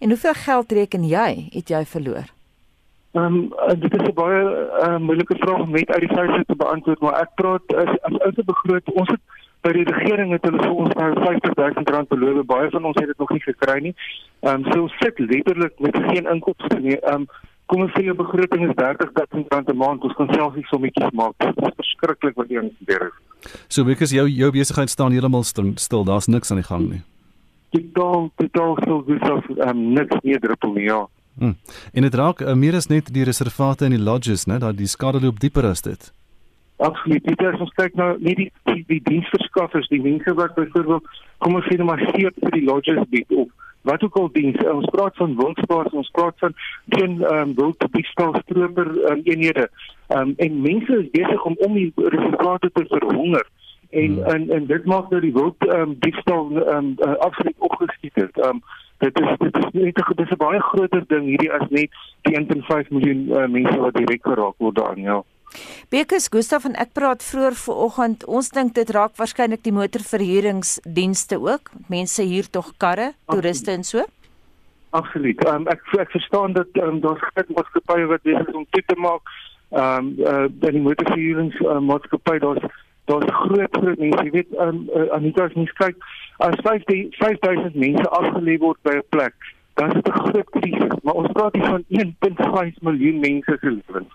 En 0.00 0.08
hoeveel 0.08 0.34
geld 0.34 0.72
reken 0.72 1.04
jy 1.04 1.48
het 1.52 1.68
jy 1.68 1.84
verloor? 1.84 2.26
Ehm 3.12 3.24
um, 3.24 3.78
dit 3.78 3.94
is 4.00 4.08
'n 4.08 4.14
baie 4.14 4.42
uh, 4.86 4.98
moeilike 4.98 5.36
vraag 5.38 5.60
om 5.60 5.70
net 5.70 5.90
uit 5.90 6.00
die 6.00 6.16
feite 6.16 6.44
te 6.46 6.56
beantwoord, 6.56 7.00
maar 7.00 7.20
ek 7.20 7.30
praat 7.34 7.74
as 7.74 8.00
as 8.00 8.18
uit 8.18 8.38
'n 8.38 8.44
begroot. 8.44 8.92
Ons 8.92 9.08
het 9.08 9.20
by 9.60 9.72
die 9.72 9.84
regering 9.84 10.32
het 10.32 10.44
hulle 10.48 10.62
vir 10.62 10.74
ons 10.74 10.94
nou 10.94 11.10
50000 11.20 11.90
rand 11.90 12.08
beloof. 12.08 12.46
Baie 12.46 12.70
van 12.70 12.84
ons 12.84 12.98
het 12.98 13.06
dit 13.06 13.18
nog 13.18 13.30
nie 13.30 13.42
gekry 13.42 13.78
nie. 13.80 13.94
Ehm 14.40 14.64
um, 14.64 14.72
so 14.72 14.88
sit 14.98 15.18
letterlik 15.18 15.78
met 15.78 15.96
geen 16.08 16.26
inkomste 16.26 16.78
nie. 16.80 16.98
Ehm 17.00 17.14
um, 17.14 17.26
kom 17.72 17.86
ons 17.86 17.94
sê 17.96 18.04
jou 18.04 18.14
begroting 18.18 18.66
is 18.68 18.74
30000 18.76 19.48
rand 19.54 19.68
'n 19.72 19.76
maand. 19.76 20.04
Ons 20.04 20.16
kan 20.18 20.28
selfs 20.34 20.56
nie 20.56 20.68
sommetjies 20.68 21.12
maak. 21.16 21.32
Dit 21.38 21.56
is 21.56 21.78
verskriklik 21.80 22.36
wat 22.36 22.48
hier 22.48 22.64
gebeur 22.78 23.04
het. 23.08 23.16
So 23.68 23.88
is 23.88 24.10
jou 24.10 24.28
jou 24.28 24.50
besigheid 24.50 24.90
staan 24.90 25.12
heeltemal 25.12 25.44
stil. 25.44 26.04
Daar's 26.04 26.26
niks 26.26 26.50
aan 26.50 26.60
die 26.60 26.66
gang 26.66 26.90
nie. 26.90 27.02
Dit 27.70 27.94
dal 27.94 28.30
dit 28.36 28.52
dal 28.52 28.76
so 28.84 29.02
dis 29.06 29.30
of 29.30 29.48
um, 29.48 29.92
niks 29.92 30.16
meer 30.22 30.40
druppel 30.40 30.72
nie. 30.72 30.84
Ja. 30.84 31.06
Hmm. 31.38 31.56
En 31.92 32.02
dit 32.02 32.14
raak 32.14 32.40
uh, 32.40 32.54
meer 32.54 32.74
as 32.74 32.86
net 32.86 33.12
die 33.12 33.24
reservate 33.24 33.84
en 33.84 33.90
die 33.90 34.02
lodges, 34.02 34.44
né, 34.44 34.58
dat 34.58 34.76
die 34.76 34.86
skade 34.86 35.20
loop 35.20 35.40
dieper 35.40 35.64
as 35.64 35.80
dit. 35.80 36.12
Absoluut. 36.76 37.24
Dit 37.24 37.40
is 37.40 37.60
ons 37.60 37.72
kyk 37.72 37.94
nou 37.94 38.18
nie 38.18 38.34
die 38.34 38.52
die, 38.64 38.84
die 38.86 39.00
diensverskaffers, 39.02 39.88
die 39.88 40.02
mense 40.02 40.34
wat 40.34 40.54
byvoorbeeld 40.54 41.04
kom 41.38 41.54
ons 41.54 41.64
sê 41.64 41.78
net 41.78 41.86
maar 41.86 42.04
seep 42.12 42.34
vir 42.36 42.50
die 42.50 42.66
lodges 42.68 43.08
bied 43.08 43.32
of 43.32 43.48
wat 43.82 44.02
ook 44.02 44.16
al 44.16 44.28
diens. 44.32 44.64
Ons 44.64 44.90
praat 44.90 45.16
van 45.16 45.36
wildspaars, 45.36 45.92
ons 45.92 46.10
praat 46.10 46.34
van 46.36 46.54
geen 46.88 47.22
ehm 47.22 47.48
um, 47.48 47.54
wilddiefstal 47.54 48.34
stroper 48.42 49.10
um, 49.10 49.20
eenhede. 49.24 49.70
Ehm 50.08 50.20
um, 50.20 50.34
en 50.36 50.60
mense 50.60 50.98
is 50.98 51.10
besig 51.10 51.44
om 51.44 51.56
om 51.58 51.74
die 51.74 51.92
resultate 51.94 52.70
te 52.72 52.84
verhonger. 52.88 53.46
En 53.90 54.12
hmm. 54.12 54.24
en 54.24 54.50
en 54.50 54.66
dit 54.66 54.84
maak 54.84 55.10
dat 55.10 55.20
die 55.20 55.32
wild 55.32 55.66
ehm 55.66 55.80
um, 55.80 55.96
diefstal 55.98 56.50
ehm 56.50 56.76
um, 56.76 56.94
uh, 56.98 57.16
absoluut 57.16 57.58
opgeskiet 57.58 58.14
het. 58.14 58.38
Ehm 58.38 58.48
um, 58.48 58.62
dit 58.98 59.20
is 59.20 59.36
dit 59.38 59.56
is 59.56 59.70
net 59.72 59.98
'n 59.98 60.14
dis 60.14 60.30
'n 60.30 60.36
baie 60.36 60.60
groter 60.60 61.04
ding 61.06 61.24
hierdie 61.26 61.52
as 61.52 61.68
net 61.68 61.90
die 62.22 62.36
1.5 62.36 62.88
miljoen 62.88 63.22
uh, 63.28 63.46
mense 63.46 63.78
wat 63.78 63.94
direk 63.94 64.22
geraak 64.22 64.54
word 64.58 64.74
daarin 64.74 65.02
ja. 65.02 65.22
Bekus 65.92 66.28
Gustaf 66.32 66.64
en 66.64 66.76
ek 66.80 66.94
praat 66.96 67.22
vroeër 67.24 67.56
vanoggend. 67.58 68.24
Ons 68.24 68.48
dink 68.56 68.74
dit 68.74 68.90
raak 68.96 69.16
waarskynlik 69.20 69.62
die 69.66 69.74
motorverhuuringsdienste 69.76 71.36
ook. 71.40 71.70
Mense 71.92 72.24
huur 72.24 72.48
tog 72.50 72.72
karre, 72.80 73.12
toeriste 73.28 73.74
en 73.74 73.84
so. 73.84 74.06
Absoluut. 74.96 75.40
Um, 75.48 75.66
ek 75.72 75.84
ek 76.00 76.10
verstaan 76.16 76.56
dat 76.56 76.68
um, 76.84 77.00
daar's 77.04 77.20
groot 77.28 77.52
maatskappye 77.56 78.08
wat 78.08 78.24
besig 78.28 78.48
is 78.48 78.60
om 78.62 78.66
toe 78.70 78.84
te 78.86 78.96
maak. 78.96 79.34
Ehm 79.72 80.08
um, 80.08 80.08
uh, 80.20 80.48
by 80.64 80.72
die 80.72 80.84
motorverhuurings 80.84 81.60
uh, 81.60 81.78
daar's 82.40 82.66
daar's 83.10 83.30
groot 83.44 83.76
groot 83.76 83.98
mense. 83.98 84.24
Jy 84.24 84.34
weet 84.36 84.52
um, 84.60 84.82
uh, 84.96 85.08
Anita 85.16 85.44
as 85.44 85.56
mens 85.56 85.72
kyk 85.80 85.96
as 86.44 86.56
5000 86.64 87.74
mense 87.74 88.08
afgelê 88.20 88.58
word 88.60 88.80
by 88.82 88.96
'n 88.96 89.08
plek, 89.08 89.34
dan 89.76 89.92
is 89.92 90.00
dit 90.00 90.08
'n 90.08 90.26
groot 90.28 90.50
krisis. 90.56 91.00
Maar 91.02 91.14
ons 91.14 91.32
praat 91.32 91.56
hier 91.56 91.68
van 91.68 91.84
1.5 91.88 92.80
miljoen 92.80 93.20
mense 93.20 93.56
se 93.60 93.70
lewens 93.70 94.12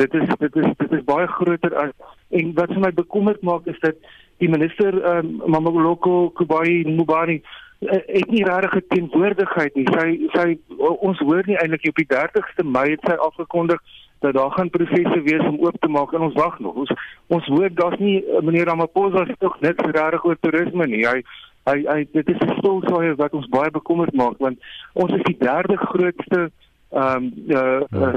dit 0.00 0.14
is 0.20 0.28
dit 0.38 0.56
is 0.62 0.68
dit 0.82 0.92
is 0.98 1.06
baie 1.08 1.28
groter 1.38 1.74
as 1.84 1.92
en 2.40 2.52
wat 2.58 2.72
vir 2.74 2.84
my 2.84 2.92
bekommerd 2.96 3.42
maak 3.46 3.66
is 3.72 3.80
dat 3.84 3.98
die 4.40 4.48
minister 4.48 4.96
um, 5.12 5.32
Mamoloko 5.54 6.30
Kubai 6.38 6.84
Mubani 6.88 7.40
uh, 7.40 7.98
het 8.06 8.30
nie 8.32 8.44
regtig 8.46 8.86
teenwoordigheid 8.92 9.76
nie. 9.76 9.86
Sy 9.96 10.06
sy 10.36 10.46
ons 11.08 11.20
hoor 11.26 11.44
nie 11.48 11.58
eintlik 11.60 11.90
op 11.90 12.00
die 12.00 12.08
30ste 12.14 12.64
Mei 12.76 12.86
het 12.94 13.04
sy 13.08 13.18
afgekondig 13.28 13.82
dat 14.24 14.36
daar 14.36 14.52
gaan 14.52 14.72
prosesse 14.72 15.20
wees 15.24 15.44
om 15.48 15.60
oop 15.64 15.76
te 15.80 15.88
maak 15.88 16.12
en 16.12 16.26
ons 16.28 16.38
wag 16.40 16.58
nog. 16.64 16.80
Ons 16.84 16.94
ons 17.36 17.52
hoor 17.52 17.72
daar's 17.82 18.00
nie 18.00 18.18
uh, 18.22 18.40
meneer 18.44 18.72
Ramaphosa 18.72 19.26
se 19.28 19.36
tog 19.44 19.60
net 19.64 19.80
regtig 19.84 20.24
oor 20.24 20.40
toerisme 20.40 20.88
nie. 20.88 21.04
Hy 21.08 21.20
hy, 21.68 21.76
hy 21.84 22.00
dit 22.16 22.32
is 22.32 22.40
'n 22.46 22.56
stilswaai 22.58 23.14
wat 23.20 23.36
ons 23.36 23.48
baie 23.52 23.70
bekommerd 23.70 24.16
maak 24.16 24.40
want 24.40 24.58
ons 24.94 25.12
is 25.12 25.24
die 25.28 25.36
derde 25.44 25.76
grootste 25.76 26.48
ehm 26.90 27.24
um, 27.24 27.32
uh, 27.48 27.80
uh, 27.90 28.14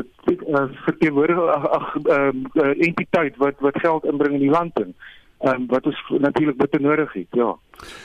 uh 0.56 0.70
verteenwoordig 0.86 1.38
ag 1.38 1.96
ehm 1.96 2.46
uh, 2.54 2.72
entiteit 2.88 3.38
wat 3.38 3.60
wat 3.60 3.80
geld 3.80 4.04
inbring 4.04 4.34
in 4.34 4.46
die 4.48 4.50
land 4.50 4.80
in. 4.80 4.96
Ehm 5.40 5.62
um, 5.62 5.68
wat 5.68 5.86
ons 5.86 6.02
natuurlik 6.20 6.58
bitter 6.58 6.82
nodig 6.82 7.14
het, 7.14 7.28
ja, 7.30 7.56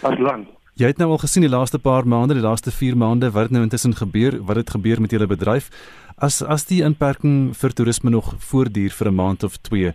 as 0.02 0.18
land. 0.18 0.48
Jy 0.78 0.86
het 0.86 1.00
nou 1.00 1.10
al 1.10 1.18
gesien 1.18 1.42
die 1.42 1.50
laaste 1.50 1.78
paar 1.78 2.06
maande, 2.06 2.34
die 2.34 2.42
laaste 2.42 2.70
4 2.70 2.96
maande 2.96 3.30
wat 3.34 3.50
nou 3.50 3.62
intussen 3.62 3.96
gebeur, 3.96 4.36
wat 4.46 4.56
het 4.56 4.70
gebeur 4.70 5.00
met 5.00 5.10
julle 5.10 5.26
bedryf? 5.26 5.70
As 6.16 6.42
as 6.42 6.68
die 6.68 6.82
inperking 6.82 7.56
vir 7.56 7.72
toerisme 7.72 8.10
nog 8.10 8.34
voortduur 8.38 8.90
vir 8.90 9.08
'n 9.08 9.14
maand 9.14 9.42
of 9.42 9.56
2, 9.56 9.94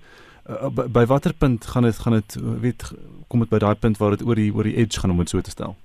uh, 0.50 0.70
by, 0.70 0.88
by 0.88 1.06
watter 1.06 1.34
punt 1.34 1.66
gaan 1.66 1.84
dit 1.84 1.96
gaan 1.96 2.14
dit 2.14 2.38
weet 2.62 2.94
kom 3.28 3.40
dit 3.40 3.50
by 3.50 3.58
daai 3.58 3.76
punt 3.76 3.98
waar 3.98 4.18
dit 4.18 4.28
oor 4.28 4.36
die 4.36 4.52
oor 4.54 4.64
die 4.64 4.76
edge 4.76 5.00
gaan 5.00 5.12
om 5.12 5.18
dit 5.18 5.30
so 5.30 5.42
te 5.42 5.50
stel? 5.50 5.76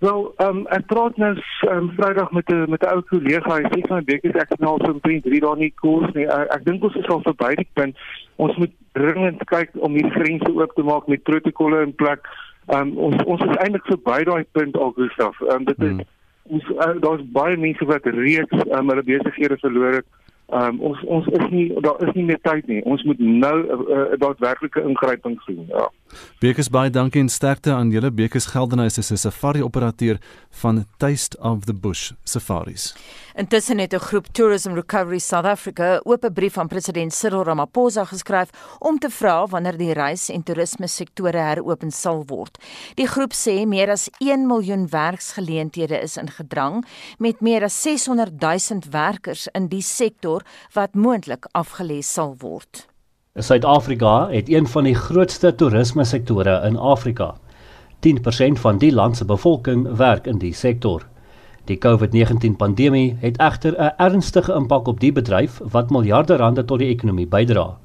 Wel, 0.00 0.32
ehm 0.36 0.56
um, 0.56 0.66
ek 0.72 0.86
praat 0.88 1.16
nou 1.20 1.34
um, 1.68 1.90
Vrydag 1.96 2.30
met 2.32 2.48
'n 2.48 2.70
met 2.70 2.82
'n 2.82 2.92
ou 2.94 3.02
kollega. 3.02 3.54
Hy 3.56 3.64
sê 3.72 3.80
van 3.88 4.04
Bekes 4.04 4.32
ek 4.32 4.58
nou 4.58 4.78
so 4.84 4.94
punt 4.94 5.22
3 5.24 5.40
daar 5.40 5.56
nie 5.56 5.72
koers 5.74 6.12
nie. 6.12 6.26
Ek, 6.26 6.52
ek 6.54 6.64
dink 6.64 6.84
ons 6.84 6.94
is 6.94 7.08
al 7.08 7.20
verby 7.20 7.54
die 7.54 7.68
punt. 7.72 7.96
Ons 8.36 8.56
moet 8.56 8.72
dringend 8.92 9.44
kyk 9.44 9.70
om 9.74 9.92
die 9.92 10.10
grense 10.10 10.54
oop 10.54 10.72
te 10.74 10.82
maak 10.82 11.06
met 11.06 11.22
protokolle 11.22 11.82
in 11.82 11.94
plek. 11.94 12.24
Ehm 12.66 12.80
um, 12.80 12.96
ons 12.96 13.24
ons 13.24 13.44
is 13.44 13.56
eintlik 13.56 13.84
verby 13.84 14.24
daai 14.24 14.44
punt 14.52 14.76
al 14.76 14.92
Gustaf. 14.96 15.40
Ehm 15.40 15.56
um, 15.56 15.64
dit 15.64 15.78
is 15.78 15.90
hmm. 15.90 16.08
ons 16.42 16.64
uh, 16.70 16.96
daar's 17.00 17.30
baie 17.32 17.56
mense 17.56 17.84
wat 17.84 18.04
reeds 18.04 18.64
um, 18.72 18.88
hulle 18.88 19.02
besighede 19.02 19.58
verloor 19.58 20.00
het. 20.00 20.06
Um, 20.48 20.80
ons 20.80 21.04
ons 21.04 21.26
is 21.26 21.48
nie 21.50 21.80
daar 21.80 22.00
is 22.08 22.14
nie 22.14 22.24
meer 22.24 22.40
tyd 22.40 22.66
nie. 22.66 22.80
Ons 22.84 23.02
moet 23.02 23.18
nou 23.18 23.56
'n 23.58 23.68
uh, 23.68 23.96
uh, 23.96 24.18
daadwerklike 24.18 24.80
ingryping 24.80 25.40
sien. 25.44 25.64
Ja. 25.68 25.90
Bekes 26.40 26.68
baie 26.68 26.90
dankie 26.90 27.20
en 27.20 27.28
sterkte 27.28 27.72
aan 27.72 27.90
julle 27.90 28.10
Bekes 28.10 28.46
Geldenhuys 28.46 28.98
is 28.98 29.10
'n 29.12 29.16
safari 29.16 29.62
operateur 29.62 30.18
van 30.50 30.86
Taste 30.98 31.36
of 31.38 31.64
the 31.64 31.74
Bush 31.74 32.12
Safaris. 32.24 32.94
Intussen 33.34 33.78
het 33.78 33.92
'n 33.94 33.98
groep 33.98 34.26
Tourism 34.32 34.72
Recovery 34.72 35.18
South 35.18 35.44
Africa 35.44 35.96
'n 35.96 36.08
oop 36.08 36.30
brief 36.34 36.58
aan 36.58 36.68
president 36.68 37.14
Cyril 37.14 37.44
Ramaphosa 37.44 38.04
geskryf 38.04 38.48
om 38.78 38.98
te 38.98 39.10
vra 39.10 39.46
wanneer 39.46 39.76
die 39.76 39.92
reis- 39.92 40.28
en 40.28 40.42
toerisme 40.42 40.86
sektore 40.86 41.38
heropen 41.38 41.90
sal 41.90 42.22
word. 42.26 42.58
Die 42.94 43.06
groep 43.06 43.32
sê 43.32 43.66
meer 43.66 43.90
as 43.90 44.08
1 44.18 44.46
miljoen 44.46 44.88
werksgeleenthede 44.88 46.00
is 46.00 46.16
in 46.16 46.30
gedrang 46.30 46.86
met 47.18 47.40
meer 47.40 47.62
as 47.62 47.82
600 47.82 48.40
000 48.40 48.80
werkers 48.90 49.48
in 49.52 49.68
die 49.68 49.82
sektor 49.82 50.42
wat 50.72 50.94
moontlik 50.94 51.46
afgelê 51.52 52.00
sal 52.02 52.34
word. 52.38 52.89
Suid-Afrika 53.38 54.28
het 54.28 54.48
een 54.48 54.66
van 54.66 54.84
die 54.84 54.94
grootste 54.94 55.54
toerisme 55.54 56.04
sektore 56.04 56.66
in 56.66 56.76
Afrika. 56.76 57.34
10% 58.06 58.58
van 58.58 58.78
die 58.78 58.92
land 58.92 59.16
se 59.16 59.24
bevolking 59.24 59.84
werk 59.96 60.26
in 60.26 60.38
die 60.38 60.52
sektor. 60.52 61.04
Die 61.64 61.78
COVID-19 61.78 62.56
pandemie 62.58 63.16
het 63.20 63.38
egter 63.38 63.76
'n 63.78 63.92
ernstige 63.96 64.52
impak 64.52 64.88
op 64.88 65.00
die 65.00 65.12
bedryf 65.12 65.60
wat 65.70 65.90
miljarde 65.90 66.36
rande 66.36 66.64
tot 66.64 66.78
die 66.78 66.88
ekonomie 66.88 67.26
bydra. 67.26 67.78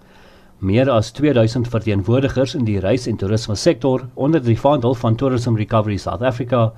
Meer 0.58 0.90
as 0.90 1.12
2000 1.12 1.68
verteenwoordigers 1.68 2.56
in 2.56 2.66
die 2.66 2.80
reis- 2.80 3.08
en 3.08 3.16
toerisme 3.16 3.56
sektor 3.56 4.08
onder 4.14 4.44
die 4.44 4.60
vaandel 4.60 4.94
van 4.94 5.16
Tourism 5.16 5.56
Recovery 5.56 5.98
South 5.98 6.22
Africa 6.22 6.74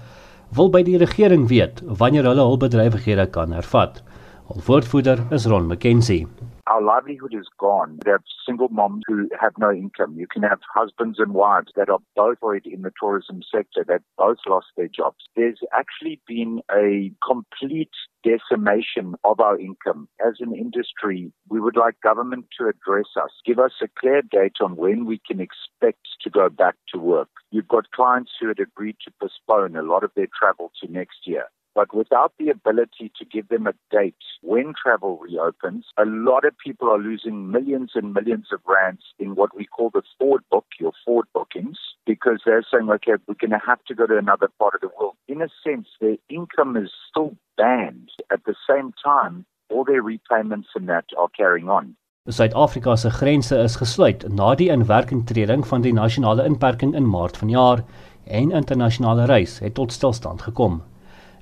wil 0.50 0.70
by 0.70 0.84
die 0.84 0.98
regering 0.98 1.48
weet 1.48 1.82
wanneer 1.86 2.24
hulle 2.24 2.42
hul 2.42 2.58
bedrywighede 2.58 3.26
kan 3.26 3.52
hervat. 3.52 4.04
Hul 4.48 4.62
woordvoerder 4.66 5.26
is 5.30 5.46
Ron 5.46 5.68
McKenzie. 5.68 6.28
Our 6.70 6.82
livelihood 6.82 7.34
is 7.34 7.48
gone. 7.60 8.00
We 8.06 8.12
have 8.12 8.24
single 8.46 8.70
moms 8.70 9.04
who 9.08 9.30
have 9.40 9.54
no 9.58 9.72
income. 9.72 10.16
You 10.18 10.28
can 10.28 10.44
have 10.44 10.60
husbands 10.74 11.20
and 11.20 11.34
wives 11.34 11.72
that 11.76 11.90
are 11.90 12.00
both 12.16 12.38
in 12.66 12.82
the 12.82 12.92
tourism 13.00 13.42
sector 13.44 13.84
that 13.88 14.02
both 14.18 14.38
lost 14.48 14.68
their 14.76 14.88
jobs. 14.88 15.26
There's 15.36 15.60
actually 15.74 16.22
been 16.28 16.62
a 16.72 17.12
complete 17.26 17.90
decimation 18.24 19.16
of 19.24 19.40
our 19.40 19.60
income. 19.60 20.08
As 20.26 20.36
an 20.40 20.56
industry, 20.56 21.32
we 21.50 21.60
would 21.60 21.76
like 21.76 22.00
government 22.02 22.46
to 22.60 22.68
address 22.68 23.08
us, 23.16 23.32
give 23.46 23.60
us 23.60 23.74
a 23.82 23.88
clear 24.00 24.22
date 24.22 24.58
on 24.62 24.76
when 24.76 25.06
we 25.06 25.20
can 25.26 25.40
expect 25.40 26.08
to 26.22 26.30
go 26.30 26.50
back 26.50 26.76
to 26.94 27.00
work. 27.00 27.30
You've 27.52 27.68
got 27.68 27.92
clients 27.92 28.32
who 28.40 28.48
had 28.48 28.60
agreed 28.60 28.98
to 29.06 29.14
postpone 29.22 29.76
a 29.76 29.84
lot 29.84 30.04
of 30.04 30.12
their 30.16 30.28
travel 30.38 30.72
to 30.82 30.92
next 30.92 31.20
year. 31.26 31.46
But 31.78 31.94
without 31.94 32.34
the 32.40 32.50
ability 32.50 33.12
to 33.20 33.24
give 33.24 33.50
them 33.50 33.68
a 33.68 33.74
date 33.92 34.16
when 34.42 34.74
travel 34.74 35.20
reopens, 35.20 35.86
a 35.96 36.06
lot 36.06 36.44
of 36.44 36.58
people 36.58 36.90
are 36.90 36.98
losing 36.98 37.52
millions 37.52 37.92
and 37.94 38.16
millions 38.16 38.48
of 38.52 38.62
rands 38.66 39.04
in 39.20 39.36
what 39.36 39.56
we 39.56 39.66
call 39.66 39.92
the 39.92 40.02
forward 40.18 40.42
book, 40.50 40.66
your 40.80 40.94
forward 41.06 41.28
bookings, 41.36 41.78
because 42.08 42.42
they're 42.44 42.66
saying, 42.72 42.90
okay, 42.90 43.12
we're 43.28 43.36
going 43.40 43.52
to 43.52 43.62
have 43.64 43.84
to 43.90 43.94
go 43.94 44.08
to 44.08 44.18
another 44.18 44.50
part 44.58 44.74
of 44.74 44.82
the 44.82 44.90
world. 45.00 45.14
In 45.28 45.40
a 45.44 45.50
sense, 45.64 45.88
their 46.02 46.18
income 46.30 46.76
is 46.78 46.90
still 47.12 47.38
banned. 47.58 48.10
At 48.32 48.44
the 48.46 48.56
same 48.68 48.92
time, 49.06 49.46
all 49.70 49.84
their 49.84 50.02
repayments 50.02 50.70
and 50.74 50.90
that 50.90 51.06
are 51.16 51.30
carrying 51.38 51.70
on. 51.70 51.96
Suid-Afrika 52.28 52.98
se 52.98 53.10
grense 53.20 53.56
is 53.56 53.78
gesluit 53.78 54.26
na 54.34 54.56
die 54.56 54.72
inwerkingtreding 54.74 55.62
van 55.68 55.86
die 55.86 55.94
nasionale 55.94 56.50
inperking 56.50 56.98
in 56.98 57.06
Maart 57.06 57.38
vanjaar 57.38 57.86
en 58.26 58.52
internasionale 58.52 59.30
reis 59.30 59.60
het 59.60 59.78
tot 59.78 59.94
stilstand 59.94 60.42
gekom. 60.42 60.82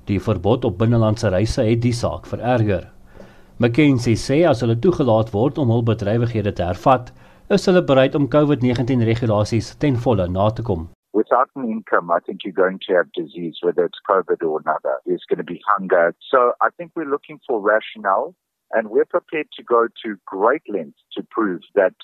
Die 0.06 0.20
verbod 0.22 0.64
op 0.64 0.76
binnelandse 0.78 1.32
reise 1.34 1.64
het 1.66 1.80
die 1.82 1.94
saak 1.94 2.28
vererger. 2.30 2.84
McKinsey 3.58 4.14
sê 4.14 4.42
as 4.46 4.60
hulle 4.62 4.76
toegelaat 4.78 5.32
word 5.34 5.58
om 5.58 5.72
hul 5.74 5.82
bedrywighede 5.88 6.52
te 6.54 6.62
hervat, 6.62 7.10
is 7.56 7.66
hulle 7.66 7.82
bereid 7.88 8.14
om 8.18 8.28
COVID-19 8.30 9.02
regulasies 9.08 9.72
ten 9.82 9.98
volle 10.04 10.28
na 10.30 10.46
te 10.50 10.62
kom. 10.62 10.86
Without 11.16 11.50
an 11.56 11.66
income, 11.72 12.12
I 12.12 12.20
think 12.20 12.44
you're 12.44 12.60
going 12.62 12.78
to 12.86 12.94
have 12.94 13.10
disease, 13.18 13.58
whether 13.62 13.84
it's 13.84 14.02
COVID 14.10 14.46
or 14.46 14.60
another. 14.60 14.94
There's 15.06 15.26
going 15.28 15.42
to 15.42 15.50
be 15.54 15.60
hunger. 15.66 16.14
So 16.30 16.52
I 16.60 16.68
think 16.76 16.92
we're 16.94 17.10
looking 17.10 17.40
for 17.46 17.60
rationale 17.60 18.34
and 18.72 18.90
we're 18.90 19.10
prepared 19.16 19.48
to 19.56 19.62
go 19.62 19.88
to 20.04 20.16
great 20.26 20.62
lengths 20.68 21.02
to 21.16 21.22
prove 21.30 21.62
that 21.74 21.94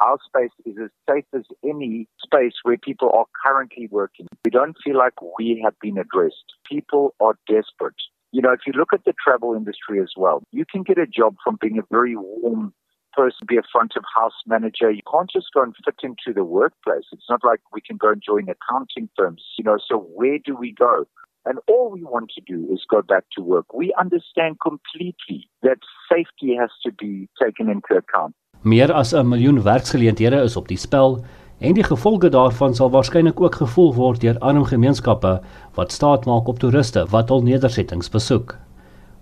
our 0.00 0.18
space 0.24 0.50
is 0.64 0.76
as 0.82 0.90
safe 1.08 1.24
as 1.34 1.44
any 1.64 2.08
space 2.24 2.54
where 2.62 2.76
people 2.76 3.10
are 3.14 3.26
currently 3.44 3.88
working. 3.90 4.26
We 4.44 4.50
don't 4.50 4.76
feel 4.84 4.96
like 4.96 5.14
we 5.38 5.60
have 5.64 5.74
been 5.80 5.98
addressed. 5.98 6.44
People 6.68 7.14
are 7.20 7.34
desperate. 7.46 7.96
You 8.32 8.42
know, 8.42 8.52
if 8.52 8.60
you 8.66 8.72
look 8.74 8.92
at 8.92 9.04
the 9.04 9.14
travel 9.22 9.54
industry 9.54 10.00
as 10.00 10.12
well, 10.16 10.42
you 10.52 10.64
can 10.70 10.82
get 10.82 10.98
a 10.98 11.06
job 11.06 11.36
from 11.42 11.58
being 11.60 11.78
a 11.78 11.82
very 11.90 12.14
warm 12.16 12.74
person, 13.14 13.46
be 13.48 13.56
a 13.56 13.62
front 13.72 13.92
of 13.96 14.04
house 14.14 14.34
manager. 14.46 14.90
You 14.90 15.02
can't 15.10 15.30
just 15.30 15.46
go 15.54 15.62
and 15.62 15.74
fit 15.84 15.94
into 16.02 16.34
the 16.34 16.44
workplace. 16.44 17.04
It's 17.12 17.28
not 17.28 17.40
like 17.42 17.60
we 17.72 17.80
can 17.80 17.96
go 17.96 18.10
and 18.10 18.22
join 18.24 18.46
accounting 18.48 19.08
firms, 19.16 19.42
you 19.56 19.64
know, 19.64 19.78
so 19.88 19.98
where 19.98 20.38
do 20.38 20.54
we 20.54 20.72
go? 20.72 21.06
And 21.44 21.58
all 21.66 21.90
we 21.90 22.04
want 22.04 22.30
to 22.34 22.42
do 22.42 22.68
is 22.72 22.84
go 22.88 23.00
back 23.00 23.24
to 23.36 23.42
work. 23.42 23.72
We 23.72 23.94
understand 23.98 24.58
completely 24.60 25.48
that 25.62 25.78
safety 26.12 26.54
has 26.60 26.70
to 26.84 26.92
be 26.92 27.28
taken 27.42 27.70
into 27.70 27.94
account. 27.96 28.34
Meer 28.62 28.92
as 28.92 29.12
'n 29.14 29.28
miljoen 29.28 29.62
werksgeleenthede 29.62 30.42
is 30.42 30.56
op 30.56 30.68
die 30.68 30.76
spel 30.76 31.24
en 31.58 31.74
die 31.74 31.84
gevolge 31.84 32.28
daarvan 32.28 32.74
sal 32.74 32.90
waarskynlik 32.90 33.40
ook 33.40 33.54
gevoel 33.54 33.94
word 33.94 34.20
deur 34.20 34.38
arm 34.38 34.64
gemeenskappe 34.64 35.40
wat 35.74 35.92
staat 35.92 36.26
maak 36.26 36.48
op 36.48 36.58
toeriste 36.58 37.06
wat 37.10 37.28
hul 37.28 37.42
nedersettings 37.42 38.10
besoek. 38.10 38.56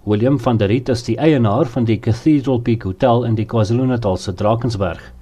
William 0.05 0.39
van 0.39 0.57
der 0.57 0.68
Riet 0.68 0.89
is 0.89 1.05
die 1.05 1.18
eienaar 1.18 1.66
van 1.66 1.84
die 1.84 1.99
Cathedral 1.99 2.61
Peak 2.61 2.82
Hotel 2.82 3.24
in 3.24 3.34
die 3.34 3.45
KwaZulu-Natal 3.45 4.16
se 4.16 4.34
Drakensberg. 4.34 5.12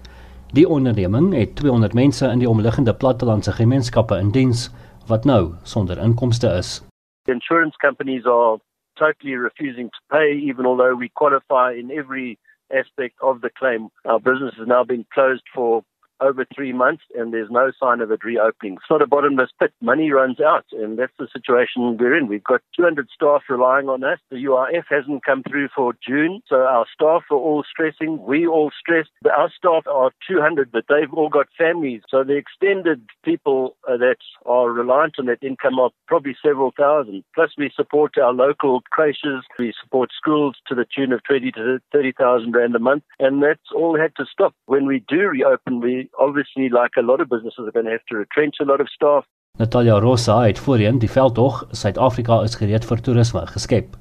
Die 0.52 0.68
onderneming 0.68 1.32
het 1.34 1.56
200 1.56 1.94
mense 1.94 2.28
in 2.28 2.38
die 2.38 2.48
omliggende 2.48 2.94
plattelandse 2.94 3.52
gemeenskappe 3.52 4.18
in 4.18 4.30
diens 4.30 4.70
wat 5.06 5.24
nou 5.24 5.54
sonder 5.62 5.98
inkomste 5.98 6.48
is. 6.48 6.82
Insurance 7.24 7.76
companies 7.78 8.26
are 8.26 8.60
totally 8.94 9.36
refusing 9.36 9.90
to 9.90 9.98
pay 10.06 10.38
even 10.50 10.66
although 10.66 10.98
we 10.98 11.10
qualify 11.14 11.72
in 11.78 11.90
every 11.90 12.38
aspect 12.74 13.16
of 13.22 13.40
the 13.40 13.50
claim. 13.50 13.88
Our 14.04 14.18
business 14.18 14.54
has 14.58 14.66
now 14.66 14.84
been 14.84 15.06
closed 15.12 15.42
for 15.54 15.84
over 16.20 16.46
three 16.54 16.72
months 16.72 17.02
and 17.14 17.32
there's 17.32 17.50
no 17.50 17.72
sign 17.78 18.00
of 18.00 18.10
it 18.10 18.24
reopening. 18.24 18.74
It's 18.74 18.90
not 18.90 19.02
a 19.02 19.06
bottomless 19.06 19.50
pit. 19.58 19.72
Money 19.80 20.10
runs 20.10 20.40
out 20.40 20.66
and 20.72 20.98
that's 20.98 21.12
the 21.18 21.28
situation 21.32 21.96
we're 21.98 22.16
in. 22.16 22.28
We've 22.28 22.44
got 22.44 22.60
200 22.76 23.08
staff 23.14 23.42
relying 23.48 23.88
on 23.88 24.04
us. 24.04 24.18
The 24.30 24.44
URF 24.44 24.84
hasn't 24.88 25.24
come 25.24 25.42
through 25.42 25.68
for 25.74 25.94
June, 26.06 26.40
so 26.48 26.56
our 26.56 26.86
staff 26.92 27.22
are 27.30 27.36
all 27.36 27.64
stressing. 27.68 28.22
We 28.24 28.46
all 28.46 28.70
stressed. 28.78 29.10
Our 29.24 29.50
staff 29.56 29.86
are 29.86 30.12
200, 30.28 30.70
but 30.72 30.84
they've 30.88 31.12
all 31.12 31.28
got 31.28 31.46
families. 31.56 32.02
So 32.08 32.24
the 32.24 32.36
extended 32.36 33.02
people 33.24 33.76
uh, 33.88 33.96
that 33.98 34.16
are 34.46 34.70
reliant 34.70 35.16
on 35.18 35.26
that 35.26 35.42
income 35.42 35.78
are 35.78 35.90
probably 36.06 36.36
several 36.42 36.72
thousand. 36.76 37.24
Plus 37.34 37.50
we 37.58 37.70
support 37.74 38.16
our 38.18 38.32
local 38.32 38.82
creches. 38.90 39.44
We 39.58 39.72
support 39.82 40.10
schools 40.16 40.56
to 40.68 40.74
the 40.74 40.86
tune 40.94 41.12
of 41.12 41.22
20 41.24 41.52
to 41.52 41.80
30,000 41.92 42.52
rand 42.52 42.74
a 42.74 42.78
month. 42.78 43.04
And 43.18 43.42
that's 43.42 43.72
all 43.74 43.98
had 43.98 44.14
to 44.16 44.26
stop. 44.30 44.54
When 44.66 44.86
we 44.86 45.04
do 45.08 45.28
reopen, 45.28 45.80
we 45.80 46.03
obviously, 46.18 46.68
like 46.68 46.96
a 46.96 47.02
lot 47.02 47.20
of 47.20 47.28
businesses, 47.28 47.66
are 47.66 47.72
going 47.72 47.86
to 47.86 47.92
have 47.92 48.06
to 48.08 48.16
retrench 48.16 48.60
a 48.60 48.64
lot 48.64 48.80
of 48.80 48.88
staff. 48.88 49.24
Natalia 49.58 49.98
Rosa 50.00 50.40
het 50.42 50.58
voorheen 50.58 50.98
die 50.98 51.10
veldtog 51.10 51.60
Suid-Afrika 51.70 52.40
is 52.42 52.56
gereed 52.58 52.84
vir 52.84 53.02
toerisme 53.06 53.44
geskep. 53.46 53.94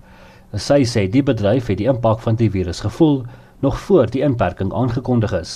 Sy 0.54 0.82
sê 0.89 1.04
die 1.10 1.22
bedryf 1.26 1.70
het 1.70 1.78
die 1.78 1.89
impak 1.89 2.24
van 2.26 2.39
die 2.39 2.49
virus 2.49 2.82
gevoel 2.86 3.24
nog 3.62 3.78
voor 3.80 4.10
die 4.10 4.24
inperking 4.26 4.74
aangekondig 4.74 5.34
is. 5.38 5.54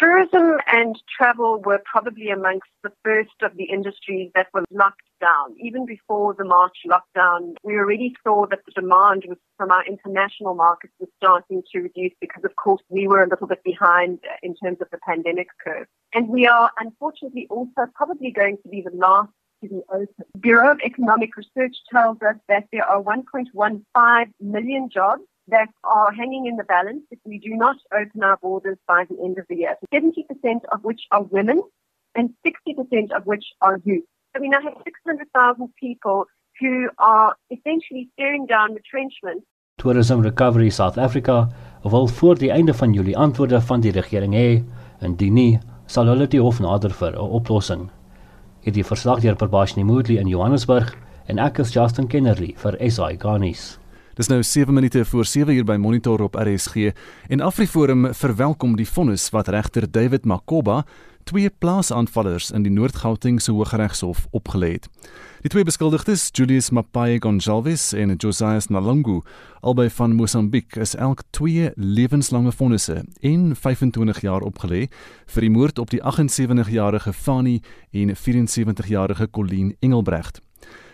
Tourism 0.00 0.56
and 0.66 0.96
travel 1.14 1.60
were 1.60 1.82
probably 1.84 2.30
amongst 2.30 2.70
the 2.82 2.92
first 3.04 3.34
of 3.42 3.54
the 3.56 3.64
industries 3.64 4.30
that 4.34 4.46
were 4.54 4.64
locked 4.70 5.02
down. 5.20 5.54
Even 5.60 5.84
before 5.84 6.32
the 6.32 6.44
March 6.44 6.78
lockdown, 6.86 7.54
we 7.62 7.74
already 7.74 8.16
saw 8.24 8.46
that 8.46 8.60
the 8.64 8.72
demand 8.72 9.24
was 9.28 9.36
from 9.58 9.70
our 9.70 9.84
international 9.84 10.54
markets 10.54 10.94
was 10.98 11.10
starting 11.18 11.62
to 11.70 11.80
reduce 11.80 12.14
because, 12.18 12.42
of 12.44 12.56
course, 12.56 12.80
we 12.88 13.06
were 13.06 13.22
a 13.22 13.28
little 13.28 13.46
bit 13.46 13.62
behind 13.62 14.20
in 14.42 14.54
terms 14.56 14.78
of 14.80 14.88
the 14.90 14.98
pandemic 15.06 15.48
curve. 15.62 15.86
And 16.14 16.30
we 16.30 16.46
are 16.46 16.70
unfortunately 16.78 17.46
also 17.50 17.86
probably 17.94 18.30
going 18.30 18.56
to 18.62 18.68
be 18.70 18.80
the 18.80 18.96
last 18.96 19.28
to 19.62 19.68
be 19.68 19.82
open. 19.92 20.08
Bureau 20.40 20.72
of 20.72 20.80
Economic 20.80 21.36
Research 21.36 21.76
tells 21.92 22.16
us 22.22 22.36
that 22.48 22.64
there 22.72 22.84
are 22.84 23.02
1.15 23.02 24.32
million 24.40 24.88
jobs 24.88 25.22
that 25.48 25.68
are 25.84 26.12
hanging 26.12 26.46
in 26.46 26.56
the 26.56 26.64
balance 26.64 27.02
if 27.10 27.18
we 27.24 27.38
do 27.38 27.56
not 27.56 27.76
open 27.92 28.22
our 28.22 28.36
borders 28.38 28.78
by 28.86 29.04
the 29.08 29.16
end 29.22 29.38
of 29.38 29.46
the 29.48 29.56
year. 29.56 29.76
70% 29.92 30.64
of 30.72 30.84
which 30.84 31.02
are 31.10 31.22
women 31.22 31.62
and 32.14 32.30
60% 32.46 33.12
of 33.16 33.26
which 33.26 33.44
are 33.60 33.80
youth. 33.84 34.04
So 34.34 34.40
we 34.40 34.48
now 34.48 34.62
have 34.62 34.74
600,000 34.84 35.74
people 35.76 36.26
who 36.60 36.88
are 36.98 37.36
essentially 37.50 38.08
staring 38.14 38.46
down 38.46 38.74
retrenchment. 38.74 39.44
Tourism 39.78 40.20
Recovery 40.20 40.70
South 40.70 40.98
Africa 40.98 41.48
wil 41.82 42.06
voor 42.06 42.38
die 42.38 42.50
einde 42.50 42.74
van 42.74 42.92
Julie 42.92 43.16
antwoorde 43.18 43.60
van 43.60 43.80
die 43.80 43.92
regering 43.92 44.34
hê 44.34 44.62
en 45.00 45.16
die 45.16 45.30
nie 45.30 45.58
sal 45.86 46.06
hulle 46.06 46.28
die 46.28 46.40
hof 46.40 46.60
nader 46.60 46.92
vir 46.92 47.16
'n 47.16 47.30
oplossing. 47.40 47.90
Hierdie 48.60 48.84
verslag 48.84 49.20
deur 49.20 49.36
Perbashni 49.36 49.82
Moodley 49.84 50.20
in 50.20 50.28
Johannesburg 50.28 50.96
en 51.26 51.38
ek 51.38 51.58
is 51.58 51.72
Justin 51.72 52.06
Kennerly 52.06 52.54
vir 52.56 52.76
SI 52.90 53.16
Garnis. 53.16 53.79
Dis 54.14 54.26
nou 54.26 54.42
7 54.42 54.74
minute 54.74 55.04
voor 55.04 55.24
7 55.24 55.54
uur 55.54 55.64
by 55.64 55.76
Monitor 55.78 56.22
op 56.22 56.34
RSG 56.34 56.90
en 57.28 57.40
AfriForum 57.40 58.08
verwelkom 58.14 58.76
die 58.76 58.88
vonnis 58.88 59.28
wat 59.30 59.48
regter 59.48 59.86
David 59.90 60.24
Makoba 60.24 60.84
twee 61.24 61.50
plaasaanvallers 61.50 62.50
in 62.50 62.64
die 62.66 62.72
Noord-Gautengse 62.72 63.52
Hooggeregshof 63.52 64.26
opgelê 64.34 64.72
het. 64.72 64.88
Die 65.44 65.52
twee 65.52 65.64
beskuldigdes, 65.64 66.28
Julius 66.32 66.70
Mapai 66.74 67.20
Gonçalves 67.22 67.92
en 67.94 68.16
Josias 68.16 68.66
Nalungu, 68.66 69.20
albei 69.60 69.88
van 69.94 70.14
Mosambiek, 70.18 70.76
is 70.76 70.96
elk 70.98 71.22
twee 71.30 71.70
lewenslange 71.76 72.52
vonnisse 72.52 73.04
en 73.20 73.54
25 73.56 74.20
jaar 74.26 74.42
opgelê 74.42 74.88
vir 75.30 75.46
die 75.46 75.54
moord 75.54 75.78
op 75.78 75.94
die 75.94 76.02
78-jarige 76.02 77.12
Fani 77.12 77.60
en 77.92 78.16
74-jarige 78.16 79.30
Colleen 79.30 79.76
Engelbrecht. 79.80 80.42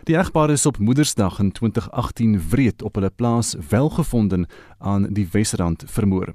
Die 0.07 0.15
egpaar 0.15 0.51
is 0.51 0.67
op 0.67 0.79
Moedersdag 0.79 1.39
in 1.39 1.53
2018 1.53 2.41
wreed 2.51 2.83
op 2.83 2.95
hulle 2.95 3.11
plaas 3.11 3.57
welgevonden 3.71 4.47
aan 4.79 5.07
die 5.11 5.29
Wesrand 5.33 5.85
vermoor. 5.87 6.29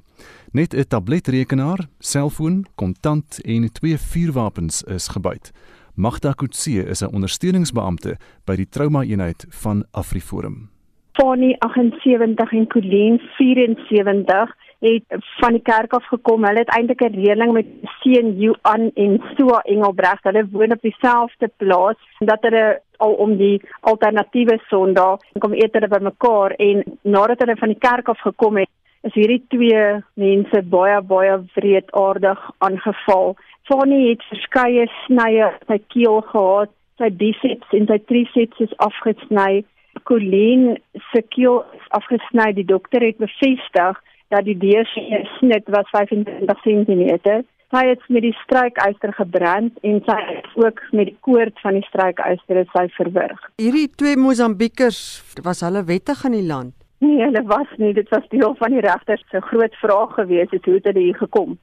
Net 0.52 0.74
'n 0.74 0.88
tabletrekenaar, 0.88 1.80
selfoon, 2.00 2.66
kontant 2.76 3.40
en 3.42 3.72
twee 3.72 3.98
vuurwapens 3.98 4.84
is 4.84 5.08
gebuit. 5.08 5.52
Magda 5.96 6.32
Kutse 6.32 6.84
is 6.94 7.02
'n 7.02 7.14
ondersteuningsbeampte 7.16 8.18
by 8.46 8.56
die 8.56 8.70
trauma-eenheid 8.70 9.46
van 9.50 9.86
AfriForum. 9.92 10.70
Fani 11.12 11.56
78 11.60 12.52
en 12.52 12.68
Colleen 12.68 13.20
74 13.20 14.56
het 14.80 15.04
van 15.40 15.52
die 15.52 15.62
kerk 15.62 15.94
af 15.94 16.06
gekom. 16.06 16.44
Hulle 16.44 16.60
het 16.60 16.76
eintlik 16.76 17.02
'n 17.02 17.14
reëling 17.14 17.52
met 17.54 17.66
seun 18.02 18.40
Johan 18.40 18.92
en 18.94 19.22
Sua 19.36 19.60
Engelbreg. 19.64 20.22
Hulle 20.22 20.48
woon 20.52 20.72
op 20.72 20.82
dieselfde 20.82 21.52
plaas 21.58 22.00
dat 22.20 22.42
hulle 22.42 22.82
al 23.06 23.16
om 23.26 23.36
die 23.40 23.62
alternatiewe 23.92 24.58
Sondag 24.70 25.24
kom 25.44 25.56
eet 25.58 25.74
hulle 25.78 25.90
bymekaar 25.92 26.56
en 26.68 26.84
nadat 27.02 27.44
hulle 27.44 27.58
van 27.60 27.74
die 27.74 27.82
kerk 27.88 28.12
af 28.14 28.22
gekom 28.26 28.62
het, 28.62 28.72
is 29.08 29.16
hierdie 29.18 29.42
twee 29.54 29.86
mense 30.22 30.62
baie 30.74 31.00
baie 31.14 31.40
wreedaardig 31.56 32.44
aangeval. 32.68 33.36
Fanny 33.70 34.02
het 34.10 34.24
verskeie 34.30 34.86
snye 35.06 35.48
op 35.48 35.66
sy 35.70 35.80
keel 35.94 36.22
gehad, 36.30 36.74
sy 37.02 37.10
biceps 37.24 37.78
en 37.78 37.90
sy 37.90 38.00
triceps 38.10 38.66
is 38.68 38.78
afgesny. 38.86 39.64
Colleen 40.10 40.78
se 41.12 41.22
keel 41.34 41.62
is 41.78 41.88
afgesny. 41.98 42.52
Die 42.58 42.68
dokter 42.68 43.04
het 43.06 43.20
bevestig 43.22 44.02
dat 44.32 44.46
die 44.48 44.58
deursnee 44.58 45.26
snit 45.40 45.68
was 45.74 45.90
25 45.92 46.62
cm 46.64 47.42
Sy 47.72 47.86
het 47.88 48.02
met 48.12 48.26
die 48.26 48.34
strykyster 48.36 49.14
gebrand 49.16 49.78
en 49.88 50.02
sy 50.04 50.18
het 50.28 50.48
ook 50.60 50.82
met 50.92 51.08
die 51.08 51.18
koord 51.24 51.60
van 51.64 51.78
die 51.78 51.86
strykyster 51.88 52.66
sy 52.74 52.84
verwrig. 52.98 53.46
Hierdie 53.64 53.88
twee 53.96 54.18
Mosambiekers 54.20 55.00
was 55.46 55.64
hulle 55.64 55.86
wettig 55.88 56.26
in 56.28 56.36
die 56.36 56.48
land. 56.50 56.76
Nee, 57.00 57.22
hulle 57.24 57.46
was 57.48 57.72
nie. 57.80 57.94
Dit 57.96 58.12
was 58.12 58.28
deel 58.34 58.58
van 58.60 58.76
die 58.76 58.84
regters 58.84 59.24
se 59.32 59.40
groot 59.48 59.80
vraag 59.80 60.12
gewees 60.20 60.52
het 60.52 60.68
hoe 60.68 60.76
het 60.82 60.92
hulle 60.92 61.06
hier 61.08 61.22
gekom. 61.24 61.56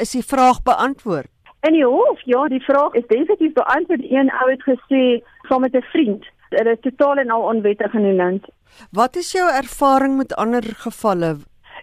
Is 0.00 0.16
die 0.16 0.24
vraag 0.24 0.62
beantwoord? 0.64 1.28
In 1.68 1.76
die 1.76 1.84
hof, 1.84 2.24
ja, 2.24 2.48
die 2.48 2.64
vraag 2.64 2.96
is 2.98 3.06
definitief 3.12 3.52
beantwoord. 3.60 4.08
Een 4.08 4.32
ou 4.40 4.48
het 4.50 4.64
gesê 4.66 5.04
saam 5.50 5.60
met 5.68 5.76
'n 5.76 5.84
vriend, 5.92 6.24
hulle 6.48 6.72
is 6.72 6.80
totaal 6.80 7.20
en 7.22 7.30
al 7.30 7.48
onwettig 7.52 7.94
in 7.94 8.08
die 8.08 8.16
land. 8.16 8.48
Wat 8.90 9.16
is 9.16 9.32
jou 9.32 9.46
ervaring 9.52 10.16
met 10.16 10.34
ander 10.34 10.62
gevalle? 10.62 11.36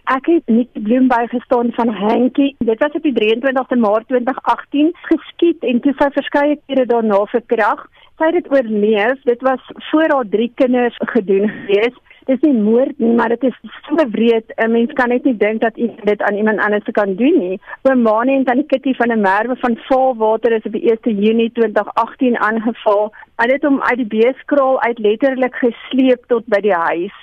Ek 0.04 0.26
het 0.26 0.46
nie 0.48 0.68
bloem 0.72 1.08
bygestaan 1.08 1.72
van 1.72 1.88
Hankie. 1.88 2.54
Dit 2.58 2.78
was 2.78 2.92
op 2.92 3.02
die 3.02 3.12
23ste 3.12 3.76
Maart 3.78 4.08
2018 4.08 4.92
geskiet 5.08 5.64
en 5.64 5.80
toe 5.80 5.92
sy 5.98 6.08
verskeie 6.14 6.58
kere 6.66 6.86
daarna 6.86 7.24
verkrag. 7.30 7.84
Sy 8.18 8.30
het 8.30 8.38
dit 8.40 8.52
oorleef. 8.52 9.20
Dit 9.28 9.42
was 9.42 9.60
voor 9.90 10.08
haar 10.14 10.28
drie 10.28 10.52
kinders 10.54 10.96
gedoen 11.12 11.48
gewees. 11.48 11.96
Dit 12.26 12.42
is 12.42 12.48
nie 12.48 12.62
moord 12.62 12.98
nie, 12.98 13.12
maar 13.16 13.28
dit 13.28 13.44
is 13.48 13.56
so 13.86 13.96
wreed. 14.10 14.52
'n 14.56 14.70
Mens 14.72 14.92
kan 14.92 15.08
net 15.08 15.24
nie 15.24 15.36
dink 15.36 15.60
dat 15.60 15.76
iemand 15.76 16.04
dit 16.06 16.22
aan 16.22 16.36
iemand 16.36 16.60
anders 16.60 16.84
kan 16.92 17.14
doen 17.14 17.38
nie. 17.38 17.60
Oom 17.82 18.02
Manie 18.02 18.36
en 18.36 18.44
tannie 18.44 18.66
Kitty 18.66 18.94
van 18.94 19.12
'n 19.12 19.20
merwe 19.20 19.56
van 19.56 19.76
Volwater 19.88 20.52
is 20.52 20.62
op 20.62 20.72
die 20.72 20.90
1 20.90 21.20
Junie 21.24 21.52
2018 21.52 22.38
aangeval. 22.38 23.12
Hulle 23.36 23.52
het 23.52 23.62
hom 23.62 23.82
uit 23.82 23.96
die 23.96 24.06
beeskraal 24.06 24.80
uit 24.80 24.98
letterlik 24.98 25.54
gesleep 25.54 26.24
tot 26.26 26.46
by 26.46 26.60
die 26.60 26.74
huis. 26.74 27.14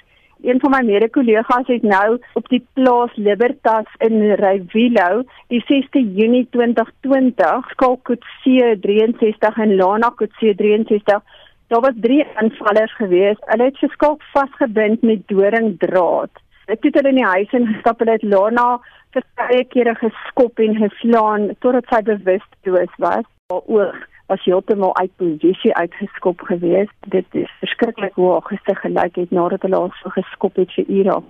Een 0.42 0.60
van 0.60 0.72
my 0.72 0.82
mede-kollegas 0.86 1.68
het 1.68 1.84
nou 1.84 2.20
op 2.34 2.50
die 2.50 2.62
plaas 2.74 3.16
Libertas 3.16 3.90
in 3.98 4.22
Rywilo 4.42 5.24
die 5.48 5.64
6de 5.66 6.04
Junie 6.18 6.48
2020 6.52 7.72
Skalkutse 7.72 8.78
63 8.82 9.58
en 9.58 9.76
Lana 9.76 10.12
Kutse 10.16 10.56
63 10.56 11.24
Daar 11.68 11.82
was 11.82 11.94
drie 12.02 12.26
aanvallers 12.36 12.96
geweest. 12.96 13.42
Hulle 13.46 13.64
het 13.64 13.78
geskalk 13.78 14.22
vasgebind 14.34 15.02
met 15.02 15.28
doringdraad. 15.28 16.30
Hulle 16.66 16.78
het 16.82 16.94
hulle 16.96 17.10
in 17.10 17.20
die 17.20 17.26
huis 17.26 17.52
ingestap 17.52 18.02
en 18.02 18.12
het 18.14 18.24
Lana 18.24 18.80
verskeie 19.12 19.66
kere 19.74 19.96
geskop 19.96 20.60
en 20.60 20.76
geslaan 20.76 21.50
totdat 21.60 21.90
sy 21.92 22.02
bewusteloos 22.12 22.94
was. 23.04 23.28
Haar 23.52 23.66
oog 23.66 24.00
was 24.28 24.44
heeltemal 24.44 24.96
uit 24.96 25.12
posisie 25.16 25.76
uitgeskop 25.76 26.42
geweest. 26.42 26.96
Dit 27.08 27.26
is 27.32 27.52
verskriklik 27.60 28.14
hoe 28.14 28.32
haar 28.32 28.48
gesig 28.52 28.80
gelyk 28.80 29.16
het 29.16 29.32
nadat 29.32 29.62
hulle 29.62 29.80
haar 29.80 30.00
so 30.02 30.10
geskop 30.10 30.56
het 30.56 30.74
vir 30.76 30.90
ure. 31.00 31.22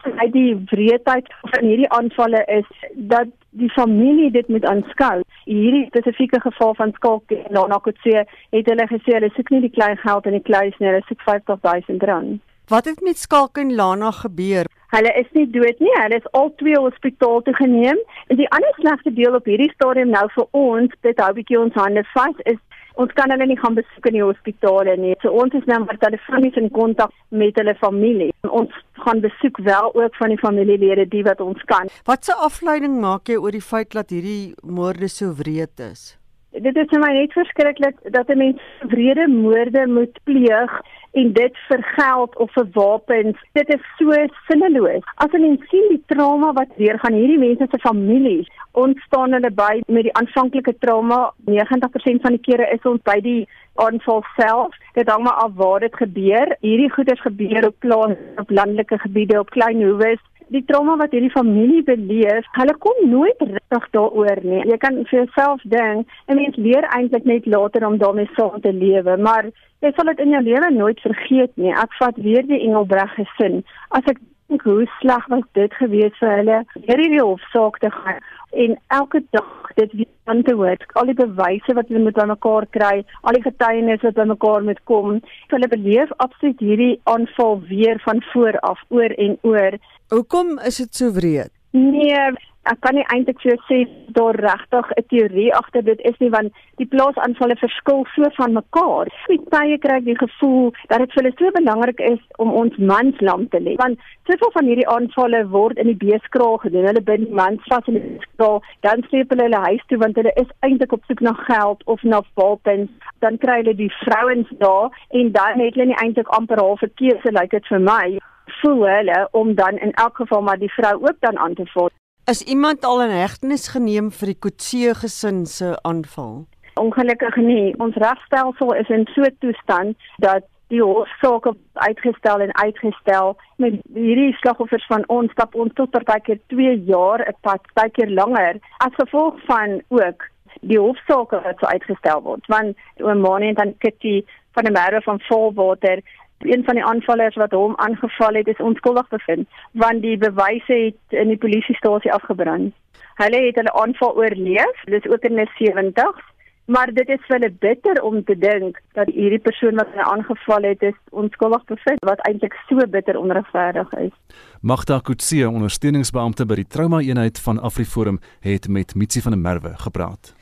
Sy 0.00 0.26
die 0.32 0.54
wreedheid 0.70 1.28
van 1.52 1.66
hierdie 1.68 1.90
aanvalle 1.92 2.40
is 2.48 2.68
dat 3.12 3.28
die 3.50 3.70
familie 3.70 4.30
dit 4.30 4.48
moet 4.48 4.64
aanskou. 4.64 5.20
Hierdie 5.44 5.86
spesifieke 5.86 6.40
geval 6.40 6.74
van 6.74 6.92
skalk 6.96 7.34
en 7.36 7.52
Lana 7.56 7.78
Kutse 7.84 8.24
het 8.24 8.70
hulle 8.72 8.86
gesê 8.90 9.18
hulle 9.18 9.30
soek 9.36 9.50
nie 9.50 9.64
die 9.66 9.74
klein 9.76 9.98
geld 10.00 10.26
in 10.26 10.38
die 10.38 10.46
kluis 10.46 10.76
nie, 10.78 10.88
hulle 10.88 11.04
soek 11.08 11.20
50000 11.28 12.02
rand. 12.10 12.40
Wat 12.70 12.86
het 12.86 13.00
met 13.02 13.18
Skalk 13.18 13.58
en 13.58 13.74
Lana 13.74 14.10
gebeur? 14.10 14.68
Hulle 14.90 15.12
is 15.20 15.28
nie 15.36 15.46
dood 15.54 15.78
nie. 15.78 15.92
Hulle 15.94 16.18
is 16.18 16.32
al 16.38 16.50
twee 16.62 16.78
hospitaal 16.78 17.42
toe 17.46 17.54
geneem. 17.54 18.00
En 18.28 18.40
die 18.40 18.48
ander 18.56 18.74
slegte 18.78 19.12
deel 19.14 19.36
op 19.38 19.46
hierdie 19.46 19.70
stadium 19.74 20.10
nou 20.14 20.26
vir 20.34 20.46
ons, 20.50 20.98
dit 21.06 21.22
hou 21.22 21.30
bietjie 21.36 21.60
ons 21.60 21.78
hande 21.78 22.02
vas, 22.14 22.44
is 22.52 22.58
ons 23.00 23.12
kan 23.16 23.30
hulle 23.32 23.46
nie 23.46 23.58
gaan 23.60 23.78
besoek 23.78 24.10
in 24.10 24.18
die 24.18 24.24
hospitale 24.24 24.96
nie. 25.00 25.14
So 25.22 25.32
ons 25.42 25.54
is 25.56 25.66
nou 25.70 25.78
maar 25.84 25.98
telefonies 26.02 26.58
in 26.60 26.70
kontak 26.74 27.14
met 27.30 27.58
hulle 27.60 27.76
familie. 27.80 28.30
Ons 28.44 28.74
gaan 29.04 29.22
besoek 29.24 29.62
wel 29.64 29.90
ook 29.94 30.16
van 30.20 30.34
die 30.34 30.40
familielede 30.42 31.06
die 31.14 31.24
wat 31.26 31.40
ons 31.44 31.62
kan. 31.70 31.90
Watse 32.10 32.36
afleiding 32.48 32.98
maak 33.00 33.30
jy 33.30 33.38
oor 33.40 33.54
die 33.54 33.64
feit 33.64 33.94
dat 33.96 34.10
hierdie 34.10 34.54
moorde 34.62 35.08
so 35.08 35.32
wreed 35.38 35.80
is? 35.90 36.16
Dit 36.50 36.74
is 36.74 36.88
vir 36.90 36.98
my 36.98 37.12
net 37.14 37.34
verskriklik 37.38 38.00
dat 38.10 38.28
'n 38.28 38.38
mens 38.38 38.60
wrede 38.90 39.28
moorde 39.30 39.86
moet 39.86 40.18
pleeg 40.26 40.70
en 41.12 41.32
dit 41.32 41.60
vir 41.68 41.82
geld 41.96 42.36
of 42.36 42.52
vir 42.52 42.66
wapens. 42.74 43.38
Dit 43.58 43.68
is 43.74 43.82
so 43.98 44.14
sinneloos. 44.48 45.06
As 45.16 45.32
mens 45.32 45.64
sien 45.70 45.88
die 45.90 46.02
trauma 46.12 46.52
wat 46.56 46.76
deur 46.78 46.98
gaan 47.02 47.16
hierdie 47.18 47.40
mense 47.40 47.66
se 47.70 47.80
families, 47.82 48.50
ons 48.72 49.00
staan 49.08 49.34
hulle 49.36 49.50
by 49.50 49.80
met 49.88 50.06
die 50.08 50.16
aanvanklike 50.20 50.76
trauma. 50.84 51.30
90% 51.50 52.22
van 52.26 52.36
die 52.38 52.44
kere 52.46 52.70
is 52.74 52.86
ons 52.86 53.02
by 53.08 53.18
die 53.24 53.42
aanval 53.82 54.22
self. 54.36 54.76
Dit 54.94 55.10
hang 55.10 55.24
maar 55.26 55.42
af 55.46 55.56
waar 55.58 55.80
dit 55.80 55.96
gebeur. 55.96 56.56
Hierdie 56.60 56.90
goeders 56.94 57.22
gebeur 57.26 57.70
op 57.70 57.78
plaas, 57.78 58.18
op 58.38 58.50
landelike 58.50 58.98
gebiede, 58.98 59.40
op 59.40 59.50
klein 59.56 59.82
hoewe 59.82 60.16
die 60.50 60.62
trauma 60.66 60.96
wat 60.98 61.12
hierdie 61.14 61.32
familie 61.32 61.82
beleef, 61.86 62.46
hulle 62.58 62.74
kom 62.82 62.98
nooit 63.10 63.42
regtig 63.46 63.86
daaroor 63.94 64.40
nie. 64.42 64.62
Jy 64.70 64.78
kan 64.82 64.98
vir 65.06 65.18
jouself 65.22 65.62
dink, 65.74 66.06
'n 66.28 66.36
mens 66.36 66.56
leer 66.56 66.86
eintlik 66.96 67.24
net 67.24 67.46
later 67.46 67.86
om 67.86 67.98
daarmee 67.98 68.28
saam 68.36 68.60
te 68.60 68.72
lewe, 68.72 69.16
maar 69.16 69.50
jy 69.80 69.92
sal 69.96 70.06
dit 70.10 70.18
in 70.20 70.30
jou 70.30 70.42
lewe 70.42 70.70
nooit 70.70 71.00
vergeet 71.00 71.52
nie. 71.56 71.72
Ek 71.72 71.94
vat 72.00 72.16
weer 72.16 72.42
die 72.46 72.60
Engelbreg 72.66 73.14
gesin. 73.14 73.64
As 73.90 74.04
ek 74.06 74.18
dink 74.50 74.66
hoe 74.66 74.86
sleg 74.98 75.26
was 75.30 75.46
dit 75.58 75.74
gewees 75.78 76.16
vir 76.18 76.36
hulle, 76.40 76.58
hierdie 76.86 77.22
hofsaak 77.22 77.78
te 77.80 77.90
gaan 77.94 78.20
en 78.50 78.74
elke 78.98 79.22
dag 79.30 79.70
dit 79.76 79.92
weer 79.92 80.08
aan 80.24 80.42
te 80.42 80.54
hoor. 80.58 80.76
Al 80.98 81.06
die 81.06 81.14
bewyse 81.14 81.74
wat 81.78 81.88
hulle 81.88 82.02
moet 82.02 82.18
bymekaar 82.18 82.66
kry, 82.74 83.04
al 83.22 83.38
die 83.38 83.44
getuienis 83.44 84.02
wat 84.02 84.18
bymekaar 84.18 84.66
moet 84.66 84.82
kom. 84.90 85.20
Hulle 85.54 85.70
beleef 85.70 86.10
absoluut 86.24 86.58
hierdie 86.58 86.96
aanval 87.12 87.60
weer 87.70 88.02
van 88.06 88.22
voor 88.32 88.58
af 88.66 88.82
oor 88.88 89.14
en 89.16 89.38
oor 89.46 89.78
Hoekom 90.10 90.56
is 90.66 90.80
dit 90.82 90.94
so 90.94 91.12
wreed? 91.14 91.52
Nee, 91.70 92.32
ek 92.68 92.80
kan 92.84 92.94
nie 92.94 93.04
eintlik 93.08 93.40
vir 93.40 93.52
jou 93.52 93.60
sê 93.68 93.78
daar 94.16 94.36
regtig 94.36 94.86
'n 94.96 95.04
teorie 95.08 95.54
agter 95.54 95.82
dit 95.82 96.00
is 96.10 96.18
nie 96.20 96.30
want 96.30 96.52
die 96.76 96.86
plaasaanvalle 96.92 97.56
verskil 97.56 98.04
so 98.14 98.28
van 98.36 98.52
mekaar. 98.52 99.08
Die 99.28 99.40
tye 99.54 99.78
kry 99.78 99.96
ek 100.00 100.04
die 100.04 100.18
gevoel 100.18 100.72
dat 100.88 100.98
dit 100.98 101.12
vir 101.12 101.22
hulle 101.22 101.34
so 101.38 101.50
belangrik 101.58 102.00
is 102.00 102.22
om 102.38 102.52
ons 102.62 102.76
mans 102.76 103.20
lam 103.20 103.48
te 103.48 103.60
lê. 103.60 103.76
Want 103.76 103.98
soveel 104.28 104.52
van 104.52 104.64
hierdie 104.70 104.88
aanvalle 104.88 105.42
word 105.48 105.78
in 105.78 105.86
die 105.86 106.00
beeskraal 106.04 106.56
gedoen. 106.64 106.86
Hulle 106.86 107.00
bind 107.00 107.30
mans 107.30 107.60
vas 107.68 107.86
in 107.86 107.94
die 107.94 108.08
beeskraal, 108.08 108.62
dan 108.80 109.04
sleep 109.08 109.30
hulle 109.30 109.48
hulle 109.48 109.62
huis 109.68 109.84
toe 109.88 109.98
want 109.98 110.16
hulle 110.16 110.32
is 110.36 110.50
eintlik 110.60 110.92
op 110.92 111.04
soek 111.08 111.20
na 111.20 111.32
geld 111.32 111.84
of 111.84 112.02
na 112.02 112.22
wapens. 112.34 112.90
Dan 113.20 113.38
kry 113.38 113.60
hulle 113.62 113.74
die 113.74 113.92
vrouens 114.04 114.48
daar 114.58 114.90
en 115.10 115.32
dan 115.32 115.60
het 115.60 115.74
hulle 115.74 115.86
nie 115.86 116.02
eintlik 116.02 116.28
amper 116.28 116.58
half 116.58 116.82
'n 116.82 116.92
keuse 116.94 117.32
lyk 117.32 117.40
like 117.40 117.56
dit 117.56 117.66
vir 117.66 117.80
my 117.80 118.18
voel 118.60 118.86
hulle 118.86 119.28
om 119.32 119.54
dan 119.54 119.78
in 119.78 119.92
elk 119.92 120.16
geval 120.16 120.42
maar 120.42 120.58
die 120.58 120.72
vrou 120.72 120.94
ook 120.94 121.18
dan 121.20 121.38
aan 121.38 121.54
te 121.54 121.66
val. 121.66 121.90
Is 122.30 122.42
iemand 122.42 122.84
al 122.84 123.00
in 123.02 123.10
hegtenis 123.10 123.64
geneem 123.74 124.12
vir 124.14 124.30
die 124.30 124.38
Kutse 124.44 124.92
gesin 124.94 125.40
se 125.50 125.72
aanval? 125.82 126.44
Ongelukkig 126.78 127.36
nie. 127.42 127.72
Ons 127.82 127.96
regstelsel 127.98 128.70
is 128.78 128.90
in 128.96 129.06
so 129.14 129.22
'n 129.26 129.36
toestand 129.42 129.96
dat 130.26 130.44
die 130.68 130.82
hofsaak 130.82 131.48
uitgestel 131.72 132.40
en 132.40 132.54
uitgestel 132.54 133.36
met 133.56 133.74
hierdie 133.94 134.32
slagoffers 134.42 134.86
van 134.86 135.02
ons 135.08 135.32
stap 135.32 135.54
ons 135.54 135.72
tot 135.74 135.90
partykeer 135.90 136.38
2 136.46 136.84
jaar 136.92 137.20
'n 137.26 137.34
pad, 137.40 137.60
partykeer 137.74 138.10
langer 138.10 138.60
as 138.78 138.94
gevolg 139.02 139.34
van 139.50 139.82
ook 139.88 140.28
die 140.60 140.78
hofsaak 140.78 141.30
wat 141.30 141.58
so 141.58 141.66
uitgestel 141.66 142.22
word. 142.22 142.46
Want 142.46 142.76
oom 142.98 143.20
Manie 143.20 143.48
en 143.48 143.54
dan 143.54 143.78
Kitty 143.78 144.22
van 144.52 144.64
die 144.64 144.72
merwe 144.72 145.00
van 145.02 145.20
Volwater 145.20 146.02
een 146.46 146.64
van 146.64 146.74
die 146.74 146.84
aanvallers 146.84 147.36
wat 147.36 147.52
hom 147.52 147.76
aangeval 147.76 148.34
het 148.34 148.48
is 148.48 148.64
onskuldig 148.64 149.08
bevind 149.08 149.48
want 149.72 150.02
die 150.02 150.16
bewyse 150.18 150.72
het 150.72 151.20
in 151.22 151.28
die 151.28 151.38
polisiestasie 151.38 152.12
afgebrand. 152.12 152.74
Hulle 153.20 153.40
het 153.46 153.56
hulle 153.60 153.72
aanval 153.72 154.16
oorleef, 154.16 154.84
dis 154.84 155.08
ook 155.08 155.24
in 155.28 155.36
die 155.36 155.50
70s, 155.58 156.22
maar 156.64 156.92
dit 156.94 157.08
is 157.08 157.22
vir 157.26 157.36
hulle 157.36 157.50
bitter 157.64 158.02
om 158.02 158.22
te 158.24 158.36
dink 158.38 158.78
dat 158.98 159.10
hierdie 159.14 159.42
persoon 159.48 159.80
wat 159.80 159.90
hulle 159.92 160.06
aangeval 160.12 160.68
het 160.68 160.82
is 160.82 160.98
onskuldig 161.10 161.64
bevind 161.72 162.04
wat 162.08 162.22
eintlik 162.28 162.56
so 162.68 162.86
bitter 162.96 163.18
onregverdig 163.18 163.92
is. 164.06 164.14
Magda 164.62 164.98
Kutse, 165.00 165.46
ondersteuningsbeampte 165.48 166.44
by 166.44 166.58
die 166.58 166.66
trauma 166.68 166.98
eenheid 167.00 167.38
van 167.40 167.56
AfriForum, 167.64 168.18
het 168.44 168.66
met 168.68 168.92
Mitsi 168.92 169.22
van 169.24 169.32
der 169.32 169.40
Merwe 169.40 169.72
gepraat. 169.80 170.34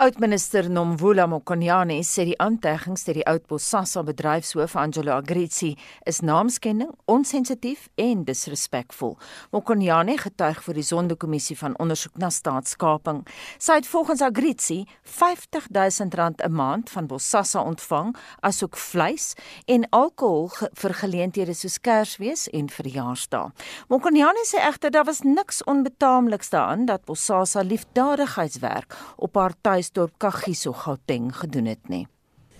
Oudminister 0.00 0.70
Nomvula 0.70 1.26
Mokonyane 1.26 1.98
sê 2.04 2.24
die 2.28 2.36
aanteggings 2.40 3.04
deur 3.04 3.18
die 3.18 3.26
Oudtshoorn 3.28 4.06
bedryfshoof 4.08 4.76
Angelo 4.80 5.12
Agrizi 5.16 5.74
is 6.08 6.22
naamskending, 6.24 6.90
onsensitief 7.04 7.88
en 8.00 8.24
disrespekvol. 8.24 9.16
Mokonyane 9.52 10.16
getuig 10.20 10.62
vir 10.64 10.76
die 10.80 10.84
Sondekommissie 10.84 11.56
van 11.60 11.76
ondersoek 11.82 12.16
na 12.20 12.30
staatskaping. 12.32 13.22
Sy 13.58 13.80
het 13.80 13.88
volgens 13.88 14.24
Agrizi 14.24 14.86
R50 15.04 15.68
000 15.68 16.32
'n 16.44 16.52
maand 16.52 16.90
van 16.90 17.06
Bossasa 17.06 17.60
ontvang 17.60 18.16
asook 18.40 18.76
vleis 18.76 19.34
en 19.66 19.88
alkohol 19.90 20.48
vir 20.72 20.94
geleenthede 20.94 21.54
soos 21.54 21.80
Kersfees 21.80 22.48
en 22.48 22.68
verjaarsdae. 22.68 23.52
Mokonyane 23.88 24.44
sê 24.44 24.58
egter 24.68 24.90
daar 24.90 25.04
was 25.04 25.20
niks 25.24 25.64
onbetaamliks 25.64 26.50
daaraan 26.50 26.86
dat 26.86 27.04
Bossasa 27.04 27.60
liefdadigheidswerk 27.60 28.96
op 29.16 29.34
haar 29.34 29.54
tuisdorp 29.60 30.12
Kagiso 30.18 30.72
Gauteng 30.72 31.36
gedoen 31.36 31.66
het 31.66 31.88
nie. 31.88 32.06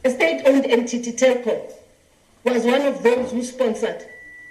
A 0.07 0.11
state-owned 0.11 0.67
entity 0.67 1.13
Telco 1.13 1.55
was 2.43 2.65
one 2.65 2.89
of 2.89 3.03
those 3.03 3.31
who 3.33 3.43
sponsored 3.43 4.07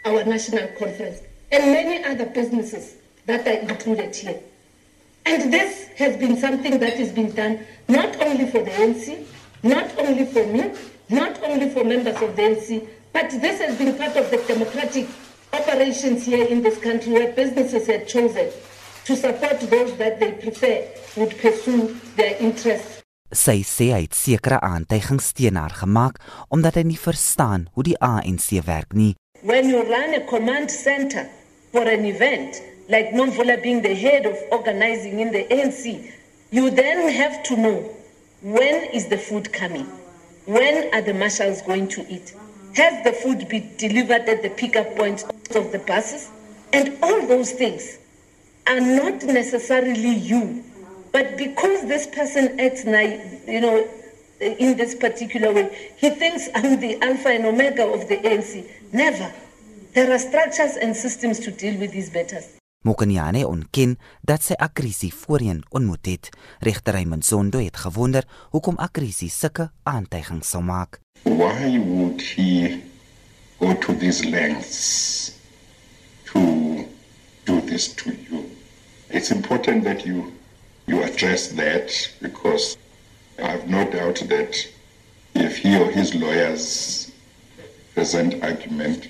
our 0.06 0.26
national 0.26 0.68
conference 0.80 1.22
and 1.52 1.72
many 1.72 2.04
other 2.04 2.26
businesses 2.26 2.96
that 3.26 3.48
are 3.48 3.60
included 3.60 4.16
here. 4.16 4.40
And 5.26 5.52
this 5.52 5.88
has 5.98 6.18
been 6.18 6.38
something 6.38 6.80
that 6.80 6.94
has 6.94 7.12
been 7.12 7.32
done 7.32 7.60
not 7.88 8.22
only 8.22 8.46
for 8.46 8.62
the 8.64 8.72
ANC, 8.72 9.26
not 9.64 9.98
only 9.98 10.26
for 10.26 10.46
me, 10.46 10.72
not 11.10 11.44
only 11.44 11.70
for 11.70 11.84
members 11.84 12.22
of 12.22 12.36
the 12.36 12.42
ANC, 12.42 12.88
but 13.14 13.30
this 13.32 13.60
has 13.62 13.78
been 13.78 13.96
part 13.98 14.16
of 14.18 14.30
the 14.30 14.38
democratic 14.48 15.08
operations 15.60 16.26
here 16.26 16.46
in 16.46 16.62
this 16.62 16.78
country 16.78 17.14
where 17.14 17.32
businesses 17.34 17.88
had 17.88 18.08
chosen 18.08 18.50
to 19.06 19.16
support 19.16 19.60
those 19.70 19.96
that 19.98 20.20
they 20.20 20.32
prefer 20.32 20.88
would 21.16 21.38
pursue 21.38 21.96
their 22.16 22.36
interests. 22.40 23.02
Sy 23.34 23.64
sê 23.68 23.90
hy 23.92 24.04
het 24.06 24.16
sekere 24.16 24.60
aantuigings 24.64 25.32
teen 25.36 25.58
haar 25.60 25.74
gemaak 25.82 26.20
omdat 26.54 26.78
hy 26.80 26.86
nie 26.92 27.00
verstaan 27.00 27.66
hoe 27.74 27.84
die 27.84 27.98
ANC 28.00 28.62
werk 28.68 28.94
nie. 28.94 29.16
When 29.42 29.70
you 29.70 29.82
run 29.84 30.14
a 30.14 30.24
command 30.30 30.72
center 30.72 31.26
for 31.72 31.84
an 31.90 32.06
event, 32.06 32.62
like 32.88 33.12
Nomvula 33.18 33.62
being 33.62 33.82
the 33.82 33.96
head 33.96 34.26
of 34.26 34.38
organizing 34.52 35.20
in 35.20 35.32
the 35.32 35.46
ANC, 35.50 36.12
you 36.52 36.70
then 36.70 37.10
have 37.10 37.44
to 37.50 37.58
know 37.58 37.84
when 38.42 38.90
is 38.94 39.10
the 39.10 39.18
food 39.18 39.52
coming? 39.52 39.88
When 40.46 40.94
are 40.94 41.02
the 41.02 41.14
marshals 41.14 41.62
going 41.64 41.88
to 41.90 42.06
eat? 42.08 42.36
Has 42.76 43.04
the 43.06 43.14
food 43.14 43.48
been 43.48 43.76
delivered 43.78 44.28
at 44.28 44.44
the 44.44 44.50
pickup 44.50 44.96
points 44.98 45.24
of 45.56 45.72
the 45.72 45.80
buses? 45.80 46.30
And 46.74 46.98
all 47.02 47.26
those 47.26 47.52
things 47.52 47.98
are 48.68 48.82
not 48.82 49.24
necessarily 49.24 50.14
you, 50.16 50.64
but 51.14 51.38
because 51.38 51.88
this 51.88 52.06
person 52.08 52.60
acts, 52.60 52.84
you 52.84 53.62
know, 53.62 53.88
in 54.42 54.76
this 54.76 54.96
particular 54.96 55.54
way, 55.54 55.94
he 55.96 56.10
thinks 56.10 56.50
I'm 56.54 56.82
the 56.82 57.02
alpha 57.02 57.30
and 57.30 57.46
omega 57.46 57.88
of 57.88 58.10
the 58.10 58.18
ANC. 58.18 58.70
Never. 58.92 59.32
There 59.94 60.12
are 60.12 60.20
structures 60.20 60.76
and 60.76 60.94
systems 60.94 61.40
to 61.42 61.52
deal 61.52 61.80
with 61.80 61.92
these 61.92 62.14
matters. 62.14 62.55
Mokonyane 62.86 63.48
ontken 63.48 63.98
dat 64.22 64.44
sy 64.46 64.54
Akrisi 64.62 65.08
voorheen 65.10 65.64
ontmoet 65.70 66.06
het. 66.06 66.30
Regter 66.60 66.94
Raymond 66.94 67.26
Zondo 67.26 67.58
het 67.60 67.78
gewonder 67.78 68.28
hoekom 68.50 68.78
Akrisi 68.78 69.30
sulke 69.30 69.72
aantuigings 69.84 70.50
sou 70.50 70.64
maak. 70.64 71.00
Why 71.24 71.80
would 71.82 72.22
he 72.22 72.78
go 73.58 73.74
to 73.74 73.98
these 73.98 74.30
lengths 74.30 75.32
to 76.30 76.40
do 77.44 77.62
this 77.66 77.94
to 77.96 78.12
you? 78.30 78.46
It's 79.10 79.32
important 79.32 79.84
that 79.84 80.06
you 80.06 80.32
you 80.86 81.02
address 81.02 81.48
that 81.56 81.90
because 82.22 82.78
I 83.40 83.50
have 83.50 83.68
no 83.68 83.90
doubt 83.90 84.22
that 84.30 84.54
if 85.34 85.58
he 85.58 85.76
or 85.76 85.90
his 85.90 86.14
lawyers 86.14 87.10
present 87.96 88.44
argument, 88.44 89.10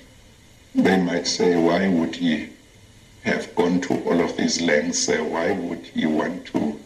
they 0.74 0.96
might 0.96 1.26
say, 1.26 1.56
why 1.56 1.88
would 1.88 2.16
he 2.16 2.55
have 3.26 3.54
gone 3.54 3.80
to 3.80 3.94
all 4.06 4.20
of 4.20 4.36
these 4.36 4.60
lengths? 4.62 5.08
Uh, 5.08 5.18
why 5.24 5.52
would 5.52 5.84
he 5.94 6.06
want 6.06 6.46
to 6.52 6.78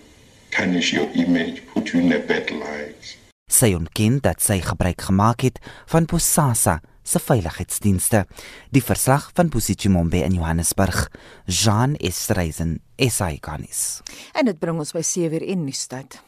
tarnish 0.50 0.92
your 0.92 1.08
image, 1.14 1.62
put 1.72 1.92
you 1.92 2.00
in 2.00 2.12
a 2.12 2.18
bad 2.18 2.50
light? 2.50 3.16
Sy 3.50 3.74
ontken 3.74 4.20
dat 4.22 4.42
sy 4.42 4.60
gebruik 4.62 5.02
gemaak 5.08 5.42
het 5.42 5.58
van 5.90 6.06
Bosasa 6.06 6.78
se 7.02 7.18
veiligheidsdienste. 7.18 8.24
Die 8.70 8.82
verslag 8.82 9.30
van 9.34 9.50
Posichi 9.50 9.90
Mombe 9.90 10.22
in 10.22 10.36
Johannesburg, 10.38 11.08
Jean 11.46 11.96
Estreisen, 11.96 12.78
SA 12.96 13.32
Kanis. 13.40 14.00
En 14.32 14.46
dit 14.46 14.58
bring 14.58 14.78
ons 14.78 14.92
by 14.92 15.02
7:00 15.02 15.42
in 15.42 15.64
nuustyd. 15.64 16.20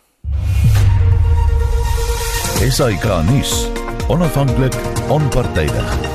SA 2.70 2.90
Kanis, 2.98 3.66
onafhanklik, 4.08 4.74
onpartydig. 5.08 6.11